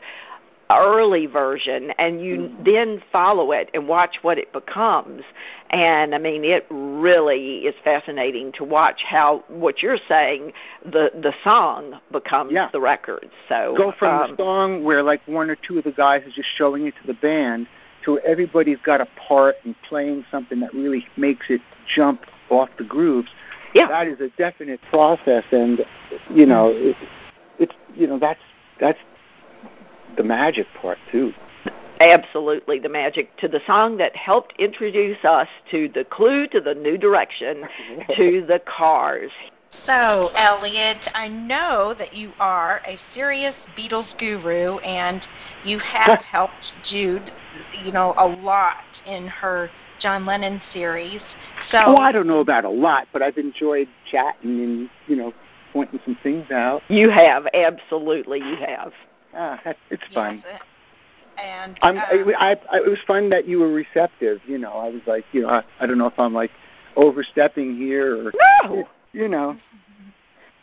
early 0.69 1.25
version 1.25 1.91
and 1.97 2.21
you 2.21 2.37
Mhm. 2.37 2.65
then 2.65 3.03
follow 3.11 3.51
it 3.51 3.69
and 3.73 3.87
watch 3.87 4.17
what 4.21 4.37
it 4.37 4.51
becomes 4.51 5.23
and 5.69 6.13
i 6.13 6.17
mean 6.17 6.43
it 6.43 6.65
really 6.69 7.65
is 7.65 7.75
fascinating 7.83 8.51
to 8.51 8.63
watch 8.65 9.03
how 9.03 9.43
what 9.47 9.81
you're 9.81 9.97
saying 10.09 10.51
the 10.85 11.11
the 11.15 11.33
song 11.43 11.99
becomes 12.11 12.51
Yeah. 12.51 12.67
the 12.73 12.81
record 12.81 13.29
so 13.47 13.75
Go 13.77 13.91
from 13.93 14.21
um, 14.21 14.31
the 14.31 14.43
song 14.43 14.83
where 14.83 15.03
like 15.03 15.21
one 15.25 15.49
or 15.49 15.55
two 15.55 15.77
of 15.77 15.85
the 15.85 15.91
guys 15.91 16.23
is 16.27 16.33
just 16.33 16.49
showing 16.57 16.85
it 16.85 16.93
to 17.01 17.07
the 17.07 17.13
band 17.13 17.67
to 18.03 18.19
everybody's 18.19 18.79
got 18.83 19.01
a 19.01 19.07
part 19.27 19.55
and 19.63 19.75
playing 19.83 20.25
something 20.31 20.59
that 20.59 20.73
really 20.73 21.05
makes 21.17 21.49
it 21.49 21.61
jump 21.93 22.21
off 22.49 22.69
the 22.77 22.83
grooves. 22.83 23.29
Yeah. 23.73 23.87
That 23.87 24.07
is 24.07 24.19
a 24.21 24.29
definite 24.37 24.79
process, 24.89 25.43
and 25.51 25.85
you 26.33 26.45
know, 26.45 26.69
it, 26.73 26.95
it's 27.59 27.73
you 27.95 28.07
know 28.07 28.17
that's 28.17 28.39
that's 28.79 28.97
the 30.17 30.23
magic 30.23 30.67
part 30.81 30.97
too. 31.11 31.31
absolutely 31.99 32.79
the 32.79 32.89
magic 32.89 33.35
to 33.37 33.47
the 33.47 33.59
song 33.65 33.97
that 33.97 34.15
helped 34.15 34.53
introduce 34.59 35.23
us 35.23 35.47
to 35.71 35.89
the 35.93 36.03
clue 36.05 36.47
to 36.47 36.59
the 36.61 36.75
new 36.75 36.97
direction 36.97 37.63
to 38.15 38.45
the 38.47 38.59
cars 38.65 39.31
So, 39.85 40.29
Elliot, 40.35 40.97
I 41.13 41.27
know 41.27 41.95
that 41.97 42.13
you 42.13 42.31
are 42.39 42.81
a 42.85 42.99
serious 43.13 43.55
Beatles 43.77 44.07
guru 44.19 44.77
and 44.79 45.21
you 45.63 45.79
have 45.79 46.19
helped 46.31 46.73
Jude, 46.89 47.31
you 47.85 47.91
know, 47.91 48.13
a 48.17 48.27
lot 48.27 48.83
in 49.05 49.27
her 49.27 49.69
John 50.01 50.25
Lennon 50.25 50.61
series. 50.73 51.21
So, 51.71 51.79
Oh, 51.85 51.95
I 51.97 52.11
don't 52.11 52.27
know 52.27 52.39
about 52.41 52.65
a 52.65 52.69
lot, 52.69 53.07
but 53.13 53.21
I've 53.23 53.37
enjoyed 53.37 53.87
chatting 54.11 54.61
and 54.61 54.89
you 55.07 55.15
know 55.15 55.33
pointing 55.73 55.99
some 56.05 56.17
things 56.21 56.49
out. 56.51 56.81
you 56.89 57.09
have 57.09 57.45
absolutely 57.53 58.39
you 58.39 58.55
have 58.57 58.91
Ah, 59.37 59.59
that, 59.63 59.77
it's 59.91 60.03
yes, 60.09 60.13
fun. 60.13 60.43
and 61.41 61.77
I'm, 61.81 61.97
uh, 61.97 62.33
I, 62.37 62.57
I, 62.71 62.77
it 62.77 62.89
was 62.89 62.99
fun 63.05 63.29
that 63.29 63.47
you 63.47 63.59
were 63.59 63.71
receptive. 63.71 64.41
You 64.47 64.57
know, 64.57 64.71
I 64.71 64.89
was 64.89 65.01
like, 65.05 65.25
you 65.31 65.41
know, 65.41 65.49
I, 65.49 65.63
I 65.79 65.85
don't 65.85 65.97
know 65.97 66.07
if 66.07 66.19
I'm 66.19 66.33
like 66.33 66.51
overstepping 66.95 67.77
here 67.77 68.27
or, 68.27 68.33
no 68.63 68.87
you 69.13 69.27
know, 69.27 69.57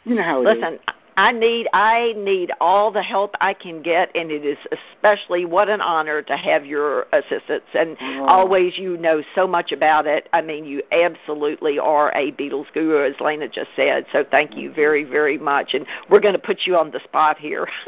you 0.05 0.15
know 0.15 0.23
how 0.23 0.47
it 0.47 0.59
is. 0.59 0.81
Listen, 1.17 1.37
I 1.37 1.39
need 1.39 1.69
I 1.73 2.15
need 2.17 2.53
all 2.61 2.91
the 2.91 3.03
help 3.03 3.35
I 3.41 3.55
can 3.55 3.83
get, 3.83 4.11
and 4.15 4.31
it 4.31 4.45
is 4.45 4.59
especially 4.73 5.45
what 5.45 5.69
an 5.69 5.81
honor 5.81 6.23
to 6.23 6.37
have 6.37 6.67
your 6.67 7.07
assistance. 7.13 7.65
And 7.75 7.97
Oh. 8.01 8.27
always, 8.27 8.79
you 8.79 8.97
know 8.97 9.23
so 9.35 9.47
much 9.47 9.73
about 9.73 10.07
it. 10.07 10.29
I 10.33 10.43
mean, 10.43 10.65
you 10.65 10.83
absolutely 10.93 11.79
are 11.79 12.13
a 12.15 12.33
Beatles 12.33 12.73
guru, 12.73 13.05
as 13.05 13.21
Lena 13.21 13.49
just 13.49 13.71
said. 13.77 14.07
So 14.13 14.25
thank 14.25 14.57
you 14.57 14.71
mm-hmm. 14.71 14.77
very 14.77 15.05
very 15.05 15.39
much. 15.39 15.75
And 15.75 15.87
we're 16.09 16.21
going 16.21 16.35
to 16.35 16.41
put 16.41 16.67
you 16.67 16.77
on 16.77 16.91
the 16.91 17.01
spot 17.01 17.39
here. 17.39 17.69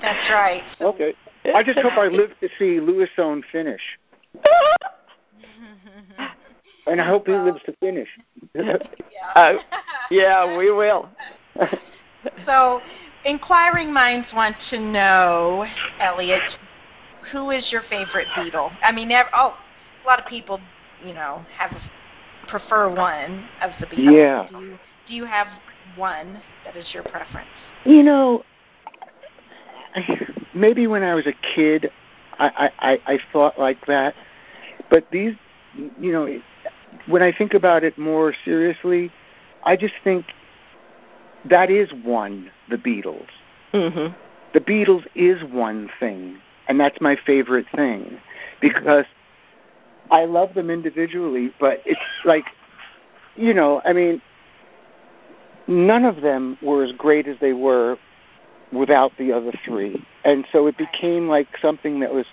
that's 0.00 0.30
right. 0.30 0.62
Okay. 0.80 1.14
I 1.54 1.62
just 1.64 1.78
hope 1.80 1.94
I 1.94 2.06
live 2.06 2.30
to 2.40 2.48
see 2.58 2.78
Lewisohn 2.78 3.42
finish, 3.50 3.80
and 6.86 7.00
I 7.00 7.06
hope 7.06 7.26
he 7.26 7.32
lives 7.32 7.60
to 7.66 7.72
finish. 7.80 8.08
yeah. 8.54 8.76
Oh, 9.34 9.58
yeah, 10.08 10.56
we 10.56 10.70
will. 10.70 11.08
So, 12.46 12.80
inquiring 13.24 13.92
minds 13.92 14.28
want 14.34 14.56
to 14.70 14.78
know, 14.78 15.66
Elliot, 16.00 16.42
who 17.32 17.50
is 17.50 17.70
your 17.70 17.82
favorite 17.90 18.26
Beatle? 18.36 18.70
I 18.82 18.92
mean, 18.92 19.10
oh, 19.34 19.54
a 20.04 20.06
lot 20.06 20.20
of 20.20 20.26
people, 20.26 20.60
you 21.04 21.14
know, 21.14 21.44
have 21.56 21.72
prefer 22.48 22.88
one 22.94 23.48
of 23.60 23.70
the 23.80 23.86
Beatles. 23.86 24.12
Yeah. 24.12 24.48
Do 24.50 24.64
you, 24.64 24.78
do 25.08 25.14
you 25.14 25.24
have 25.24 25.46
one 25.96 26.40
that 26.64 26.76
is 26.76 26.86
your 26.92 27.02
preference? 27.02 27.48
You 27.84 28.02
know, 28.02 28.44
maybe 30.54 30.86
when 30.86 31.02
I 31.02 31.14
was 31.14 31.26
a 31.26 31.32
kid, 31.54 31.90
I, 32.38 32.70
I, 32.78 32.92
I 32.92 33.14
I 33.14 33.18
thought 33.32 33.58
like 33.58 33.84
that, 33.86 34.14
but 34.90 35.06
these, 35.10 35.34
you 35.98 36.12
know, 36.12 36.40
when 37.06 37.22
I 37.22 37.32
think 37.32 37.54
about 37.54 37.84
it 37.84 37.98
more 37.98 38.34
seriously, 38.44 39.10
I 39.64 39.76
just 39.76 39.94
think 40.04 40.26
that 41.48 41.70
is 41.70 41.92
one, 42.04 42.50
the 42.68 42.76
Beatles. 42.76 43.28
Mhm. 43.72 44.14
The 44.52 44.60
Beatles 44.60 45.06
is 45.14 45.42
one 45.44 45.88
thing, 45.98 46.36
and 46.68 46.78
that's 46.78 47.00
my 47.00 47.16
favorite 47.16 47.66
thing 47.74 48.20
because 48.60 49.06
I 50.10 50.26
love 50.26 50.54
them 50.54 50.70
individually, 50.70 51.52
but 51.58 51.82
it's 51.86 52.00
like, 52.24 52.44
you 53.36 53.54
know, 53.54 53.80
I 53.84 53.92
mean, 53.92 54.20
none 55.66 56.04
of 56.04 56.20
them 56.20 56.58
were 56.60 56.82
as 56.82 56.92
great 56.92 57.26
as 57.26 57.36
they 57.40 57.54
were 57.54 57.96
without 58.72 59.12
the 59.18 59.32
other 59.32 59.52
three. 59.64 60.04
And 60.24 60.46
so 60.52 60.66
it 60.66 60.76
became 60.76 61.28
like 61.28 61.46
something 61.60 62.00
that 62.00 62.12
was 62.12 62.26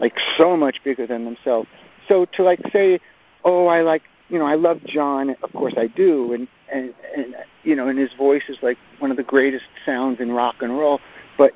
like 0.00 0.14
so 0.36 0.56
much 0.56 0.82
bigger 0.84 1.06
than 1.06 1.24
themselves. 1.24 1.68
So 2.08 2.26
to 2.36 2.42
like 2.42 2.60
say, 2.72 3.00
oh, 3.44 3.66
I 3.66 3.82
like, 3.82 4.02
you 4.28 4.38
know, 4.38 4.46
I 4.46 4.54
love 4.54 4.80
John, 4.86 5.36
of 5.42 5.52
course 5.52 5.74
I 5.76 5.86
do, 5.86 6.32
and 6.32 6.48
and 6.72 6.94
and 7.16 7.34
you 7.62 7.74
know, 7.74 7.88
and 7.88 7.98
his 7.98 8.12
voice 8.14 8.42
is 8.48 8.56
like 8.62 8.78
one 8.98 9.10
of 9.10 9.16
the 9.16 9.22
greatest 9.22 9.64
sounds 9.84 10.20
in 10.20 10.32
rock 10.32 10.56
and 10.60 10.78
roll. 10.78 11.00
But 11.38 11.52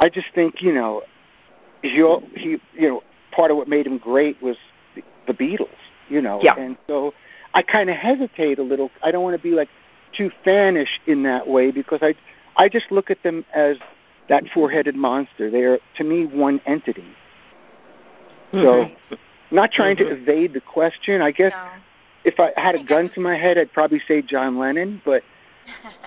I 0.00 0.08
just 0.08 0.28
think, 0.34 0.62
you 0.62 0.72
know, 0.72 1.02
he 1.82 1.90
he, 2.34 2.58
you 2.74 2.88
know, 2.88 3.02
part 3.32 3.50
of 3.50 3.56
what 3.56 3.68
made 3.68 3.86
him 3.86 3.98
great 3.98 4.40
was 4.42 4.56
the, 4.94 5.02
the 5.26 5.34
Beatles, 5.34 5.68
you 6.08 6.20
know, 6.20 6.40
Yeah. 6.42 6.54
and 6.56 6.76
so 6.86 7.14
I 7.54 7.62
kind 7.62 7.90
of 7.90 7.96
hesitate 7.96 8.58
a 8.58 8.62
little. 8.62 8.90
I 9.02 9.10
don't 9.10 9.22
want 9.22 9.36
to 9.36 9.42
be 9.42 9.52
like 9.52 9.68
too 10.16 10.30
fanish 10.44 11.00
in 11.06 11.22
that 11.24 11.48
way 11.48 11.70
because 11.70 12.00
I 12.02 12.14
I 12.56 12.68
just 12.68 12.90
look 12.90 13.10
at 13.10 13.22
them 13.22 13.44
as 13.54 13.76
that 14.28 14.44
four-headed 14.52 14.96
monster. 14.96 15.50
They 15.50 15.62
are 15.62 15.78
to 15.96 16.04
me 16.04 16.26
one 16.26 16.60
entity. 16.66 17.04
So, 18.52 18.90
Mhm. 19.10 19.18
not 19.50 19.70
trying 19.72 19.96
Mhm. 19.96 20.08
to 20.08 20.08
evade 20.08 20.52
the 20.52 20.60
question. 20.60 21.20
I 21.20 21.30
guess 21.30 21.52
No. 21.52 21.68
If 22.26 22.40
I 22.40 22.52
had 22.60 22.74
a 22.74 22.84
gun 22.84 23.08
to 23.14 23.20
my 23.20 23.36
head, 23.36 23.56
I'd 23.56 23.72
probably 23.72 24.00
say 24.06 24.20
John 24.20 24.58
Lennon. 24.58 25.00
But 25.04 25.22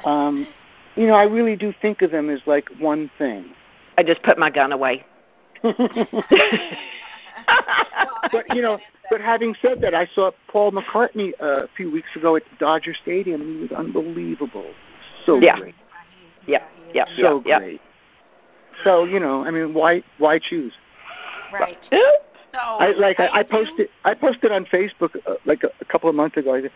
um, 0.04 0.48
you 0.96 1.08
know, 1.08 1.14
I 1.14 1.24
really 1.24 1.56
do 1.56 1.74
think 1.82 2.02
of 2.02 2.12
them 2.12 2.30
as 2.30 2.42
like 2.46 2.70
one 2.78 3.10
thing. 3.18 3.46
I 3.98 4.04
just 4.04 4.22
put 4.22 4.38
my 4.38 4.50
gun 4.50 4.74
away. 4.74 5.06
but 5.64 5.74
you 8.54 8.62
know, 8.62 8.80
but 9.10 9.22
having 9.22 9.56
said 9.62 9.80
that, 9.82 9.96
I 9.96 10.08
saw 10.14 10.32
Paul 10.50 10.74
McCartney 10.74 11.32
uh, 11.42 11.64
a 11.64 11.68
few 11.76 11.90
weeks 11.90 12.10
ago 12.16 12.36
at 12.36 12.44
Dodger 12.60 12.94
Stadium. 13.02 13.42
And 13.42 13.56
he 13.56 13.62
was 13.62 13.72
unbelievable. 13.72 14.72
So 15.26 15.40
Yeah. 15.40 15.58
great. 15.58 15.76
Yep, 16.48 16.64
yep, 16.94 17.08
So 17.18 17.44
yep, 17.46 17.62
great. 17.62 17.82
So 18.84 19.06
you 19.06 19.20
know, 19.20 19.46
I 19.46 19.52
mean, 19.52 19.74
why 19.74 20.04
why 20.18 20.40
choose? 20.40 20.74
Right. 21.52 21.78
So, 22.52 22.60
I 22.60 22.92
like 22.94 23.20
I, 23.20 23.28
I 23.28 23.44
do- 23.44 23.50
posted 23.50 23.90
I 24.06 24.14
posted 24.14 24.52
on 24.52 24.66
Facebook 24.66 25.16
uh, 25.28 25.36
like 25.46 25.64
a, 25.64 25.70
a 25.82 25.86
couple 25.86 26.10
of 26.10 26.16
months 26.16 26.38
ago. 26.38 26.56
I 26.56 26.62
said, 26.62 26.72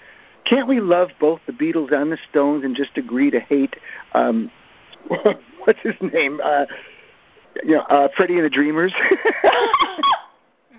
"Can't 0.46 0.68
we 0.68 0.80
love 0.80 1.10
both 1.20 1.40
the 1.48 1.54
Beatles 1.54 1.92
and 1.92 2.12
the 2.12 2.18
Stones 2.30 2.64
and 2.64 2.76
just 2.76 2.98
agree 2.98 3.32
to 3.32 3.40
hate 3.40 3.76
um 4.14 4.52
what's 5.66 5.80
his 5.82 5.96
name? 6.14 6.40
Uh 6.44 6.66
you 7.64 7.76
know, 7.76 7.82
uh 7.82 8.08
Freddie 8.16 8.36
and 8.36 8.46
the 8.46 8.50
Dreamers." 8.50 8.94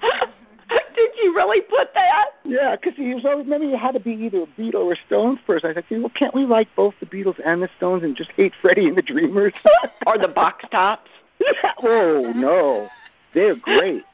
Did 0.94 1.10
you 1.22 1.34
really 1.34 1.60
put 1.62 1.92
that? 1.94 2.26
yeah, 2.44 2.76
because 2.76 2.94
he 2.96 3.14
was 3.14 3.24
always 3.24 3.44
remember 3.44 3.66
you 3.66 3.76
had 3.76 3.92
to 3.92 4.00
be 4.00 4.12
either 4.12 4.42
a 4.42 4.46
Beatle 4.46 4.84
or 4.84 4.92
a 4.92 4.96
Stones 5.06 5.38
first. 5.46 5.64
I 5.64 5.74
said, 5.74 5.84
"Well, 5.90 6.10
can't 6.14 6.34
we 6.34 6.44
like 6.44 6.68
both 6.76 6.94
the 7.00 7.06
Beatles 7.06 7.40
and 7.44 7.62
the 7.62 7.68
Stones 7.76 8.02
and 8.04 8.16
just 8.16 8.30
hate 8.32 8.52
Freddie 8.60 8.86
and 8.86 8.96
the 8.96 9.02
Dreamers?" 9.02 9.52
or 10.06 10.18
the 10.18 10.28
box 10.28 10.64
tops? 10.70 11.10
oh 11.82 12.32
no, 12.34 12.88
they're 13.34 13.56
great. 13.56 14.04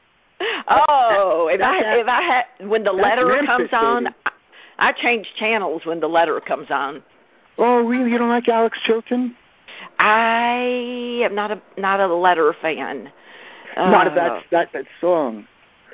Oh, 0.67 1.49
if 1.51 1.61
I 1.61 1.97
if 1.99 2.07
I 2.07 2.21
had 2.21 2.69
when 2.69 2.83
the 2.83 2.91
letter 2.93 3.41
comes 3.45 3.69
on. 3.71 4.07
I, 4.07 4.13
I 4.79 4.91
change 4.93 5.27
channels 5.37 5.85
when 5.85 5.99
the 5.99 6.07
letter 6.07 6.39
comes 6.39 6.67
on. 6.71 7.03
Oh, 7.57 7.83
really? 7.83 8.11
You 8.11 8.17
don't 8.17 8.29
like 8.29 8.47
Alex 8.47 8.79
Chilton? 8.85 9.35
I 9.99 11.21
am 11.23 11.35
not 11.35 11.51
a 11.51 11.61
not 11.77 11.99
a 11.99 12.07
letter 12.13 12.53
fan. 12.61 13.11
Not 13.77 14.07
Uh, 14.07 14.09
of 14.09 14.15
that 14.15 14.43
that 14.51 14.69
that 14.73 14.85
song. 14.99 15.47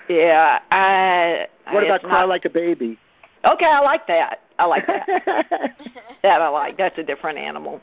Yeah, 0.09 0.59
I. 0.71 1.47
What 1.71 1.83
about 1.83 1.95
it's 1.95 2.05
Cry 2.05 2.21
not- 2.21 2.29
Like 2.29 2.45
a 2.45 2.49
Baby? 2.49 2.97
Okay, 3.45 3.65
I 3.65 3.79
like 3.81 4.07
that. 4.07 4.41
I 4.59 4.65
like 4.65 4.87
that. 4.87 5.05
that 6.23 6.41
I 6.41 6.47
like. 6.47 6.77
That's 6.77 6.97
a 6.97 7.03
different 7.03 7.37
animal. 7.37 7.81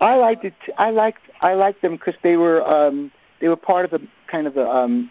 I 0.00 0.14
liked 0.14 0.44
it. 0.44 0.54
I 0.78 0.90
liked 0.90 1.20
I 1.42 1.54
liked 1.54 1.82
them 1.82 1.92
because 1.92 2.14
they 2.22 2.36
were 2.36 2.66
um 2.66 3.12
they 3.40 3.48
were 3.48 3.56
part 3.56 3.84
of 3.84 3.90
the 3.90 4.06
kind 4.30 4.46
of 4.46 4.54
the 4.54 4.66
um 4.68 5.10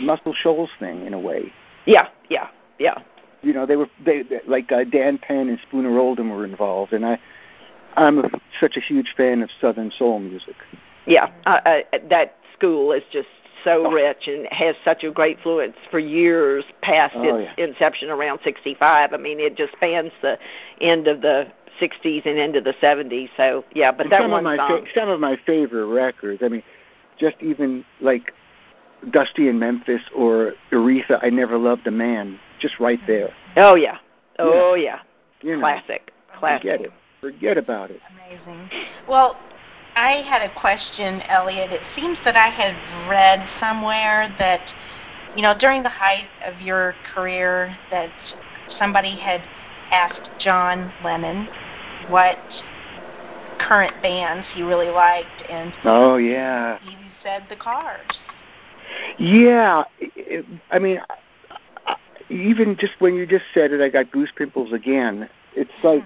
Muscle 0.00 0.34
Shoals 0.34 0.70
thing 0.78 1.06
in 1.06 1.14
a 1.14 1.18
way. 1.18 1.52
Yeah, 1.86 2.08
yeah, 2.28 2.48
yeah. 2.78 2.98
You 3.42 3.52
know, 3.52 3.66
they 3.66 3.76
were 3.76 3.88
they, 4.04 4.22
they 4.22 4.40
like 4.46 4.70
uh, 4.72 4.84
Dan 4.84 5.18
Penn 5.18 5.48
and 5.48 5.58
Spooner 5.68 5.98
Oldham 5.98 6.30
were 6.30 6.44
involved, 6.44 6.92
and 6.92 7.06
I 7.06 7.18
I'm 7.96 8.18
a, 8.18 8.30
such 8.60 8.76
a 8.76 8.80
huge 8.80 9.14
fan 9.16 9.42
of 9.42 9.50
Southern 9.60 9.90
soul 9.90 10.18
music. 10.18 10.56
Yeah, 11.06 11.30
uh, 11.46 11.60
uh, 11.64 11.80
that 12.10 12.36
school 12.56 12.92
is 12.92 13.02
just 13.12 13.28
so 13.64 13.86
Oh. 13.86 13.90
rich 13.90 14.28
and 14.28 14.46
has 14.52 14.76
such 14.84 15.02
a 15.04 15.10
great 15.10 15.38
influence 15.38 15.76
for 15.90 15.98
years 15.98 16.64
past 16.80 17.14
Oh, 17.16 17.22
its 17.36 17.50
inception 17.58 18.08
around 18.10 18.38
65. 18.44 19.12
I 19.12 19.16
mean, 19.16 19.40
it 19.40 19.56
just 19.56 19.72
spans 19.72 20.12
the 20.22 20.38
end 20.80 21.08
of 21.08 21.22
the 21.22 21.48
60s 21.80 22.24
and 22.26 22.38
into 22.38 22.60
the 22.60 22.74
70s. 22.74 23.30
So, 23.36 23.64
yeah, 23.74 23.90
but 23.90 24.02
And 24.06 24.12
that 24.12 24.20
some 24.22 24.30
one 24.30 24.40
of 24.40 24.44
my 24.44 24.56
song. 24.56 24.84
fa- 24.84 24.90
some 24.94 25.08
of 25.08 25.18
my 25.20 25.36
favorite 25.46 25.86
records. 25.86 26.40
I 26.44 26.48
mean, 26.48 26.62
just 27.18 27.36
even 27.40 27.84
like 28.00 28.32
Dusty 29.10 29.48
in 29.48 29.58
Memphis 29.58 30.02
or 30.14 30.54
Aretha, 30.72 31.18
I 31.22 31.30
Never 31.30 31.58
Loved 31.58 31.86
a 31.86 31.90
Man, 31.90 32.38
just 32.60 32.78
right 32.80 32.98
mm-hmm. 33.00 33.12
there. 33.12 33.34
Oh 33.56 33.74
yeah. 33.74 33.98
Oh 34.38 34.74
yeah. 34.74 35.00
You 35.42 35.54
know, 35.54 35.60
Classic. 35.60 36.12
Classic. 36.38 36.62
Forget 36.62 36.80
it. 36.80 36.92
Forget 37.20 37.58
about 37.58 37.90
it. 37.90 38.00
Amazing. 38.12 38.70
Well, 39.08 39.36
I 39.96 40.22
had 40.22 40.42
a 40.42 40.54
question, 40.60 41.22
Elliot. 41.22 41.72
It 41.72 41.80
seems 41.96 42.18
that 42.24 42.36
I 42.36 42.48
had 42.48 43.08
read 43.08 43.48
somewhere 43.58 44.32
that, 44.38 44.60
you 45.34 45.42
know, 45.42 45.54
during 45.58 45.82
the 45.82 45.88
height 45.88 46.28
of 46.44 46.60
your 46.60 46.94
career, 47.14 47.76
that 47.90 48.10
somebody 48.78 49.16
had 49.16 49.42
asked 49.90 50.28
John 50.38 50.92
Lennon 51.02 51.48
what 52.08 52.38
current 53.58 54.00
bands 54.02 54.46
he 54.54 54.62
really 54.62 54.88
liked, 54.90 55.42
and 55.48 55.72
Oh 55.84 56.16
yeah. 56.16 56.78
he 56.80 56.96
said 57.22 57.46
the 57.48 57.56
Cars. 57.56 58.06
Yeah, 59.18 59.84
I 60.70 60.78
mean, 60.78 61.00
even 62.30 62.76
just 62.78 62.94
when 62.98 63.14
you 63.14 63.26
just 63.26 63.44
said 63.54 63.72
it, 63.72 63.80
I 63.80 63.88
got 63.88 64.10
goose 64.10 64.30
pimples 64.34 64.72
again. 64.72 65.28
It's 65.54 65.70
like 65.82 66.04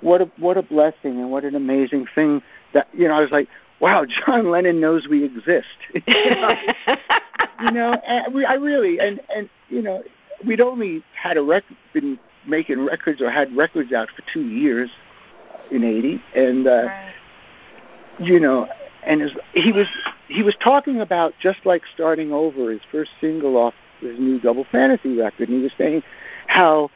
what 0.00 0.20
a 0.20 0.30
what 0.38 0.56
a 0.56 0.62
blessing 0.62 1.20
and 1.20 1.30
what 1.30 1.44
an 1.44 1.54
amazing 1.54 2.06
thing 2.14 2.42
that 2.72 2.88
you 2.92 3.08
know. 3.08 3.14
I 3.14 3.20
was 3.20 3.30
like, 3.30 3.48
wow, 3.80 4.04
John 4.26 4.50
Lennon 4.50 4.80
knows 4.80 5.06
we 5.08 5.24
exist. 5.24 5.66
you 5.94 7.70
know, 7.70 7.92
and 8.06 8.34
we, 8.34 8.44
I 8.44 8.54
really 8.54 8.98
and 8.98 9.20
and 9.34 9.48
you 9.68 9.82
know, 9.82 10.02
we'd 10.46 10.60
only 10.60 11.02
had 11.20 11.36
a 11.36 11.42
record 11.42 11.76
been 11.92 12.18
making 12.46 12.84
records 12.86 13.20
or 13.20 13.30
had 13.30 13.54
records 13.56 13.92
out 13.92 14.08
for 14.14 14.22
two 14.32 14.46
years 14.48 14.90
in 15.70 15.84
'80, 15.84 16.22
and 16.34 16.66
uh, 16.66 16.70
Right. 16.70 17.14
you 18.18 18.40
know, 18.40 18.68
and 19.04 19.20
his, 19.20 19.32
he 19.54 19.72
was 19.72 19.86
he 20.28 20.42
was 20.42 20.56
talking 20.62 21.00
about 21.00 21.34
just 21.40 21.64
like 21.64 21.82
starting 21.92 22.32
over 22.32 22.70
his 22.70 22.80
first 22.90 23.10
single 23.20 23.56
off 23.56 23.74
his 24.00 24.18
new 24.18 24.40
Double 24.40 24.66
Fantasy 24.70 25.16
record, 25.16 25.48
and 25.48 25.58
he 25.58 25.62
was 25.62 25.72
saying 25.76 26.02
how 26.46 26.90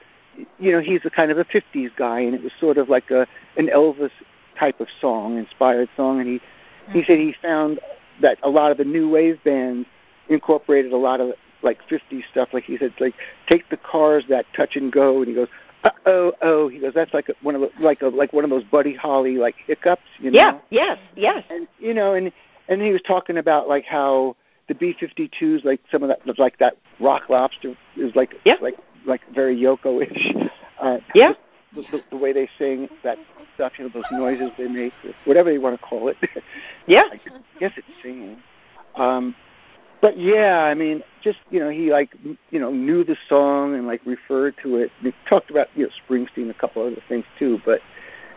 you 0.59 0.72
know 0.72 0.81
he's 0.81 1.01
a 1.05 1.11
kind 1.11 1.31
of 1.31 1.39
a 1.39 1.45
'50s 1.45 1.91
guy, 1.97 2.20
and 2.20 2.35
it 2.35 2.43
was 2.43 2.53
sort 2.61 2.79
of 2.79 2.89
like 2.89 3.11
a 3.11 3.26
an 3.57 3.68
Elvis 3.68 4.11
type 4.59 4.81
of 4.81 4.89
song, 5.01 5.39
inspired 5.39 5.89
song, 5.97 6.20
and 6.20 6.29
he 6.29 6.41
he 6.93 7.05
said 7.05 7.18
he 7.18 7.35
found 7.43 7.81
that 8.20 8.39
a 8.43 8.49
lot 8.49 8.70
of 8.70 8.79
the 8.79 8.85
new 8.85 9.09
wave 9.09 9.39
bands 9.45 9.87
incorporated 10.29 10.93
a 10.93 10.97
lot 10.97 11.20
of 11.20 11.33
like 11.62 11.79
50s 11.89 12.22
stuff. 12.31 12.49
Like 12.53 12.64
he 12.64 12.79
said, 12.79 12.93
like 13.01 13.14
take 13.47 13.68
the 13.70 13.76
cars 13.76 14.24
that 14.29 14.47
touch 14.55 14.76
and 14.76 14.93
go, 14.93 15.18
and 15.18 15.29
he 15.29 15.35
goes. 15.35 15.49
Uh 15.85 15.91
oh, 16.07 16.33
oh! 16.43 16.66
He 16.66 16.81
goes. 16.81 16.93
That's 16.93 17.14
like 17.14 17.29
a, 17.29 17.35
one 17.41 17.55
of 17.55 17.61
the, 17.61 17.70
like 17.79 18.03
a 18.03 18.09
like 18.09 18.33
one 18.33 18.43
of 18.43 18.51
those 18.51 18.64
Buddy 18.64 18.95
Holly 18.95 19.37
like 19.37 19.55
hiccups, 19.64 20.03
you 20.18 20.33
know. 20.33 20.37
yeah. 20.37 20.59
Yes. 20.70 20.99
Yes. 21.14 21.45
and 21.51 21.68
you 21.79 21.95
know, 21.95 22.14
and 22.14 22.33
and 22.69 22.83
he 22.83 22.91
was 22.91 23.03
talking 23.03 23.39
about 23.39 23.69
like 23.69 23.85
how 23.85 24.37
the 24.69 24.75
B-52s, 24.75 25.64
like 25.64 25.81
some 25.91 26.03
of 26.03 26.09
that, 26.09 26.39
like 26.39 26.59
that 26.59 26.77
Rock 27.01 27.29
Lobster, 27.29 27.75
is 27.97 28.14
like 28.14 28.35
Yeah. 28.45 28.57
like 28.61 28.77
like 29.07 29.23
very 29.35 29.57
Yoko-ish. 29.57 30.35
Uh, 30.81 30.99
Yeah. 31.12 31.33
The, 31.75 31.83
the, 31.91 32.01
the 32.11 32.16
way 32.16 32.33
they 32.33 32.49
sing 32.57 32.89
that 33.03 33.19
stuff, 33.57 33.73
you 33.79 33.85
know, 33.85 33.91
those 33.93 34.05
noises 34.12 34.53
they 34.57 34.69
make, 34.69 34.93
whatever 35.25 35.53
you 35.53 35.61
want 35.61 35.79
to 35.79 35.85
call 35.85 36.09
it. 36.09 36.16
Yeah. 36.87 37.03
I 37.11 37.19
guess 37.59 37.73
it's 37.77 37.87
singing. 38.01 38.41
Um, 38.95 39.35
but 40.01 40.16
yeah, 40.16 40.61
I 40.62 40.75
mean, 40.75 41.03
just 41.23 41.39
you 41.51 41.59
know, 41.59 41.69
he 41.69 41.91
like 41.91 42.14
you 42.51 42.61
know 42.61 42.71
knew 42.71 43.03
the 43.03 43.16
song 43.29 43.75
and 43.75 43.87
like 43.87 44.01
referred 44.07 44.55
to 44.62 44.77
it. 44.77 44.93
He 45.03 45.12
talked 45.29 45.51
about 45.51 45.69
you 45.75 45.85
know 45.87 45.91
Springsteen, 46.09 46.51
a 46.51 46.55
couple 46.55 46.87
other 46.87 47.03
things 47.09 47.25
too, 47.39 47.61
but 47.64 47.81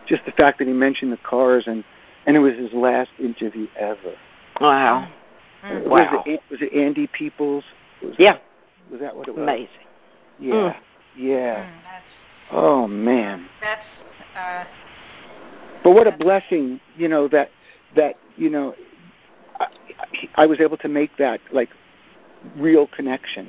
just 0.06 0.24
the 0.24 0.32
fact 0.32 0.58
that 0.58 0.66
he 0.66 0.74
mentioned 0.74 1.12
the 1.12 1.18
Cars 1.18 1.64
and 1.66 1.84
and 2.26 2.36
it 2.36 2.40
was 2.40 2.54
his 2.54 2.72
last 2.72 3.10
interview 3.18 3.66
ever. 3.78 4.14
Wow. 4.60 5.08
Mm. 5.64 5.84
Was 5.88 6.08
Wow. 6.12 6.22
it 6.26 6.40
was 6.50 6.60
it 6.60 6.72
Andy 6.72 7.06
Peebles? 7.06 7.64
Was, 8.02 8.14
Yeah. 8.18 8.38
Was 8.90 9.00
that 9.00 9.14
what 9.16 9.28
it 9.28 9.34
was? 9.34 9.42
Amazing. 9.42 9.68
Yeah. 10.40 10.52
Mm. 10.54 10.76
Yeah. 11.16 11.64
Mm, 11.64 11.70
Oh 12.54 12.86
man. 12.88 13.46
that's 13.60 13.86
uh, 14.36 14.64
But 15.84 15.92
what 15.92 16.06
a 16.06 16.12
blessing, 16.12 16.80
you 16.96 17.08
know 17.08 17.28
that 17.28 17.50
that 17.96 18.16
you 18.36 18.50
know 18.50 18.74
I, 19.60 19.66
I 20.34 20.46
was 20.46 20.60
able 20.60 20.76
to 20.78 20.88
make 20.88 21.16
that 21.18 21.40
like 21.52 21.70
real 22.56 22.86
connection. 22.88 23.48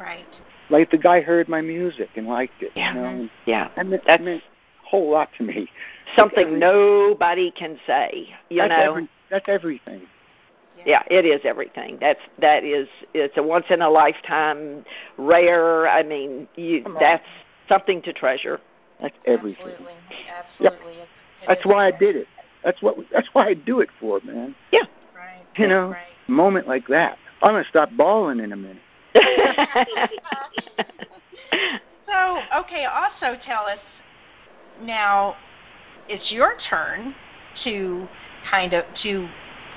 right. 0.00 0.24
Like 0.70 0.90
the 0.90 0.96
guy 0.98 1.20
heard 1.20 1.46
my 1.48 1.60
music 1.60 2.08
and 2.16 2.26
liked 2.26 2.62
it. 2.62 2.72
Yeah. 2.74 2.94
You 2.94 3.00
know, 3.00 3.06
and 3.06 3.30
Yeah. 3.46 3.68
that 3.76 3.86
That's- 3.90 4.00
that 4.06 4.22
meant 4.22 4.42
a 4.42 4.53
whole 4.94 5.10
lot 5.10 5.28
to 5.38 5.42
me. 5.44 5.68
Something 6.16 6.58
nobody 6.58 7.50
can 7.50 7.78
say. 7.86 8.28
You 8.50 8.58
that's 8.58 8.70
know. 8.70 8.90
every, 8.90 9.08
that's 9.30 9.48
everything. 9.48 10.02
yeah 10.86 11.02
it 11.10 11.24
is 11.24 11.40
everything 11.44 11.96
that's 12.00 12.20
that 12.40 12.62
is 12.62 12.86
it's 13.14 13.36
a 13.38 13.42
once 13.42 13.64
in 13.70 13.80
a 13.80 13.88
lifetime 13.88 14.84
rare 15.16 15.88
i 15.88 16.02
mean 16.02 16.46
you 16.56 16.84
that's 17.00 17.24
something 17.68 18.02
to 18.02 18.12
treasure 18.12 18.60
That's 19.00 19.16
everything. 19.24 19.66
Absolutely. 19.66 19.94
Absolutely. 20.38 20.92
It- 20.92 21.08
it 21.42 21.46
That's 21.48 21.60
is 21.60 21.66
why 21.66 21.86
I 21.86 21.90
did 21.90 22.16
it. 22.16 22.26
That's 22.64 22.80
what. 22.82 22.96
That's 23.12 23.28
why 23.34 23.48
I 23.48 23.54
do 23.54 23.80
it 23.80 23.90
for, 24.00 24.20
man. 24.24 24.54
Yeah. 24.72 24.80
Right. 25.14 25.44
You 25.56 25.68
know, 25.68 25.88
Right. 25.90 26.06
a 26.28 26.30
moment 26.30 26.66
like 26.68 26.86
that. 26.88 27.18
I'm 27.42 27.52
gonna 27.52 27.64
stop 27.68 27.90
bawling 27.96 28.40
in 28.40 28.52
a 28.52 28.56
minute. 28.56 28.82
So, 32.06 32.38
okay, 32.60 32.84
also 32.84 33.36
tell 33.44 33.64
us 33.66 33.78
now 34.82 35.36
it's 36.08 36.30
your 36.30 36.54
turn 36.68 37.14
to 37.64 38.08
kind 38.50 38.72
of 38.72 38.84
to 39.02 39.28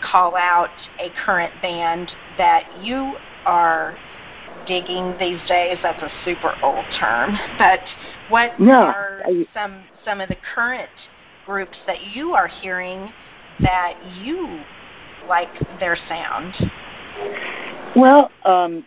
call 0.01 0.35
out 0.35 0.69
a 0.99 1.11
current 1.25 1.59
band 1.61 2.11
that 2.37 2.63
you 2.81 3.17
are 3.45 3.97
digging 4.67 5.15
these 5.19 5.41
days. 5.47 5.77
That's 5.81 6.01
a 6.01 6.09
super 6.25 6.53
old 6.63 6.85
term. 6.99 7.35
But 7.57 7.79
what 8.29 8.59
No, 8.59 8.73
are 8.73 9.21
I- 9.25 9.47
some 9.53 9.83
some 10.03 10.21
of 10.21 10.29
the 10.29 10.37
current 10.53 10.89
groups 11.45 11.77
that 11.87 12.01
you 12.13 12.33
are 12.33 12.47
hearing 12.47 13.11
that 13.59 13.93
you 14.13 14.63
like 15.27 15.49
their 15.79 15.97
sound? 16.07 16.55
Well, 17.95 18.31
um, 18.45 18.85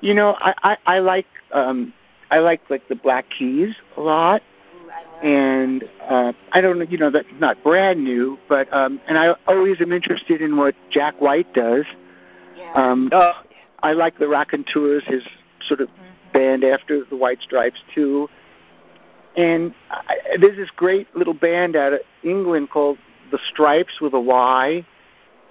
you 0.00 0.14
know, 0.14 0.36
I, 0.40 0.54
I, 0.62 0.76
I 0.86 0.98
like 0.98 1.26
um, 1.52 1.92
I 2.30 2.38
like 2.40 2.60
like 2.68 2.86
the 2.88 2.96
Black 2.96 3.24
Keys 3.38 3.74
a 3.96 4.00
lot, 4.00 4.10
Ooh, 4.18 4.42
I 4.42 4.42
love 4.42 4.57
and 5.22 5.84
uh, 6.08 6.32
I 6.52 6.60
don't 6.60 6.78
know, 6.78 6.84
you 6.88 6.98
know, 6.98 7.10
that's 7.10 7.26
not 7.40 7.62
brand 7.62 8.02
new, 8.04 8.38
but 8.48 8.72
um, 8.72 9.00
and 9.08 9.18
I 9.18 9.34
always 9.46 9.80
am 9.80 9.92
interested 9.92 10.40
in 10.40 10.56
what 10.56 10.74
Jack 10.90 11.20
White 11.20 11.52
does. 11.54 11.84
yeah. 12.56 12.72
Um, 12.74 13.08
oh 13.12 13.32
I 13.82 13.92
like 13.92 14.18
the 14.18 14.26
Raconteurs, 14.28 15.04
his 15.06 15.22
sort 15.66 15.80
of 15.80 15.88
Mhm. 15.88 16.32
band 16.32 16.64
after 16.64 17.04
the 17.04 17.16
White 17.16 17.40
Stripes 17.42 17.80
too. 17.94 18.28
And 19.36 19.72
I, 19.90 20.16
there's 20.40 20.56
this 20.56 20.70
great 20.74 21.06
little 21.14 21.34
band 21.34 21.76
out 21.76 21.92
of 21.92 22.00
England 22.24 22.70
called 22.70 22.98
the 23.30 23.38
Strypes 23.52 24.00
with 24.00 24.14
a 24.14 24.20
Y. 24.20 24.84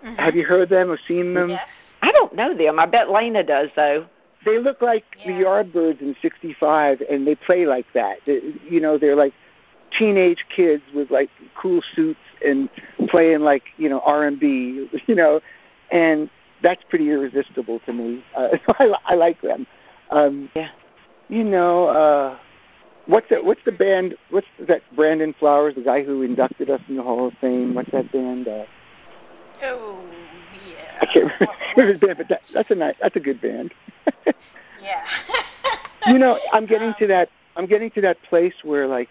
Mhm. 0.05 0.17
Have 0.17 0.35
you 0.35 0.43
heard 0.45 0.69
them 0.69 0.91
or 0.91 0.97
seen 1.07 1.33
them? 1.33 1.49
Yes. 1.51 1.61
i 2.03 2.11
don't 2.11 2.33
know 2.35 2.53
them 2.53 2.79
i 2.79 2.85
bet 2.85 3.09
lena 3.09 3.43
does 3.43 3.69
though 3.75 4.05
They 4.45 4.59
look 4.59 4.81
like 4.81 5.03
the 5.25 5.31
Yardbirds 5.31 6.01
in 6.01 6.15
'65, 6.21 7.01
and 7.09 7.27
they 7.27 7.35
play 7.35 7.65
like 7.65 7.85
that. 7.93 8.17
They, 8.25 8.41
you 8.69 8.79
know, 8.79 8.97
they're 8.97 9.15
like 9.15 9.33
teenage 9.97 10.45
kids 10.53 10.83
with 10.93 11.09
like 11.11 11.29
cool 11.59 11.81
suits 11.95 12.19
and 12.45 12.69
playing 13.09 13.39
like 13.41 13.63
you 13.77 13.89
know 13.89 14.01
R 14.05 14.25
and 14.25 14.39
B, 14.39 14.87
you 15.07 15.15
know, 15.15 15.41
and 15.91 16.29
that's 16.63 16.83
pretty 16.89 17.09
irresistible 17.09 17.79
to 17.85 17.93
me. 17.93 18.23
Uh, 18.35 18.49
I, 18.79 18.93
I 19.05 19.15
like 19.15 19.41
them. 19.41 19.67
Um, 20.11 20.49
Yeah. 20.55 20.69
You 21.29 21.43
know, 21.43 21.87
uh, 21.87 22.37
what's 23.07 23.27
that? 23.31 23.43
What's 23.43 23.59
the 23.65 23.71
band? 23.73 24.15
What's 24.29 24.47
that? 24.67 24.81
Brandon 24.95 25.35
Flowers, 25.37 25.75
the 25.75 25.81
guy 25.81 26.03
who 26.03 26.21
inducted 26.21 26.69
us 26.69 26.79
in 26.87 26.95
the 26.95 27.03
Hall 27.03 27.27
of 27.27 27.33
Fame. 27.41 27.75
What's 27.75 27.91
that 27.91 28.11
band? 28.13 28.47
Uh, 28.47 28.63
Oh, 29.63 29.99
yeah. 30.69 30.99
I 31.01 31.05
can't 31.07 31.25
remember 31.39 31.53
What- 31.73 31.87
his 31.87 31.97
band, 31.99 32.17
but 32.19 32.29
that, 32.29 32.41
that's 32.53 32.69
a 32.71 32.75
nice, 32.75 32.95
that's 33.01 33.15
a 33.15 33.19
good 33.19 33.41
band. 33.41 33.73
Yeah. 34.81 35.01
you 36.11 36.19
know, 36.19 36.39
I'm 36.53 36.65
getting 36.65 36.89
Um, 36.89 36.95
to 36.99 37.07
that. 37.07 37.29
I'm 37.55 37.65
getting 37.65 37.89
to 37.91 38.01
that 38.01 38.21
place 38.23 38.53
where 38.63 38.85
like, 38.87 39.09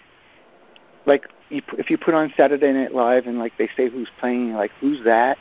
like 1.06 1.24
you, 1.50 1.60
if 1.78 1.90
you 1.90 1.98
put 1.98 2.14
on 2.14 2.32
Saturday 2.36 2.72
Night 2.72 2.94
Live 2.94 3.26
and 3.26 3.38
like 3.38 3.52
they 3.58 3.68
say 3.76 3.88
who's 3.88 4.08
playing, 4.20 4.48
you're 4.48 4.56
like 4.56 4.70
who's 4.80 5.02
that? 5.04 5.36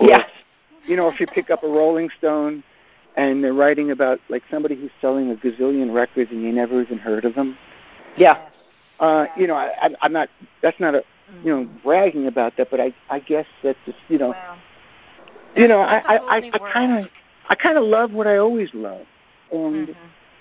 Or, 0.00 0.06
yes 0.08 0.30
You 0.86 0.96
know, 0.96 1.08
if 1.08 1.18
you 1.20 1.26
pick 1.26 1.50
up 1.50 1.64
a 1.64 1.68
Rolling 1.68 2.10
Stone 2.18 2.62
and 3.16 3.42
they're 3.42 3.52
writing 3.54 3.90
about 3.90 4.20
like 4.28 4.42
somebody 4.50 4.76
who's 4.76 4.90
selling 5.00 5.30
a 5.30 5.34
gazillion 5.34 5.92
records 5.92 6.30
and 6.30 6.42
you 6.42 6.52
never 6.52 6.80
even 6.80 6.98
heard 6.98 7.24
of 7.24 7.34
them. 7.34 7.56
yeah 8.16 8.38
Uh, 9.00 9.26
you 9.36 9.46
know, 9.46 9.54
I, 9.54 9.66
I'm- 9.82 9.96
I'm 10.00 10.12
not. 10.12 10.28
That's 10.62 10.78
not 10.80 10.94
a 10.94 11.02
you 11.44 11.50
know 11.54 11.68
bragging 11.82 12.28
about 12.28 12.56
that, 12.56 12.70
but 12.70 12.80
I 12.80 12.94
I 13.10 13.18
guess 13.18 13.46
that's 13.62 13.78
just 13.84 13.98
you 14.08 14.18
know 14.18 14.28
Wow. 14.28 14.56
you 15.56 15.66
know 15.68 15.80
I 15.80 15.96
I 16.06 16.16
I 16.16 16.36
I 16.52 16.58
kind 16.72 17.04
of 17.04 17.10
I 17.48 17.54
kind 17.54 17.78
of 17.78 17.84
love 17.84 18.12
what 18.12 18.26
I 18.26 18.36
always 18.38 18.72
love, 18.74 19.06
and 19.52 19.88
Mhm. 19.88 19.96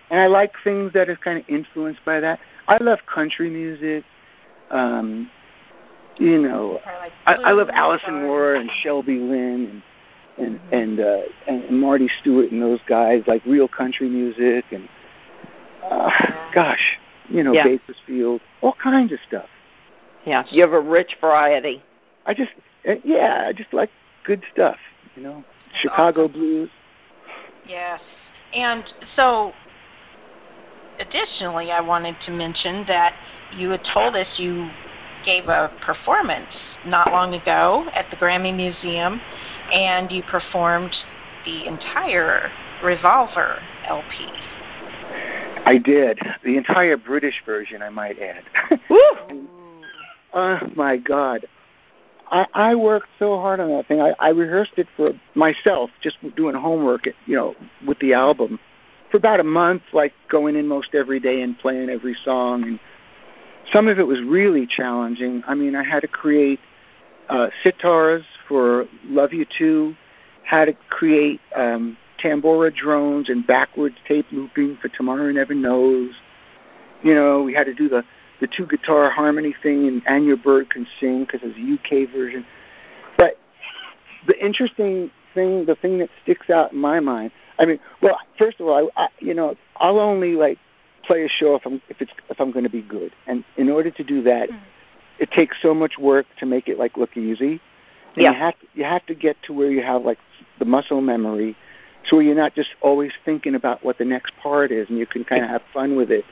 and 0.10 0.20
I 0.20 0.28
like 0.28 0.54
things 0.64 0.94
that 0.94 1.10
are 1.10 1.16
kind 1.16 1.40
of 1.40 1.46
influenced 1.50 2.04
by 2.06 2.20
that. 2.20 2.40
I 2.68 2.78
love 2.78 3.06
country 3.06 3.50
music. 3.50 4.04
Um, 4.72 5.30
you 6.18 6.40
know, 6.42 6.80
Probably 6.84 7.00
like 7.02 7.14
I, 7.26 7.34
I 7.50 7.52
love 7.52 7.68
blues 7.68 7.78
Allison 7.78 8.22
Moorer 8.22 8.56
and 8.56 8.70
Shelby 8.72 9.20
Lynne, 9.20 9.82
and 10.38 10.60
and 10.72 10.74
and 10.74 11.00
uh, 11.00 11.22
and 11.48 11.70
Marty 11.80 12.10
Stuart 12.20 12.52
and 12.52 12.62
those 12.62 12.80
guys 12.88 13.24
like 13.28 13.46
real 13.46 13.68
country 13.68 14.10
music 14.10 14.66
and 14.72 14.88
uh, 15.90 16.10
gosh, 16.54 16.98
you 17.30 17.44
know 17.44 17.54
Yeah. 17.54 17.64
Bakersfield, 17.66 18.42
all 18.62 18.74
kinds 18.74 19.12
of 19.12 19.20
stuff. 19.28 19.50
Yeah, 20.26 20.44
you 20.50 20.62
have 20.62 20.74
a 20.74 20.80
rich 20.80 21.18
variety. 21.22 21.84
I 22.26 22.34
just 22.34 22.52
uh, 22.88 22.96
yeah, 23.04 23.46
I 23.48 23.54
just 23.54 23.74
like 23.74 23.92
good 24.24 24.44
stuff, 24.52 24.78
you 25.16 25.24
know. 25.24 25.44
Chicago 25.82 26.28
blues. 26.28 26.70
Yes. 27.68 28.00
And 28.54 28.84
so, 29.16 29.54
additionally, 31.00 31.72
I 31.72 31.82
wanted 31.82 32.16
to 32.26 32.32
mention 32.32 32.86
that 32.88 33.14
you 33.58 33.70
had 33.70 33.82
told 33.94 34.16
us 34.16 34.28
you 34.38 34.70
gave 35.26 35.48
a 35.48 35.72
performance 35.82 36.50
not 36.86 37.12
long 37.12 37.34
ago 37.34 37.88
at 37.96 38.10
the 38.12 38.16
Grammy 38.16 38.56
Museum, 38.56 39.20
and 39.74 40.12
you 40.12 40.22
performed 40.24 40.96
the 41.46 41.66
entire 41.66 42.52
Revolver 42.84 43.60
LP. 43.88 44.30
I 45.66 45.80
did 45.84 46.20
the 46.44 46.58
entire 46.58 46.98
British 46.98 47.42
version, 47.46 47.82
I 47.82 47.90
might 47.90 48.20
add. 48.20 48.44
Woo! 48.90 49.48
oh 50.34 50.60
my 50.76 50.98
God, 50.98 51.48
I, 52.32 52.48
I 52.54 52.76
worked 52.76 53.08
so 53.20 53.38
hard 53.40 53.60
on 53.60 53.70
that 53.70 53.88
thing. 53.88 54.02
I, 54.02 54.14
I 54.20 54.30
rehearsed 54.30 54.74
it 54.78 54.88
for 54.96 55.12
myself, 55.36 55.90
just 56.02 56.18
doing 56.36 56.56
homework, 56.56 57.06
you 57.26 57.36
know, 57.36 57.56
with 57.86 58.00
the 58.00 58.14
album 58.14 58.60
for 59.12 59.18
about 59.18 59.40
a 59.40 59.44
month, 59.44 59.84
like 59.94 60.14
going 60.30 60.56
in 60.56 60.68
most 60.68 60.90
every 60.94 61.20
day 61.20 61.42
and 61.42 61.58
playing 61.58 61.90
every 61.90 62.16
song. 62.26 62.64
And 62.64 62.80
some 63.72 63.88
of 63.88 64.00
it 64.00 64.08
was 64.08 64.22
really 64.22 64.68
challenging. 64.68 65.44
I 65.48 65.56
mean, 65.56 65.76
I 65.76 65.84
had 65.84 66.02
to 66.02 66.08
create 66.08 66.60
uh, 67.30 67.48
sitars 67.64 68.24
for 68.48 68.88
"Love 69.06 69.34
You 69.34 69.46
Too," 69.58 69.96
had 70.44 70.66
to 70.66 70.74
create 70.90 71.40
um, 71.56 71.98
tambura 72.22 72.74
drones 72.74 73.30
and 73.30 73.46
backwards 73.46 73.96
tape 74.08 74.26
looping 74.32 74.78
for 74.82 74.90
"Tomorrow 74.90 75.32
Never 75.32 75.54
Knows." 75.54 76.12
You 77.04 77.14
know, 77.14 77.44
we 77.44 77.54
had 77.54 77.66
to 77.66 77.74
do 77.74 77.88
the 77.88 78.04
the 78.40 78.48
two 78.48 78.66
guitar 78.66 79.10
harmony 79.10 79.56
thing 79.64 80.02
and 80.06 80.26
Your 80.26 80.38
Bird 80.38 80.70
Can 80.70 80.86
Sing 81.00 81.22
because 81.26 81.42
it's 81.44 81.58
a 81.58 82.04
UK 82.04 82.10
version. 82.10 82.46
But 83.18 83.38
the 84.28 84.38
interesting 84.44 85.10
thing, 85.34 85.66
the 85.66 85.76
thing 85.76 86.00
that 86.00 86.10
sticks 86.24 86.50
out 86.50 86.74
in 86.74 86.80
my 86.80 87.00
mind, 87.00 87.32
I 87.60 87.66
mean, 87.66 87.80
well, 88.02 88.20
first 88.38 88.60
of 88.60 88.68
all, 88.68 88.92
I, 88.96 89.04
I 89.04 89.08
you 89.20 89.34
know, 89.34 89.56
I'll 89.78 90.00
only 90.00 90.34
like 90.34 90.58
play 91.04 91.24
a 91.24 91.30
show 91.30 91.56
if 91.56 91.66
I'm 91.66 91.82
if 91.90 92.02
it's 92.02 92.12
if 92.30 92.40
I'm 92.40 92.52
going 92.52 92.64
to 92.64 92.70
be 92.70 92.82
good, 92.82 93.12
and 93.28 93.44
in 93.58 93.70
order 93.70 93.92
to 93.92 94.04
do 94.04 94.22
that, 94.24 94.50
Mhm. 94.50 94.60
it 95.20 95.32
takes 95.32 95.62
so 95.62 95.74
much 95.74 95.98
work 95.98 96.26
to 96.40 96.46
make 96.46 96.68
it 96.68 96.78
like 96.78 96.98
look 96.98 97.16
easy. 97.16 97.62
And 98.16 98.24
Yeah. 98.24 98.32
you 98.32 98.38
have 98.38 98.60
to, 98.60 98.68
you 98.74 98.84
have 98.84 99.06
to 99.06 99.14
get 99.14 99.42
to 99.44 99.54
where 99.54 99.70
you 99.70 99.82
have 99.82 100.04
like 100.04 100.20
the 100.60 100.66
muscle 100.66 101.02
memory, 101.02 101.56
so 102.06 102.20
you're 102.20 102.36
not 102.36 102.56
just 102.56 102.70
always 102.82 103.12
thinking 103.24 103.56
about 103.56 103.84
what 103.84 103.98
the 103.98 104.06
next 104.06 104.36
part 104.38 104.72
is, 104.72 104.90
and 104.90 104.98
you 104.98 105.06
can 105.06 105.24
kind 105.24 105.44
of 105.44 105.50
have 105.50 105.62
fun 105.74 105.96
with 105.96 106.12
it 106.12 106.26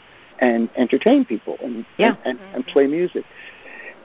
and 0.43 0.69
entertain 0.75 1.23
people 1.23 1.57
and 1.63 1.85
Yeah. 1.97 2.15
and, 2.25 2.37
and, 2.37 2.39
and 2.53 2.63
mm-hmm. 2.63 2.73
play 2.73 2.87
music. 2.87 3.23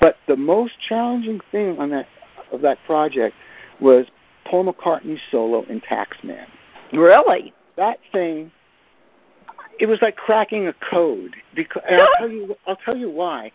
But 0.01 0.17
the 0.29 0.37
most 0.37 0.75
challenging 0.89 1.41
thing 1.51 1.79
on 1.79 1.91
that 1.91 2.07
of 2.53 2.61
that 2.63 2.79
project 2.87 3.35
was 3.81 4.07
Paul 4.45 4.73
McCartney's 4.73 5.21
solo 5.31 5.65
in 5.65 5.81
Taxman. 5.81 6.47
Really? 6.93 7.53
That 7.77 7.99
thing, 8.13 8.51
it 9.81 9.87
was 9.87 9.99
like 10.01 10.17
cracking 10.17 10.69
a 10.69 10.75
code. 10.91 11.35
Because 11.55 11.83
and 11.89 12.01
I'll 12.01 12.17
tell 12.19 12.31
you, 12.31 12.57
I'll 12.67 12.77
tell 12.77 12.97
you 12.97 13.11
why. 13.11 13.51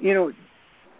You 0.00 0.14
know, 0.14 0.32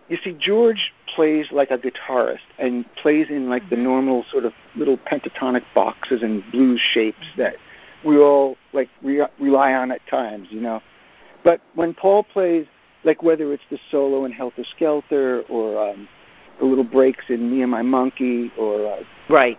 you 0.09 0.19
see, 0.23 0.37
George 0.39 0.93
plays 1.15 1.47
like 1.53 1.71
a 1.71 1.79
guitarist 1.79 2.39
and 2.59 2.85
plays 2.97 3.29
in 3.31 3.49
like 3.49 3.71
the 3.71 3.77
mm-hmm. 3.77 3.85
normal 3.85 4.25
sort 4.31 4.45
of 4.45 4.53
little 4.75 4.99
pentatonic 4.99 5.63
boxes 5.75 6.23
and 6.23 6.43
blues 6.51 6.81
shapes 6.81 7.27
that 7.37 7.55
we 8.05 8.19
all 8.19 8.57
like 8.73 8.89
re- 9.01 9.27
rely 9.39 9.73
on 9.73 9.93
at 9.93 10.05
times, 10.09 10.49
you 10.51 10.61
know. 10.61 10.83
But 11.45 11.61
when 11.75 11.95
Paul 11.95 12.25
plays, 12.25 12.67
like 13.05 13.23
whether 13.23 13.53
it's 13.53 13.63
the 13.71 13.79
solo 13.91 14.25
in 14.25 14.33
Helter 14.33 14.65
Skelter 14.75 15.43
or 15.51 15.91
um, 15.91 16.09
the 16.59 16.65
little 16.65 16.85
breaks 16.85 17.27
in 17.29 17.51
Me 17.51 17.63
and 17.63 17.71
My 17.71 17.83
Monkey 17.83 18.51
or 18.59 18.95
uh, 18.95 19.03
Right. 19.29 19.59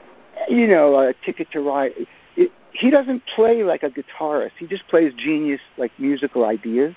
you 0.49 0.67
know, 0.67 0.99
a 0.99 1.13
Ticket 1.23 1.49
to 1.51 1.61
Ride. 1.61 1.91
It, 2.35 2.51
he 2.71 2.89
doesn't 2.89 3.23
play 3.35 3.63
like 3.63 3.83
a 3.83 3.89
guitarist. 3.89 4.51
He 4.59 4.67
just 4.67 4.87
plays 4.87 5.13
genius, 5.13 5.61
like 5.77 5.91
musical 5.97 6.43
ideas, 6.45 6.93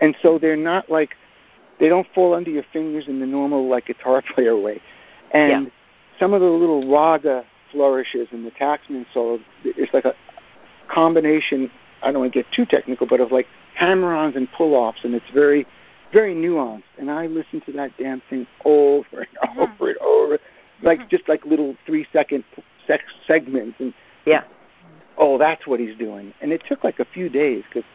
and 0.00 0.16
so 0.22 0.38
they're 0.38 0.56
not 0.56 0.88
like 0.88 1.10
they 1.78 1.88
don't 1.88 2.06
fall 2.14 2.34
under 2.34 2.50
your 2.50 2.64
fingers 2.72 3.04
in 3.08 3.20
the 3.20 3.26
normal 3.26 3.68
like 3.68 3.86
guitar 3.86 4.22
player 4.34 4.56
way. 4.58 4.80
And 5.32 5.64
Yeah. 5.66 5.70
some 6.18 6.32
of 6.32 6.40
the 6.40 6.46
little 6.46 6.90
raga 6.90 7.44
flourishes 7.72 8.28
in 8.32 8.44
the 8.44 8.50
Taxman 8.52 9.06
solo, 9.12 9.38
it's 9.64 9.92
like 9.92 10.04
a 10.04 10.14
combination. 10.88 11.70
I 12.02 12.12
don't 12.12 12.20
want 12.20 12.32
to 12.32 12.38
get 12.42 12.50
too 12.52 12.64
technical, 12.64 13.06
but 13.06 13.20
of 13.20 13.30
like 13.30 13.46
hammer-ons 13.80 14.36
and 14.36 14.46
pull-offs, 14.52 15.00
and 15.02 15.14
it's 15.14 15.30
very, 15.32 15.66
very 16.12 16.34
nuanced. 16.34 16.82
And 16.98 17.10
I 17.10 17.26
listen 17.26 17.62
to 17.62 17.72
that 17.72 17.90
damn 17.98 18.20
thing 18.28 18.46
over 18.64 19.20
and 19.20 19.26
uh-huh. 19.42 19.62
over 19.62 19.88
and 19.88 19.98
over, 19.98 20.38
like 20.82 21.00
uh-huh. 21.00 21.08
just 21.10 21.28
like 21.28 21.44
little 21.46 21.74
three-second 21.86 22.44
sec- 22.86 23.00
segments. 23.26 23.80
And 23.80 23.94
Yeah. 24.26 24.42
oh, 25.16 25.38
that's 25.38 25.66
what 25.66 25.80
he's 25.80 25.96
doing. 25.96 26.34
And 26.42 26.52
it 26.52 26.62
took 26.68 26.84
like 26.84 27.00
a 27.00 27.06
few 27.06 27.30
days 27.30 27.64
because 27.68 27.88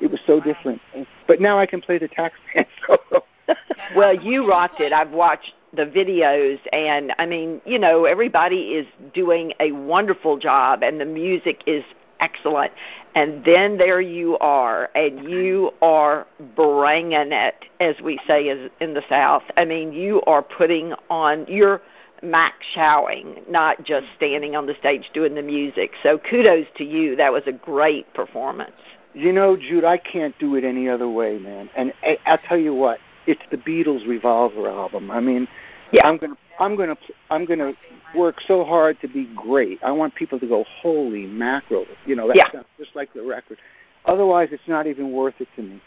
it 0.00 0.10
was 0.10 0.20
so 0.26 0.40
different. 0.40 0.80
And- 0.94 1.06
But 1.26 1.40
now 1.40 1.58
I 1.58 1.66
can 1.66 1.80
play 1.80 1.98
the 1.98 2.08
Taxman 2.08 2.66
solo. 2.86 3.24
Well, 3.96 4.14
you 4.14 4.48
rocked 4.48 4.80
it. 4.80 4.92
I've 4.92 5.10
watched 5.10 5.52
the 5.74 5.84
videos, 5.84 6.58
and 6.72 7.12
I 7.18 7.26
mean, 7.26 7.60
you 7.66 7.78
know, 7.78 8.04
everybody 8.04 8.72
is 8.74 8.86
doing 9.12 9.52
a 9.60 9.72
wonderful 9.72 10.38
job, 10.38 10.82
and 10.82 10.98
the 11.00 11.04
music 11.04 11.62
is 11.66 11.84
excellent. 12.22 12.72
And 13.14 13.44
then 13.44 13.76
there 13.76 14.00
you 14.00 14.38
are, 14.38 14.88
and 14.94 15.28
you 15.28 15.72
are 15.82 16.26
bringing 16.56 17.32
it, 17.32 17.56
as 17.80 17.96
we 18.02 18.18
say 18.26 18.44
is 18.44 18.70
in 18.80 18.94
the 18.94 19.02
South. 19.08 19.42
I 19.56 19.66
mean, 19.66 19.92
you 19.92 20.22
are 20.22 20.42
putting 20.42 20.94
on 21.10 21.46
your 21.46 21.82
max 22.22 22.54
showing, 22.72 23.42
not 23.48 23.82
just 23.84 24.06
standing 24.16 24.56
on 24.56 24.66
the 24.66 24.74
stage 24.78 25.10
doing 25.12 25.34
the 25.34 25.42
music. 25.42 25.90
So 26.02 26.18
kudos 26.18 26.66
to 26.76 26.84
you. 26.84 27.16
That 27.16 27.32
was 27.32 27.42
a 27.46 27.52
great 27.52 28.12
performance. 28.14 28.72
You 29.12 29.32
know, 29.32 29.56
Jude, 29.56 29.84
I 29.84 29.98
can't 29.98 30.38
do 30.38 30.54
it 30.54 30.64
any 30.64 30.88
other 30.88 31.08
way, 31.08 31.38
man. 31.38 31.68
And 31.76 31.92
I, 32.02 32.18
I'll 32.24 32.38
tell 32.38 32.56
you 32.56 32.72
what, 32.72 32.98
it's 33.26 33.42
the 33.50 33.58
Beatles' 33.58 34.06
Revolver 34.06 34.68
album. 34.68 35.10
I 35.10 35.20
mean, 35.20 35.46
Yeah. 35.92 36.06
I'm 36.06 36.16
gonna, 36.16 36.36
I'm 36.58 36.76
gonna, 36.76 36.96
I'm 37.30 37.44
gonna 37.44 37.72
work 38.14 38.36
so 38.46 38.64
hard 38.64 39.00
to 39.00 39.08
be 39.08 39.28
great. 39.36 39.78
I 39.82 39.90
want 39.90 40.14
people 40.14 40.38
to 40.40 40.46
go, 40.46 40.64
holy 40.80 41.26
mackerel, 41.26 41.86
you 42.06 42.16
know, 42.16 42.26
that 42.28 42.36
Yeah. 42.36 42.50
sounds 42.52 42.66
just 42.78 42.94
like 42.94 43.12
the 43.14 43.22
record. 43.22 43.58
Otherwise, 44.06 44.48
it's 44.52 44.66
not 44.66 44.86
even 44.86 45.12
worth 45.12 45.34
it 45.38 45.48
to 45.56 45.62
me. 45.62 45.80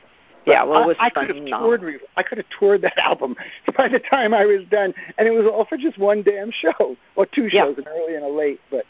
Yeah, 0.45 0.63
well, 0.63 0.83
it 0.83 0.87
was 0.87 0.97
I, 0.99 1.07
I 1.07 1.09
could 1.09 1.35
have 1.35 1.37
um, 1.37 1.45
toured. 1.47 1.99
I 2.17 2.23
could 2.23 2.37
have 2.37 2.47
toured 2.57 2.81
that 2.83 2.97
album 3.03 3.35
by 3.75 3.87
the 3.87 3.99
time 3.99 4.33
I 4.33 4.45
was 4.45 4.61
done, 4.69 4.93
and 5.17 5.27
it 5.27 5.31
was 5.31 5.45
all 5.51 5.65
for 5.65 5.77
just 5.77 5.97
one 5.97 6.21
damn 6.21 6.51
show 6.51 6.95
or 7.15 7.25
two 7.25 7.47
Yeah. 7.51 7.65
shows, 7.65 7.77
an 7.79 7.85
early 7.87 8.15
and 8.15 8.23
a 8.23 8.29
late. 8.29 8.59
But 8.69 8.85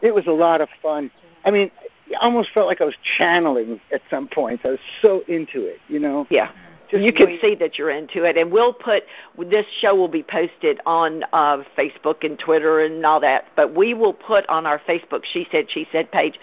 it 0.00 0.14
was 0.14 0.26
a 0.26 0.32
lot 0.32 0.60
of 0.60 0.68
fun. 0.82 1.10
I 1.44 1.50
mean, 1.50 1.70
I 2.18 2.24
almost 2.24 2.50
felt 2.52 2.66
like 2.66 2.80
I 2.80 2.84
was 2.84 2.94
channeling 3.18 3.80
at 3.92 4.00
some 4.10 4.26
points. 4.28 4.62
I 4.64 4.70
was 4.70 4.78
so 5.02 5.22
into 5.28 5.66
it, 5.66 5.80
you 5.88 5.98
know. 5.98 6.26
Yeah. 6.30 6.50
Just 6.90 7.02
you 7.02 7.12
can 7.12 7.26
wait- 7.26 7.40
see 7.40 7.54
that 7.56 7.78
you're 7.78 7.90
into 7.90 8.24
it, 8.24 8.36
and 8.36 8.50
we'll 8.50 8.72
put 8.72 9.04
this 9.38 9.66
show 9.80 9.94
will 9.94 10.08
be 10.08 10.22
posted 10.22 10.80
on 10.86 11.24
uh, 11.32 11.58
Facebook 11.76 12.24
and 12.24 12.38
Twitter 12.38 12.80
and 12.80 13.04
all 13.04 13.20
that. 13.20 13.46
But 13.56 13.74
we 13.74 13.92
will 13.94 14.12
put 14.12 14.48
on 14.48 14.66
our 14.66 14.78
Facebook 14.88 15.24
"She 15.24 15.46
Said 15.50 15.66
She 15.70 15.86
Said" 15.90 16.10
page 16.12 16.38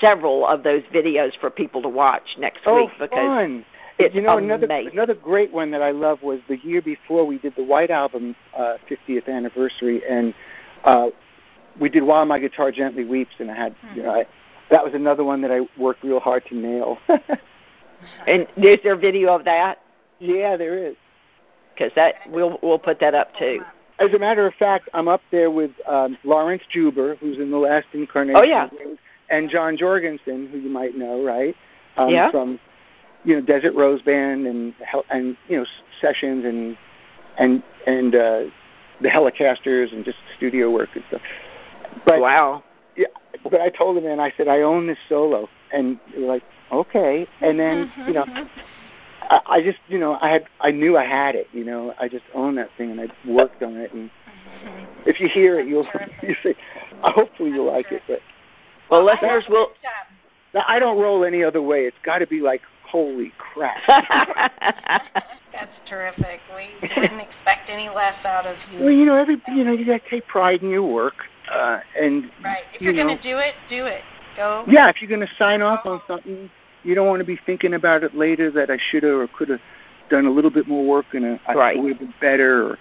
several 0.00 0.46
of 0.46 0.62
those 0.62 0.82
videos 0.94 1.32
for 1.40 1.50
people 1.50 1.82
to 1.82 1.88
watch 1.88 2.36
next 2.38 2.60
Oh, 2.66 2.76
week 2.84 2.90
because 2.98 3.10
fun! 3.18 3.64
it's 3.98 4.14
you 4.14 4.22
know, 4.22 4.38
another 4.38 4.66
amazing. 4.66 4.92
another 4.92 5.14
great 5.14 5.52
one 5.52 5.70
that 5.72 5.82
I 5.82 5.90
love 5.90 6.22
was 6.22 6.38
the 6.48 6.58
year 6.58 6.80
before 6.80 7.24
we 7.26 7.38
did 7.38 7.54
the 7.56 7.64
White 7.64 7.90
Album 7.90 8.36
uh, 8.56 8.74
50th 8.88 9.28
anniversary, 9.28 10.02
and 10.08 10.32
uh, 10.84 11.08
we 11.80 11.88
did 11.88 12.04
"While 12.04 12.24
My 12.24 12.38
Guitar 12.38 12.70
Gently 12.70 13.04
Weeps," 13.04 13.34
and 13.40 13.50
I 13.50 13.56
had, 13.56 13.74
you 13.96 14.04
know, 14.04 14.10
I, 14.12 14.26
that 14.70 14.84
was 14.84 14.94
another 14.94 15.24
one 15.24 15.40
that 15.42 15.50
I 15.50 15.60
worked 15.76 16.04
real 16.04 16.20
hard 16.20 16.44
to 16.46 16.54
nail. 16.54 16.98
and 18.28 18.46
is 18.56 18.78
there 18.84 18.92
a 18.92 18.96
video 18.96 19.34
of 19.34 19.44
that? 19.44 19.80
Yeah, 20.20 20.56
there 20.56 20.76
is. 20.78 20.96
Because 21.74 21.92
that 21.94 22.14
we'll 22.28 22.58
we'll 22.62 22.78
put 22.78 22.98
that 23.00 23.14
up 23.14 23.28
too. 23.38 23.60
As 24.00 24.12
a 24.14 24.18
matter 24.18 24.46
of 24.46 24.54
fact, 24.54 24.88
I'm 24.94 25.08
up 25.08 25.22
there 25.30 25.50
with 25.50 25.72
um, 25.88 26.16
Laurence 26.24 26.62
Juber, 26.70 27.16
who's 27.16 27.38
in 27.38 27.50
the 27.50 27.56
last 27.56 27.86
incarnation, 27.92 28.40
Oh, 28.40 28.44
yeah. 28.44 28.68
and 29.28 29.50
John 29.50 29.76
Jorgensen, 29.76 30.48
who 30.52 30.58
you 30.58 30.70
might 30.70 30.96
know, 30.96 31.24
right? 31.24 31.54
Um, 31.96 32.08
Yeah. 32.10 32.30
From 32.30 32.60
you 33.24 33.34
know 33.34 33.40
Desert 33.40 33.74
Rose 33.74 34.00
Band 34.02 34.46
and 34.46 34.72
Hel- 34.86 35.04
and 35.10 35.36
you 35.48 35.56
know 35.56 35.62
s- 35.62 35.68
sessions 36.00 36.44
and 36.44 36.76
and 37.38 37.62
and 37.86 38.14
uh, 38.14 38.42
the 39.00 39.08
Hellecasters 39.08 39.92
and 39.92 40.04
just 40.04 40.18
studio 40.36 40.70
work 40.70 40.90
and 40.94 41.04
stuff. 41.08 41.22
But 42.06 42.20
wow. 42.20 42.62
yeah, 42.96 43.06
but 43.50 43.60
I 43.60 43.68
told 43.70 43.96
them, 43.96 44.06
and 44.06 44.20
I 44.20 44.32
said 44.36 44.48
I 44.48 44.62
own 44.62 44.86
this 44.86 44.98
solo, 45.08 45.48
and 45.72 45.98
they 46.14 46.22
were 46.22 46.28
like, 46.28 46.42
okay. 46.72 47.26
And 47.40 47.58
then 47.58 47.90
you 48.06 48.12
know, 48.12 48.26
I, 49.28 49.40
I 49.46 49.62
just 49.62 49.78
you 49.88 49.98
know 49.98 50.18
I 50.20 50.30
had 50.30 50.44
I 50.60 50.70
knew 50.70 50.96
I 50.96 51.04
had 51.04 51.34
it. 51.34 51.48
You 51.52 51.64
know, 51.64 51.94
I 52.00 52.08
just 52.08 52.24
owned 52.34 52.58
that 52.58 52.70
thing, 52.76 52.90
and 52.90 53.00
I 53.00 53.06
worked 53.26 53.62
on 53.62 53.76
it, 53.76 53.92
and 53.92 54.10
if 55.06 55.20
you 55.20 55.28
hear 55.28 55.58
it, 55.60 55.66
you'll 55.66 55.86
you 56.22 56.34
say, 56.42 56.54
hopefully 57.02 57.50
you 57.50 57.62
like 57.64 57.92
it. 57.92 58.02
But 58.08 58.20
well, 58.90 59.04
listeners 59.04 59.44
will. 59.48 59.68
I 60.66 60.78
don't 60.78 60.98
roll 60.98 61.24
any 61.24 61.44
other 61.44 61.60
way. 61.60 61.80
It's 61.80 61.96
got 62.02 62.18
to 62.18 62.26
be 62.26 62.40
like, 62.40 62.62
holy 62.86 63.32
crap. 63.36 63.76
That's 63.86 65.72
terrific. 65.88 66.40
We 66.56 66.68
wouldn't 66.96 67.20
expect 67.20 67.68
any 67.68 67.88
less 67.88 68.14
out 68.24 68.46
of 68.46 68.56
you. 68.72 68.80
Well, 68.80 68.90
you 68.90 69.04
know, 69.04 69.16
every 69.16 69.42
you 69.48 69.64
know, 69.64 69.72
you 69.72 69.84
got 69.84 70.02
to 70.04 70.10
take 70.10 70.26
pride 70.26 70.62
in 70.62 70.70
your 70.70 70.86
work, 70.86 71.14
uh, 71.52 71.80
and 72.00 72.30
right. 72.42 72.62
If 72.74 72.80
you're 72.80 72.92
you 72.92 73.02
going 73.02 73.16
to 73.16 73.22
do 73.22 73.38
it, 73.38 73.54
do 73.68 73.86
it. 73.86 74.02
Go. 74.36 74.64
Yeah, 74.68 74.88
if 74.88 75.02
you're 75.02 75.08
going 75.08 75.26
to 75.26 75.34
sign 75.36 75.62
off 75.62 75.84
on 75.84 76.00
something, 76.06 76.48
you 76.84 76.94
don't 76.94 77.06
want 77.06 77.20
to 77.20 77.24
be 77.24 77.38
thinking 77.44 77.74
about 77.74 78.04
it 78.04 78.14
later 78.14 78.50
that 78.50 78.70
I 78.70 78.78
should 78.90 79.02
have 79.02 79.14
or 79.14 79.28
could 79.28 79.48
have 79.48 79.60
done 80.10 80.26
a 80.26 80.30
little 80.30 80.50
bit 80.50 80.66
more 80.66 80.86
work 80.86 81.06
and 81.12 81.24
a, 81.24 81.40
I 81.46 81.54
right. 81.54 81.78
would 81.78 81.90
have 81.92 81.98
been 81.98 82.14
better 82.20 82.70
or 82.70 82.78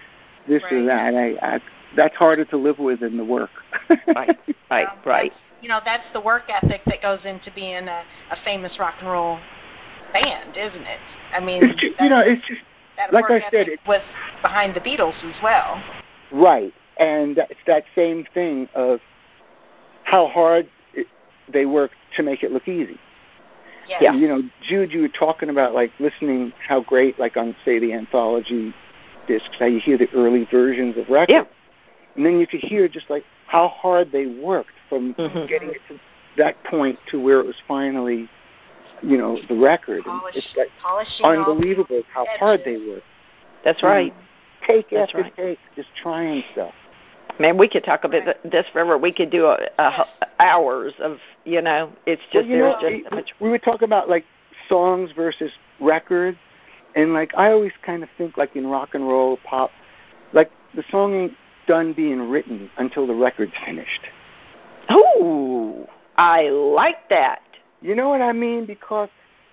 this 0.48 0.64
right. 0.64 0.74
or 0.74 0.86
that. 0.86 1.16
I, 1.16 1.56
I 1.56 1.60
that's 1.96 2.16
harder 2.16 2.46
to 2.46 2.58
live 2.58 2.80
with 2.80 3.00
than 3.00 3.18
the 3.18 3.26
work. 3.26 3.50
right, 4.08 4.38
right, 4.70 4.88
um, 4.92 4.98
right. 5.06 5.32
You 5.62 5.70
know, 5.70 5.80
that's 5.84 6.04
the 6.14 6.22
work 6.22 6.44
ethic 6.50 6.82
that 6.86 7.02
goes 7.02 7.20
into 7.26 7.52
being 7.52 7.88
a, 7.88 8.04
a 8.32 8.36
famous 8.46 8.78
rock 8.80 8.96
and 9.00 9.10
roll 9.10 9.40
band, 10.14 10.56
isn't 10.56 10.82
it? 10.82 11.00
I 11.34 11.40
mean, 11.40 11.64
it's 11.64 11.80
just, 11.80 12.00
you 12.00 12.10
know, 12.10 12.20
it's 12.20 12.46
just 12.48 12.62
that 12.98 13.14
like 13.14 13.30
work 13.30 13.44
I 13.44 13.52
said, 13.52 13.68
ethic 13.68 13.80
was 13.88 14.02
behind 14.42 14.76
the 14.76 14.80
Beatles 14.80 15.18
as 15.24 15.36
well. 15.42 15.82
Right, 16.32 16.74
and 17.00 17.38
it's 17.38 17.60
that 17.66 17.86
same 17.96 18.26
thing 18.34 18.70
of 18.76 19.00
how 20.04 20.28
hard 20.28 20.70
it, 20.94 21.08
they 21.52 21.66
worked 21.66 21.96
to 22.16 22.24
make 22.24 22.44
it 22.44 22.52
look 22.52 22.68
easy. 22.68 23.00
Yeah. 23.88 24.14
You 24.14 24.28
know, 24.28 24.42
Jude, 24.62 24.92
you 24.92 25.02
were 25.02 25.08
talking 25.10 25.50
about 25.50 25.74
like 25.74 25.92
listening 26.00 26.54
how 26.68 26.82
great, 26.82 27.18
like 27.20 27.38
on 27.38 27.56
say 27.66 27.80
the 27.80 27.94
anthology 27.94 28.74
discs, 29.28 29.50
how 29.60 29.66
you 29.66 29.80
hear 29.80 29.98
the 29.98 30.10
early 30.14 30.46
versions 30.50 30.98
of 30.98 31.10
records, 31.10 31.32
Yeah. 31.32 31.44
and 32.16 32.26
then 32.26 32.40
you 32.40 32.48
could 32.48 32.62
hear 32.62 32.88
just 32.88 33.10
like 33.10 33.24
how 33.46 33.68
hard 33.70 34.12
they 34.12 34.26
worked 34.26 34.72
from 34.90 35.14
Mhm. 35.16 35.48
getting 35.48 35.70
it 35.70 35.82
to 35.88 36.00
that 36.38 36.62
point 36.64 37.00
to 37.08 37.20
where 37.20 37.40
it 37.40 37.46
was 37.46 37.60
finally, 37.68 38.30
you 39.02 39.18
know, 39.18 39.38
the 39.48 39.56
record. 39.56 40.04
Polish, 40.04 40.36
it's 40.36 40.56
like 40.56 40.72
unbelievable 41.24 42.04
how 42.14 42.26
hard 42.38 42.64
they 42.64 42.78
worked. 42.78 43.06
That's 43.64 43.84
right. 43.84 44.14
Take 44.66 44.90
That's 44.90 45.14
after 45.14 45.24
right. 45.24 45.36
take, 45.36 45.60
just 45.76 45.90
trying 45.96 46.44
stuff. 46.54 46.74
Man, 47.40 47.58
we 47.58 47.68
could 47.68 47.84
talk 47.84 48.04
about 48.04 48.36
this 48.44 48.66
forever. 48.74 48.98
We 48.98 49.12
could 49.12 49.30
do 49.30 49.46
a, 49.46 49.58
a, 49.78 50.06
hours 50.40 50.94
of, 51.00 51.18
you 51.46 51.62
know, 51.62 51.92
it's 52.06 52.22
just 52.32 52.48
know, 52.48 52.76
there's 52.82 52.94
we- 52.94 53.00
just 53.02 53.10
so 53.12 53.16
much. 53.16 53.30
we 53.40 53.50
were 53.50 53.60
talking 53.60 53.86
about 53.86 54.10
like 54.10 54.26
songs 54.68 55.12
versus 55.16 55.52
records, 55.80 56.38
and 56.96 57.14
like 57.14 57.32
I 57.38 57.52
always 57.52 57.72
kind 57.86 58.02
of 58.04 58.10
think 58.18 58.38
like 58.38 58.56
in 58.56 58.68
rock 58.68 58.96
and 58.96 59.08
roll, 59.08 59.38
pop, 59.44 59.72
like 60.34 60.50
the 60.76 60.84
song 60.90 61.14
ain't 61.14 61.34
done 61.68 61.94
being 61.94 62.30
written 62.30 62.70
until 62.78 63.06
the 63.06 63.14
record's 63.14 63.54
finished. 63.66 64.02
Ooh, 64.92 65.86
I 66.18 66.50
like 66.50 67.10
that. 67.10 67.42
You 67.82 67.94
know 67.96 68.10
what 68.10 68.22
I 68.22 68.32
mean? 68.34 68.66
Because 68.66 69.10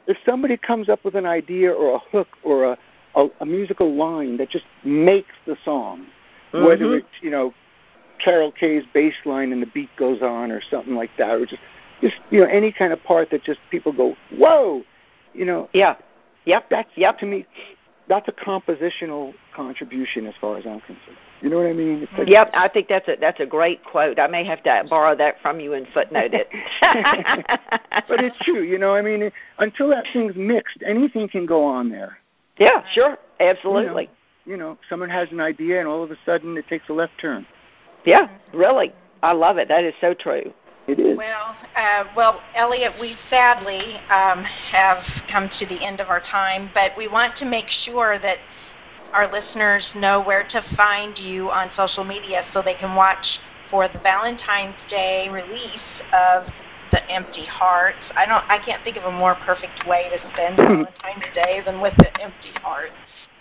if 0.06 0.16
somebody 0.24 0.56
comes 0.56 0.88
up 0.88 1.04
with 1.04 1.14
an 1.16 1.26
idea 1.26 1.70
or 1.72 1.96
a 1.96 1.98
hook 1.98 2.28
or 2.42 2.64
a 2.72 2.78
a, 3.16 3.28
a 3.40 3.46
musical 3.46 3.94
line 3.94 4.36
that 4.38 4.50
just 4.50 4.64
makes 4.84 5.30
the 5.46 5.56
song, 5.64 6.06
whether 6.52 6.86
Mhm. 6.86 6.98
it's 6.98 7.08
you 7.22 7.30
know 7.30 7.52
Carol 8.24 8.52
Kaye's 8.52 8.84
bass 8.94 9.14
line 9.24 9.52
and 9.52 9.60
the 9.60 9.66
beat 9.66 9.90
goes 9.96 10.22
on 10.22 10.50
or 10.50 10.60
something 10.70 10.94
like 10.94 11.10
that, 11.18 11.30
or 11.30 11.46
just 11.46 11.62
just 12.00 12.14
you 12.30 12.40
know 12.40 12.46
any 12.46 12.72
kind 12.72 12.92
of 12.92 13.02
part 13.04 13.30
that 13.30 13.44
just 13.44 13.60
people 13.70 13.92
go 13.92 14.16
whoa, 14.36 14.82
you 15.34 15.44
know 15.44 15.68
Yeah. 15.72 15.96
Yep. 16.46 16.70
that's 16.70 16.90
Yep. 16.96 17.18
to 17.20 17.26
me 17.26 17.46
that's 18.08 18.28
a 18.28 18.32
compositional 18.32 19.32
contribution 19.56 20.26
as 20.26 20.34
far 20.40 20.58
as 20.58 20.66
I'm 20.66 20.80
concerned. 20.80 21.16
You 21.40 21.48
know 21.50 21.56
what 21.58 21.66
I 21.66 21.72
mean? 21.72 22.06
Like, 22.18 22.28
Yep, 22.28 22.50
I 22.54 22.68
think 22.68 22.88
that's 22.88 23.08
a 23.08 23.16
that's 23.20 23.40
a 23.40 23.46
great 23.46 23.84
quote. 23.84 24.18
I 24.18 24.26
may 24.26 24.44
have 24.44 24.62
to 24.64 24.84
borrow 24.88 25.14
that 25.16 25.36
from 25.42 25.60
you 25.60 25.74
and 25.74 25.86
footnote 25.92 26.32
it. 26.34 26.48
but 28.08 28.22
it's 28.24 28.36
true, 28.42 28.62
you 28.62 28.78
know. 28.78 28.94
I 28.94 29.02
mean, 29.02 29.30
until 29.58 29.88
that 29.88 30.04
thing's 30.12 30.34
mixed, 30.36 30.78
anything 30.86 31.28
can 31.28 31.46
go 31.46 31.64
on 31.64 31.90
there. 31.90 32.18
yeah, 32.58 32.82
sure, 32.92 33.18
absolutely. 33.40 34.10
You 34.46 34.56
know, 34.58 34.78
someone 34.90 35.08
has 35.08 35.30
an 35.32 35.40
idea, 35.40 35.78
and 35.80 35.88
all 35.88 36.02
of 36.02 36.10
a 36.10 36.16
sudden 36.26 36.56
it 36.58 36.66
takes 36.68 36.88
a 36.88 36.92
left 36.92 37.12
turn. 37.20 37.46
Yeah, 38.04 38.28
really, 38.52 38.92
I 39.22 39.32
love 39.32 39.56
it. 39.56 39.68
That 39.68 39.84
is 39.84 39.94
so 40.00 40.14
true. 40.14 40.52
It 40.86 41.00
is. 41.00 41.16
Well, 41.16 41.56
uh, 41.76 42.04
well, 42.14 42.42
Elliot, 42.54 42.92
we 43.00 43.16
sadly 43.30 43.96
um, 44.10 44.44
have 44.70 44.98
come 45.30 45.48
to 45.58 45.66
the 45.66 45.82
end 45.82 46.00
of 46.00 46.08
our 46.08 46.20
time, 46.30 46.70
but 46.74 46.92
we 46.96 47.08
want 47.08 47.36
to 47.38 47.46
make 47.46 47.66
sure 47.84 48.18
that 48.18 48.36
our 49.14 49.32
listeners 49.32 49.86
know 49.94 50.22
where 50.22 50.46
to 50.50 50.62
find 50.76 51.16
you 51.16 51.50
on 51.50 51.70
social 51.76 52.04
media 52.04 52.42
so 52.52 52.60
they 52.60 52.74
can 52.74 52.94
watch 52.94 53.24
for 53.70 53.88
the 53.88 53.98
Valentine's 54.00 54.76
Day 54.90 55.28
release 55.30 55.80
of 56.12 56.46
the 56.90 57.10
Empty 57.10 57.46
Hearts. 57.46 57.96
I 58.16 58.26
don't, 58.26 58.44
I 58.48 58.58
can't 58.58 58.82
think 58.84 58.98
of 58.98 59.04
a 59.04 59.12
more 59.12 59.36
perfect 59.36 59.86
way 59.86 60.10
to 60.10 60.30
spend 60.32 60.56
Valentine's 60.58 61.34
Day 61.34 61.62
than 61.64 61.80
with 61.80 61.94
the 61.98 62.22
Empty 62.22 62.52
Hearts. 62.62 62.92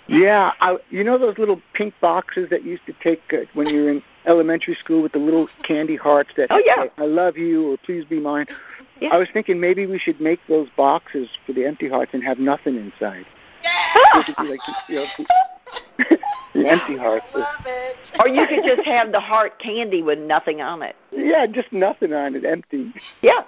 Yeah, 0.07 0.51
I, 0.59 0.77
you 0.89 1.03
know 1.03 1.17
those 1.17 1.37
little 1.37 1.61
pink 1.73 1.93
boxes 2.01 2.49
that 2.49 2.63
used 2.63 2.85
to 2.85 2.93
take 3.01 3.21
uh, 3.33 3.45
when 3.53 3.67
you 3.67 3.83
were 3.83 3.89
in 3.91 4.03
elementary 4.25 4.75
school 4.75 5.01
with 5.03 5.11
the 5.11 5.19
little 5.19 5.47
candy 5.63 5.95
hearts 5.95 6.29
that 6.37 6.47
Oh, 6.49 6.61
yeah. 6.65 6.83
say, 6.83 6.91
I 6.97 7.05
love 7.05 7.37
you 7.37 7.73
or 7.73 7.77
please 7.77 8.05
be 8.05 8.19
mine. 8.19 8.45
Yeah. 9.01 9.09
I 9.13 9.17
was 9.17 9.27
thinking 9.33 9.59
maybe 9.59 9.85
we 9.85 9.99
should 9.99 10.21
make 10.21 10.39
those 10.47 10.67
boxes 10.77 11.27
for 11.45 11.53
the 11.53 11.65
empty 11.65 11.89
hearts 11.89 12.11
and 12.13 12.23
have 12.23 12.39
nothing 12.39 12.75
inside. 12.75 13.25
It 14.27 14.35
would 14.37 14.49
like 14.49 14.59
you 14.87 14.95
know, 14.95 15.05
the, 15.97 16.17
the 16.53 16.67
empty 16.69 16.97
hearts. 16.97 17.25
I 17.33 17.37
love 17.39 17.47
it. 17.65 17.95
or 18.19 18.27
you 18.27 18.45
could 18.47 18.63
just 18.63 18.85
have 18.87 19.11
the 19.11 19.19
heart 19.19 19.59
candy 19.59 20.01
with 20.03 20.19
nothing 20.19 20.61
on 20.61 20.83
it. 20.83 20.95
Yeah, 21.11 21.45
just 21.47 21.71
nothing 21.73 22.13
on 22.13 22.35
it, 22.35 22.45
empty. 22.45 22.93
Yeah, 23.21 23.41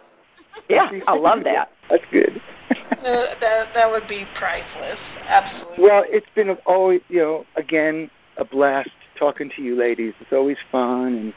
yeah, 0.70 0.90
I 1.08 1.16
love 1.16 1.44
that. 1.44 1.70
That's 1.90 2.04
good. 2.12 2.42
Uh, 2.72 3.36
that 3.40 3.68
that 3.76 3.92
would 3.92 4.08
be 4.08 4.26
priceless. 4.38 4.98
Absolutely. 5.28 5.84
well, 5.84 6.04
it's 6.08 6.26
been 6.34 6.50
a- 6.50 6.58
always, 6.66 7.02
you 7.10 7.20
know, 7.20 7.46
again, 7.56 8.10
a 8.38 8.46
blast 8.46 8.90
talking 9.18 9.50
to 9.56 9.62
you 9.62 9.76
ladies. 9.76 10.14
It's 10.20 10.34
always 10.34 10.58
fun, 10.72 11.14
and 11.16 11.34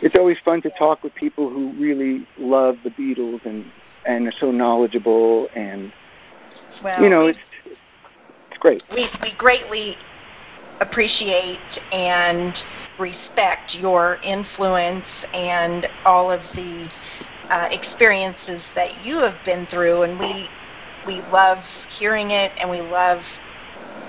it's 0.00 0.16
always 0.16 0.38
fun 0.44 0.62
to 0.62 0.70
talk 0.78 1.02
with 1.04 1.14
people 1.14 1.48
who 1.48 1.72
really 1.78 2.26
love 2.38 2.78
the 2.84 2.90
Beatles 2.90 3.44
and 3.44 3.70
and 4.04 4.26
are 4.26 4.32
so 4.40 4.50
knowledgeable, 4.50 5.48
and 5.54 5.92
well, 6.82 7.02
you 7.02 7.08
know, 7.08 7.24
we- 7.24 7.30
it's 7.30 7.78
it's 8.50 8.58
great. 8.58 8.82
we, 8.92 9.08
we 9.22 9.34
greatly 9.36 9.98
appreciate 10.80 11.60
and 11.92 12.58
respect 12.98 13.72
your 13.74 14.18
influence 14.24 15.06
and 15.32 15.86
all 16.04 16.30
of 16.30 16.40
the 16.54 16.88
uh, 17.50 17.68
experiences 17.70 18.60
that 18.74 18.98
you 19.04 19.18
have 19.18 19.42
been 19.44 19.66
through, 19.66 20.02
and 20.02 20.18
we 20.18 20.50
we 21.06 21.22
love 21.30 21.58
hearing 21.98 22.30
it, 22.32 22.52
and 22.60 22.68
we 22.68 22.80
love 22.80 23.22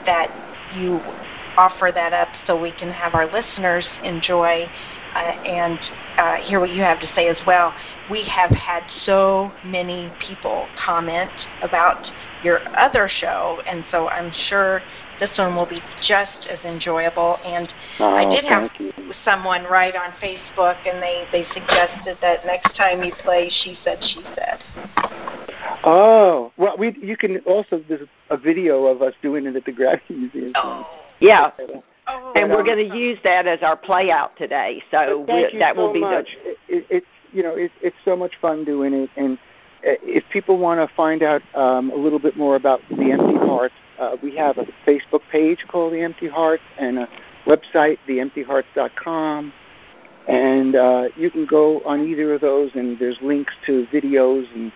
that 0.05 0.29
you 0.71 1.01
offer 1.57 1.91
that 1.93 2.13
up 2.13 2.29
so 2.47 2.59
we 2.59 2.71
can 2.71 2.89
have 2.91 3.13
our 3.15 3.31
listeners 3.31 3.87
enjoy 4.03 4.69
uh, 5.15 5.19
and 5.19 5.79
uh, 6.17 6.35
hear 6.35 6.59
what 6.59 6.71
you 6.71 6.81
have 6.81 6.99
to 6.99 7.07
say 7.15 7.27
as 7.27 7.37
well. 7.45 7.73
We 8.09 8.23
have 8.23 8.51
had 8.51 8.83
so 9.05 9.51
many 9.63 10.11
people 10.25 10.67
comment 10.85 11.31
about 11.61 12.05
your 12.43 12.61
other 12.77 13.09
show, 13.19 13.61
and 13.67 13.83
so 13.91 14.09
I'm 14.09 14.31
sure 14.49 14.81
this 15.19 15.29
one 15.37 15.55
will 15.55 15.65
be 15.65 15.81
just 16.07 16.47
as 16.49 16.59
enjoyable. 16.65 17.37
And 17.45 17.71
Oh, 17.99 18.13
I 18.13 18.25
did 18.25 18.45
have 18.45 18.69
you. 18.79 18.91
someone 19.23 19.63
write 19.63 19.95
on 19.95 20.11
Facebook, 20.21 20.77
and 20.85 21.01
they 21.01 21.25
they 21.31 21.45
suggested 21.53 22.17
that 22.21 22.45
next 22.45 22.75
time 22.75 23.03
you 23.03 23.13
play, 23.23 23.49
she 23.63 23.77
said, 23.83 23.99
she 24.01 24.21
said. 24.35 24.59
Oh, 25.83 26.51
well, 26.57 26.77
we 26.77 26.95
you 27.01 27.17
can 27.17 27.37
also 27.39 27.83
there's 27.87 28.07
a 28.29 28.37
video 28.37 28.85
of 28.85 29.01
us 29.01 29.13
doing 29.21 29.45
it 29.45 29.55
at 29.55 29.65
the 29.65 29.71
Grammy 29.71 30.01
Museum. 30.09 30.53
Oh, 30.55 31.02
Yeah, 31.23 31.51
oh, 32.07 32.33
and 32.35 32.51
we're 32.51 32.63
going 32.63 32.89
to 32.89 32.97
use 32.97 33.17
that 33.23 33.47
as 33.47 33.59
our 33.61 33.77
play 33.77 34.11
out 34.11 34.35
today. 34.37 34.83
So 34.91 35.23
But 35.25 35.27
thank 35.27 35.47
we, 35.47 35.53
you 35.53 35.59
that 35.59 35.75
so 35.75 35.81
will 35.81 35.93
be 35.93 36.01
much. 36.01 36.27
It, 36.43 36.57
it, 36.67 36.85
it's 36.89 37.05
you 37.31 37.41
know 37.41 37.55
it, 37.55 37.71
it's 37.81 37.95
so 38.03 38.17
much 38.17 38.33
fun 38.41 38.65
doing 38.65 38.93
it, 38.93 39.09
and 39.15 39.37
uh, 39.87 39.95
if 40.03 40.25
people 40.33 40.57
want 40.57 40.87
to 40.87 40.95
find 40.95 41.23
out 41.23 41.41
um, 41.55 41.91
a 41.91 41.95
little 41.95 42.19
bit 42.19 42.35
more 42.35 42.57
about 42.57 42.81
the 42.89 43.11
Empty 43.11 43.37
Hearts, 43.37 43.73
uh, 43.99 44.17
we 44.21 44.35
have 44.35 44.57
a 44.57 44.65
Facebook 44.85 45.21
page 45.31 45.59
called 45.69 45.93
the 45.93 46.01
Empty 46.01 46.27
Hearts 46.27 46.63
and 46.77 46.99
a 46.99 47.09
website, 47.45 47.99
theemptyhearts.com, 48.05 49.53
and 50.27 50.75
uh, 50.75 51.03
you 51.15 51.31
can 51.31 51.45
go 51.45 51.81
on 51.85 52.05
either 52.05 52.33
of 52.33 52.41
those, 52.41 52.71
and 52.75 52.99
there's 52.99 53.17
links 53.21 53.53
to 53.65 53.87
videos 53.93 54.53
and 54.53 54.73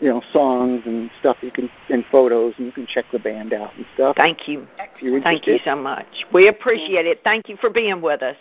you 0.00 0.08
know 0.08 0.22
songs 0.32 0.82
and 0.86 1.10
stuff 1.20 1.36
you 1.40 1.50
can 1.50 1.70
and 1.88 2.04
photos, 2.10 2.54
and 2.58 2.66
you 2.66 2.72
can 2.72 2.86
check 2.86 3.04
the 3.12 3.18
band 3.18 3.52
out 3.52 3.74
and 3.76 3.86
stuff. 3.94 4.16
Thank 4.16 4.48
you. 4.48 4.66
Thank 5.22 5.46
you 5.46 5.58
so 5.64 5.76
much. 5.76 6.06
We 6.32 6.48
appreciate 6.48 7.06
it. 7.06 7.20
Thank 7.24 7.48
you 7.48 7.56
for 7.60 7.70
being 7.70 8.00
with 8.00 8.22
us. 8.22 8.36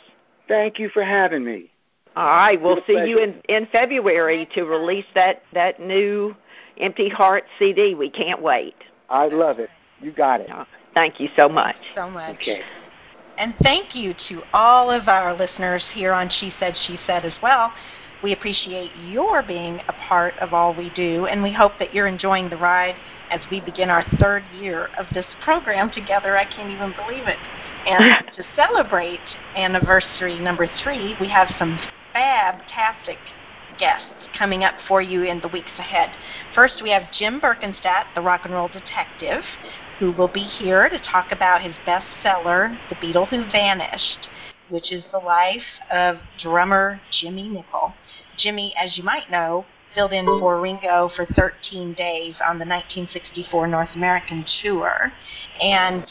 Thank 0.48 0.80
you 0.80 0.90
for 0.90 1.04
having 1.04 1.44
me. 1.44 1.70
All 2.16 2.26
right, 2.28 2.62
we'll 2.62 2.78
It's 2.78 2.90
a 2.90 3.06
see 3.06 3.10
you 3.10 3.20
in 3.20 3.42
in 3.50 3.68
February 3.72 4.48
to 4.54 4.64
release 4.64 5.06
that 5.16 5.44
that 5.54 5.80
new 5.80 6.36
Empty 6.80 7.10
Heart 7.10 7.46
CD. 7.60 7.96
We 7.96 8.10
can't 8.10 8.42
wait. 8.42 8.76
I 9.10 9.28
love 9.28 9.60
it. 9.60 9.70
You 10.02 10.12
got 10.12 10.42
it. 10.42 10.50
Thank 10.94 11.20
you 11.20 11.30
so 11.36 11.50
much. 11.50 11.76
so 11.96 12.10
much. 12.10 12.36
Okay. 12.36 12.62
And 13.38 13.56
thank 13.64 13.96
you 13.96 14.14
to 14.30 14.44
all 14.54 14.92
of 14.92 15.08
our 15.08 15.36
listeners 15.36 15.84
here 15.94 16.14
on 16.14 16.30
She 16.40 16.54
Said, 16.60 16.76
She 16.86 17.00
Said 17.08 17.26
as 17.26 17.34
well. 17.42 17.72
We 18.24 18.32
appreciate 18.32 18.96
your 18.96 19.44
being 19.44 19.82
a 19.90 19.94
part 20.08 20.40
of 20.40 20.54
all 20.54 20.74
we 20.74 20.90
do, 20.92 21.26
and 21.26 21.44
we 21.44 21.52
hope 21.52 21.78
that 21.80 21.94
you're 21.94 22.08
enjoying 22.08 22.50
the 22.50 22.56
ride 22.56 22.96
as 23.30 23.42
we 23.52 23.60
begin 23.60 23.90
our 23.90 24.06
third 24.18 24.46
year 24.54 24.90
of 24.98 25.08
this 25.14 25.26
program 25.44 25.92
together. 25.92 26.38
I 26.38 26.46
can't 26.46 26.72
even 26.72 26.94
believe 26.94 27.28
it. 27.28 27.38
And 27.86 28.26
to 28.38 28.44
celebrate 28.56 29.20
anniversary 29.58 30.40
number 30.40 30.70
three, 30.82 31.18
we 31.20 31.28
have 31.28 31.54
some 31.60 31.78
fantastic 32.14 33.18
guests 33.78 34.08
coming 34.38 34.64
up 34.64 34.76
for 34.88 35.02
you 35.02 35.24
in 35.24 35.42
the 35.42 35.50
weeks 35.50 35.72
ahead. 35.78 36.12
First, 36.56 36.76
we 36.82 36.92
have 36.92 37.04
Jim 37.20 37.42
Berkenstadt, 37.42 38.06
the 38.16 38.22
rock 38.22 38.46
and 38.46 38.54
roll 38.54 38.70
detective, 38.70 39.44
who 40.00 40.14
will 40.14 40.30
be 40.30 40.44
here 40.44 40.88
to 40.88 41.00
talk 41.12 41.34
about 41.34 41.62
his 41.62 41.76
bestseller, 41.86 42.80
The 42.88 42.96
Beatle 42.96 43.28
Who 43.28 43.52
Vanished, 43.52 44.30
which 44.70 44.94
is 44.94 45.04
the 45.12 45.20
life 45.20 45.62
of 45.92 46.18
drummer 46.42 47.02
Jimmy 47.22 47.50
Nicol. 47.50 47.94
Jimmy, 48.38 48.74
as 48.78 48.98
you 48.98 49.04
might 49.04 49.30
know, 49.30 49.66
filled 49.94 50.14
in 50.14 50.26
for 50.26 50.60
Ringo 50.60 51.10
for 51.16 51.26
13 51.26 51.94
days 51.94 52.36
on 52.46 52.58
the 52.58 52.66
1964 52.66 53.68
North 53.68 53.90
American 53.96 54.46
tour. 54.62 55.12
And 55.62 56.06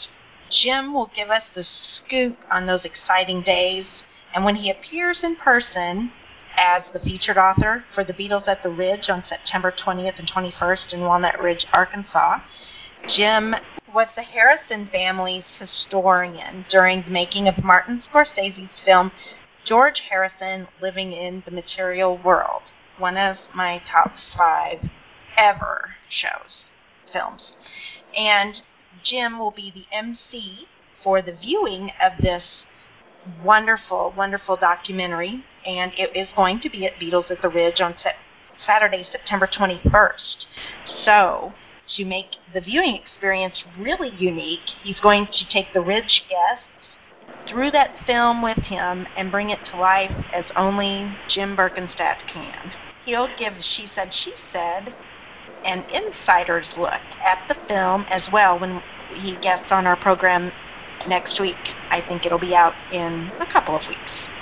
Jim 0.49 0.93
will 0.93 1.11
give 1.15 1.29
us 1.29 1.43
the 1.55 1.65
scoop 1.97 2.37
on 2.51 2.65
those 2.65 2.85
exciting 2.85 3.41
days. 3.41 3.85
And 4.33 4.45
when 4.45 4.55
he 4.55 4.71
appears 4.71 5.17
in 5.23 5.35
person 5.35 6.11
as 6.55 6.83
the 6.93 6.99
featured 6.99 7.37
author 7.37 7.83
for 7.93 8.03
the 8.03 8.13
Beatles 8.13 8.47
at 8.47 8.63
the 8.63 8.69
Ridge 8.69 9.09
on 9.09 9.23
September 9.27 9.71
20th 9.71 10.19
and 10.19 10.29
21st 10.29 10.93
in 10.93 11.01
Walnut 11.01 11.41
Ridge, 11.41 11.65
Arkansas, 11.73 12.39
Jim 13.15 13.55
was 13.93 14.07
the 14.15 14.23
Harrison 14.23 14.87
family's 14.91 15.43
historian 15.59 16.65
during 16.71 17.03
the 17.03 17.11
making 17.11 17.47
of 17.47 17.63
Martin 17.63 18.01
Scorsese's 18.09 18.69
film 18.85 19.11
George 19.65 20.01
Harrison 20.09 20.67
Living 20.81 21.13
in 21.13 21.43
the 21.45 21.51
Material 21.51 22.17
World, 22.17 22.63
one 22.97 23.17
of 23.17 23.37
my 23.55 23.81
top 23.89 24.11
five 24.37 24.89
ever 25.37 25.91
shows, 26.09 26.63
films. 27.11 27.41
And 28.15 28.55
Jim 29.03 29.39
will 29.39 29.51
be 29.51 29.71
the 29.71 29.95
MC 29.95 30.67
for 31.03 31.21
the 31.21 31.33
viewing 31.33 31.91
of 32.01 32.13
this 32.21 32.43
wonderful, 33.43 34.13
wonderful 34.17 34.57
documentary, 34.57 35.45
and 35.65 35.93
it 35.97 36.15
is 36.15 36.27
going 36.35 36.59
to 36.61 36.69
be 36.69 36.85
at 36.85 36.95
Beatles 36.95 37.31
at 37.31 37.41
the 37.41 37.49
Ridge 37.49 37.79
on 37.79 37.95
Saturday, 38.65 39.05
September 39.11 39.47
21st. 39.47 40.45
So, 41.05 41.53
to 41.95 42.05
make 42.05 42.35
the 42.53 42.61
viewing 42.61 42.95
experience 42.95 43.63
really 43.77 44.11
unique, 44.17 44.69
he's 44.83 44.99
going 44.99 45.27
to 45.27 45.49
take 45.49 45.73
the 45.73 45.81
Ridge 45.81 46.23
guests 46.29 46.65
through 47.53 47.69
that 47.71 47.91
film 48.07 48.41
with 48.41 48.57
him 48.57 49.07
and 49.15 49.31
bring 49.31 49.51
it 49.51 49.59
to 49.69 49.77
life 49.77 50.11
as 50.33 50.43
only 50.55 51.15
Jim 51.29 51.55
Berkenstadt 51.55 52.17
can. 52.33 52.73
He'll 53.05 53.29
give 53.37 53.53
She 53.75 53.91
Said, 53.93 54.09
She 54.23 54.33
Said 54.51 54.93
an 55.63 55.85
insider's 55.93 56.67
look 56.75 56.91
at 56.91 57.37
the 57.47 57.55
film 57.67 58.05
as 58.09 58.23
well 58.33 58.59
when 58.59 58.81
he 59.09 59.37
guests 59.37 59.67
on 59.69 59.85
our 59.85 59.95
program 59.95 60.51
next 61.07 61.39
week. 61.39 61.59
I 61.91 62.01
think 62.01 62.25
it'll 62.25 62.39
be 62.39 62.55
out 62.55 62.73
in 62.91 63.31
a 63.39 63.45
couple 63.53 63.75
of 63.75 63.83
weeks. 63.87 64.32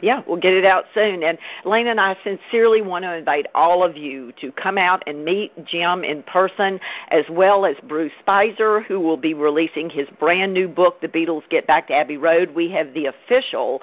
Yeah, 0.00 0.22
we'll 0.26 0.36
get 0.36 0.52
it 0.52 0.66
out 0.66 0.84
soon. 0.92 1.22
And 1.22 1.38
Lena 1.64 1.90
and 1.90 2.00
I 2.00 2.16
sincerely 2.22 2.82
want 2.82 3.04
to 3.04 3.14
invite 3.14 3.46
all 3.54 3.82
of 3.82 3.96
you 3.96 4.32
to 4.40 4.52
come 4.52 4.76
out 4.76 5.02
and 5.06 5.24
meet 5.24 5.52
Jim 5.64 6.04
in 6.04 6.22
person, 6.24 6.78
as 7.08 7.24
well 7.30 7.64
as 7.64 7.76
Bruce 7.88 8.12
Spizer, 8.26 8.84
who 8.84 9.00
will 9.00 9.16
be 9.16 9.32
releasing 9.32 9.88
his 9.88 10.06
brand 10.20 10.52
new 10.52 10.68
book, 10.68 11.00
The 11.00 11.08
Beatles 11.08 11.48
Get 11.48 11.66
Back 11.66 11.88
to 11.88 11.94
Abbey 11.94 12.18
Road. 12.18 12.54
We 12.54 12.70
have 12.72 12.92
the 12.92 13.06
official 13.06 13.80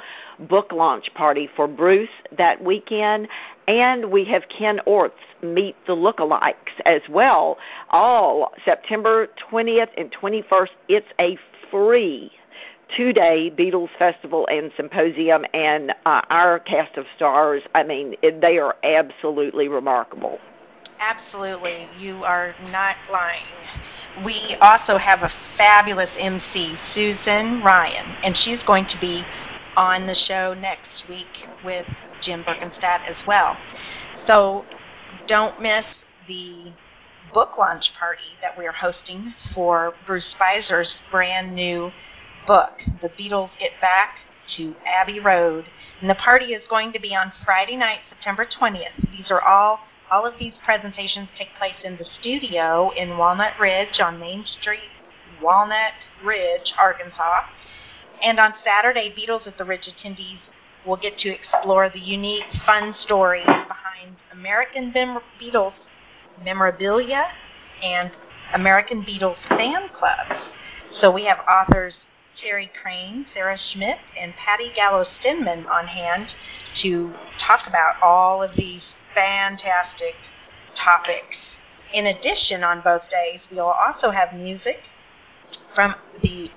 book 0.47 0.71
launch 0.71 1.11
party 1.15 1.49
for 1.55 1.67
Bruce 1.67 2.09
that 2.37 2.63
weekend. 2.63 3.27
And 3.67 4.11
we 4.11 4.25
have 4.25 4.43
Ken 4.49 4.81
Orth's 4.85 5.15
Meet 5.41 5.75
the 5.87 5.95
Lookalikes 5.95 6.79
as 6.85 7.01
well, 7.09 7.57
all 7.89 8.53
September 8.65 9.29
20th 9.51 9.89
and 9.97 10.11
21st. 10.11 10.69
It's 10.89 11.07
a 11.19 11.37
free 11.71 12.31
two 12.95 13.13
day 13.13 13.51
Beatles 13.55 13.89
Festival 13.97 14.47
and 14.51 14.71
Symposium, 14.75 15.45
and 15.53 15.93
uh, 16.05 16.21
our 16.29 16.59
cast 16.59 16.97
of 16.97 17.05
stars, 17.15 17.63
I 17.75 17.83
mean, 17.83 18.15
it, 18.21 18.41
they 18.41 18.57
are 18.57 18.75
absolutely 18.83 19.67
remarkable. 19.67 20.39
Absolutely. 20.99 21.87
You 21.99 22.23
are 22.23 22.55
not 22.69 22.95
lying. 23.11 23.43
We 24.25 24.55
also 24.61 24.97
have 24.97 25.23
a 25.23 25.31
fabulous 25.57 26.09
MC, 26.19 26.75
Susan 26.93 27.61
Ryan, 27.63 28.05
and 28.23 28.37
she's 28.43 28.59
going 28.65 28.85
to 28.85 28.97
be 29.01 29.23
on 29.75 30.05
the 30.05 30.15
show 30.27 30.53
next 30.53 31.09
week 31.09 31.25
with 31.65 31.85
Jim 32.21 32.43
Berkenstadt 32.43 33.07
as 33.07 33.15
well. 33.27 33.57
So 34.27 34.65
don't 35.27 35.59
miss 35.61 35.85
the 36.27 36.71
book 37.33 37.57
launch 37.57 37.85
party 37.99 38.21
that 38.41 38.57
we're 38.57 38.71
hosting 38.71 39.33
for 39.55 39.93
Bruce 40.05 40.23
Spizer's 40.39 40.93
brand 41.11 41.55
new 41.55 41.91
book, 42.45 42.71
The 43.01 43.09
Beatles 43.09 43.49
Get 43.59 43.71
Back 43.81 44.15
to 44.57 44.75
Abbey 44.85 45.19
Road. 45.19 45.65
And 46.01 46.09
the 46.09 46.15
party 46.15 46.53
is 46.53 46.63
going 46.69 46.93
to 46.93 46.99
be 46.99 47.15
on 47.15 47.31
Friday 47.45 47.75
night, 47.75 47.99
September 48.09 48.45
20th. 48.45 49.11
These 49.11 49.31
are 49.31 49.41
all 49.41 49.79
all 50.11 50.27
of 50.27 50.35
these 50.37 50.53
presentations 50.63 51.27
take 51.37 51.47
place 51.57 51.73
in 51.83 51.97
the 51.97 52.05
studio 52.19 52.91
in 52.95 53.17
Walnut 53.17 53.53
Ridge 53.59 53.99
on 53.99 54.19
Main 54.19 54.45
Street, 54.61 54.91
Walnut 55.41 55.93
Ridge, 56.23 56.71
Arkansas. 56.77 57.45
And 58.21 58.39
on 58.39 58.53
Saturday, 58.63 59.11
Beatles 59.17 59.47
at 59.47 59.57
the 59.57 59.65
Ridge 59.65 59.89
attendees 59.89 60.37
will 60.85 60.97
get 60.97 61.17
to 61.19 61.29
explore 61.29 61.89
the 61.89 61.99
unique, 61.99 62.43
fun 62.63 62.93
stories 63.03 63.45
behind 63.45 64.17
American 64.31 64.93
Beatles 65.41 65.73
memorabilia 66.43 67.25
and 67.81 68.11
American 68.53 69.01
Beatles 69.03 69.37
fan 69.49 69.89
clubs. 69.97 70.41
So 71.01 71.09
we 71.09 71.25
have 71.25 71.39
authors 71.49 71.93
Terry 72.41 72.71
Crane, 72.81 73.25
Sarah 73.33 73.57
Schmidt, 73.57 73.97
and 74.19 74.33
Patty 74.35 74.71
Gallo 74.75 75.05
Stinman 75.19 75.65
on 75.67 75.87
hand 75.87 76.27
to 76.81 77.13
talk 77.45 77.61
about 77.67 77.95
all 78.01 78.41
of 78.41 78.55
these 78.55 78.81
fantastic 79.13 80.15
topics. 80.75 81.37
In 81.93 82.07
addition, 82.07 82.63
on 82.63 82.81
both 82.81 83.03
days, 83.09 83.39
we'll 83.51 83.65
also 83.67 84.11
have 84.11 84.33
music 84.33 84.77
from 85.75 85.95
the 86.21 86.49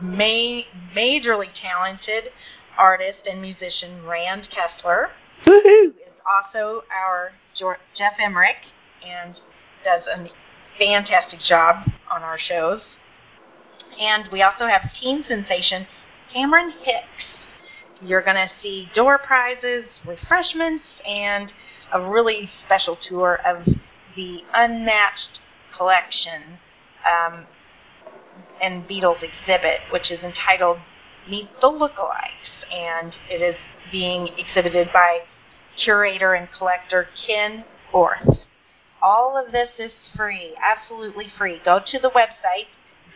ma- 0.00 0.62
majorly 0.94 1.48
talented 1.60 2.30
artist 2.78 3.20
and 3.28 3.40
musician 3.40 4.04
Rand 4.04 4.48
Kessler, 4.50 5.08
Woo-hoo. 5.46 5.62
who 5.62 5.88
is 5.90 6.12
also 6.26 6.82
our 6.94 7.32
Geoff 7.58 8.12
Emerick 8.22 8.56
and 9.06 9.34
does 9.82 10.02
a 10.06 10.28
fantastic 10.78 11.40
job 11.40 11.76
on 12.10 12.22
our 12.22 12.38
shows. 12.38 12.80
And 14.00 14.28
we 14.30 14.42
also 14.42 14.66
have 14.66 14.82
teen 15.00 15.24
sensation 15.26 15.86
Cameron 16.32 16.72
Hicks. 16.82 18.02
You're 18.02 18.22
going 18.22 18.36
to 18.36 18.50
see 18.62 18.88
door 18.94 19.18
prizes, 19.18 19.84
refreshments, 20.06 20.84
and 21.06 21.52
a 21.92 22.00
really 22.00 22.50
special 22.64 22.96
tour 23.08 23.38
of 23.46 23.64
the 24.16 24.40
unmatched 24.54 25.40
collection 25.76 26.58
um, 27.06 27.46
and 28.60 28.86
Beatles 28.88 29.22
exhibit, 29.22 29.80
which 29.92 30.10
is 30.10 30.20
entitled 30.20 30.78
Meet 31.28 31.48
the 31.60 31.68
Lookalikes, 31.68 32.72
and 32.72 33.12
it 33.30 33.42
is 33.42 33.56
being 33.90 34.28
exhibited 34.38 34.88
by 34.92 35.20
curator 35.82 36.34
and 36.34 36.48
collector 36.56 37.08
Ken 37.26 37.64
Orth. 37.92 38.38
All 39.02 39.36
of 39.36 39.52
this 39.52 39.70
is 39.78 39.92
free, 40.16 40.54
absolutely 40.62 41.26
free. 41.36 41.60
Go 41.64 41.80
to 41.84 41.98
the 41.98 42.10
website, 42.10 42.66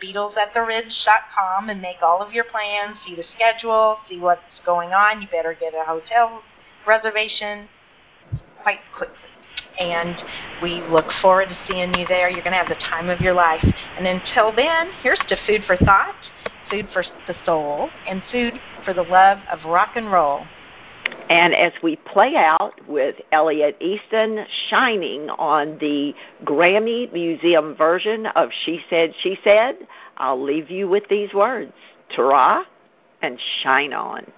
BeatlesAtTheRidge.com, 0.03 1.69
and 1.69 1.81
make 1.81 2.01
all 2.01 2.21
of 2.21 2.33
your 2.33 2.45
plans, 2.45 2.97
see 3.05 3.15
the 3.15 3.23
schedule, 3.35 3.97
see 4.09 4.19
what's 4.19 4.41
going 4.65 4.91
on. 4.91 5.21
You 5.21 5.27
better 5.31 5.55
get 5.59 5.73
a 5.73 5.83
hotel 5.85 6.41
reservation 6.87 7.67
quite 8.63 8.79
quickly. 8.95 9.15
And 9.79 10.15
we 10.61 10.81
look 10.89 11.05
forward 11.21 11.49
to 11.49 11.57
seeing 11.67 11.93
you 11.93 12.05
there. 12.07 12.29
You're 12.29 12.43
going 12.43 12.51
to 12.51 12.57
have 12.57 12.69
the 12.69 12.75
time 12.75 13.09
of 13.09 13.21
your 13.21 13.33
life. 13.33 13.65
And 13.97 14.05
until 14.05 14.53
then, 14.53 14.89
here's 15.01 15.19
to 15.29 15.37
food 15.47 15.63
for 15.65 15.77
thought, 15.77 16.15
food 16.69 16.87
for 16.93 17.03
the 17.27 17.35
soul, 17.45 17.89
and 18.07 18.21
food 18.31 18.59
for 18.83 18.93
the 18.93 19.03
love 19.03 19.39
of 19.51 19.63
rock 19.65 19.91
and 19.95 20.11
roll. 20.11 20.45
And 21.31 21.55
as 21.55 21.71
we 21.81 21.95
play 21.95 22.35
out 22.35 22.73
with 22.89 23.15
Elliot 23.31 23.77
Easton 23.79 24.45
shining 24.67 25.29
on 25.29 25.77
the 25.77 26.13
Grammy 26.43 27.09
Museum 27.13 27.73
version 27.73 28.25
of 28.35 28.49
She 28.65 28.81
Said, 28.89 29.13
She 29.21 29.39
Said, 29.41 29.77
I'll 30.17 30.43
leave 30.43 30.69
you 30.69 30.89
with 30.89 31.07
these 31.07 31.33
words. 31.33 31.71
Ta 32.13 32.65
and 33.21 33.39
shine 33.63 33.93
on. 33.93 34.29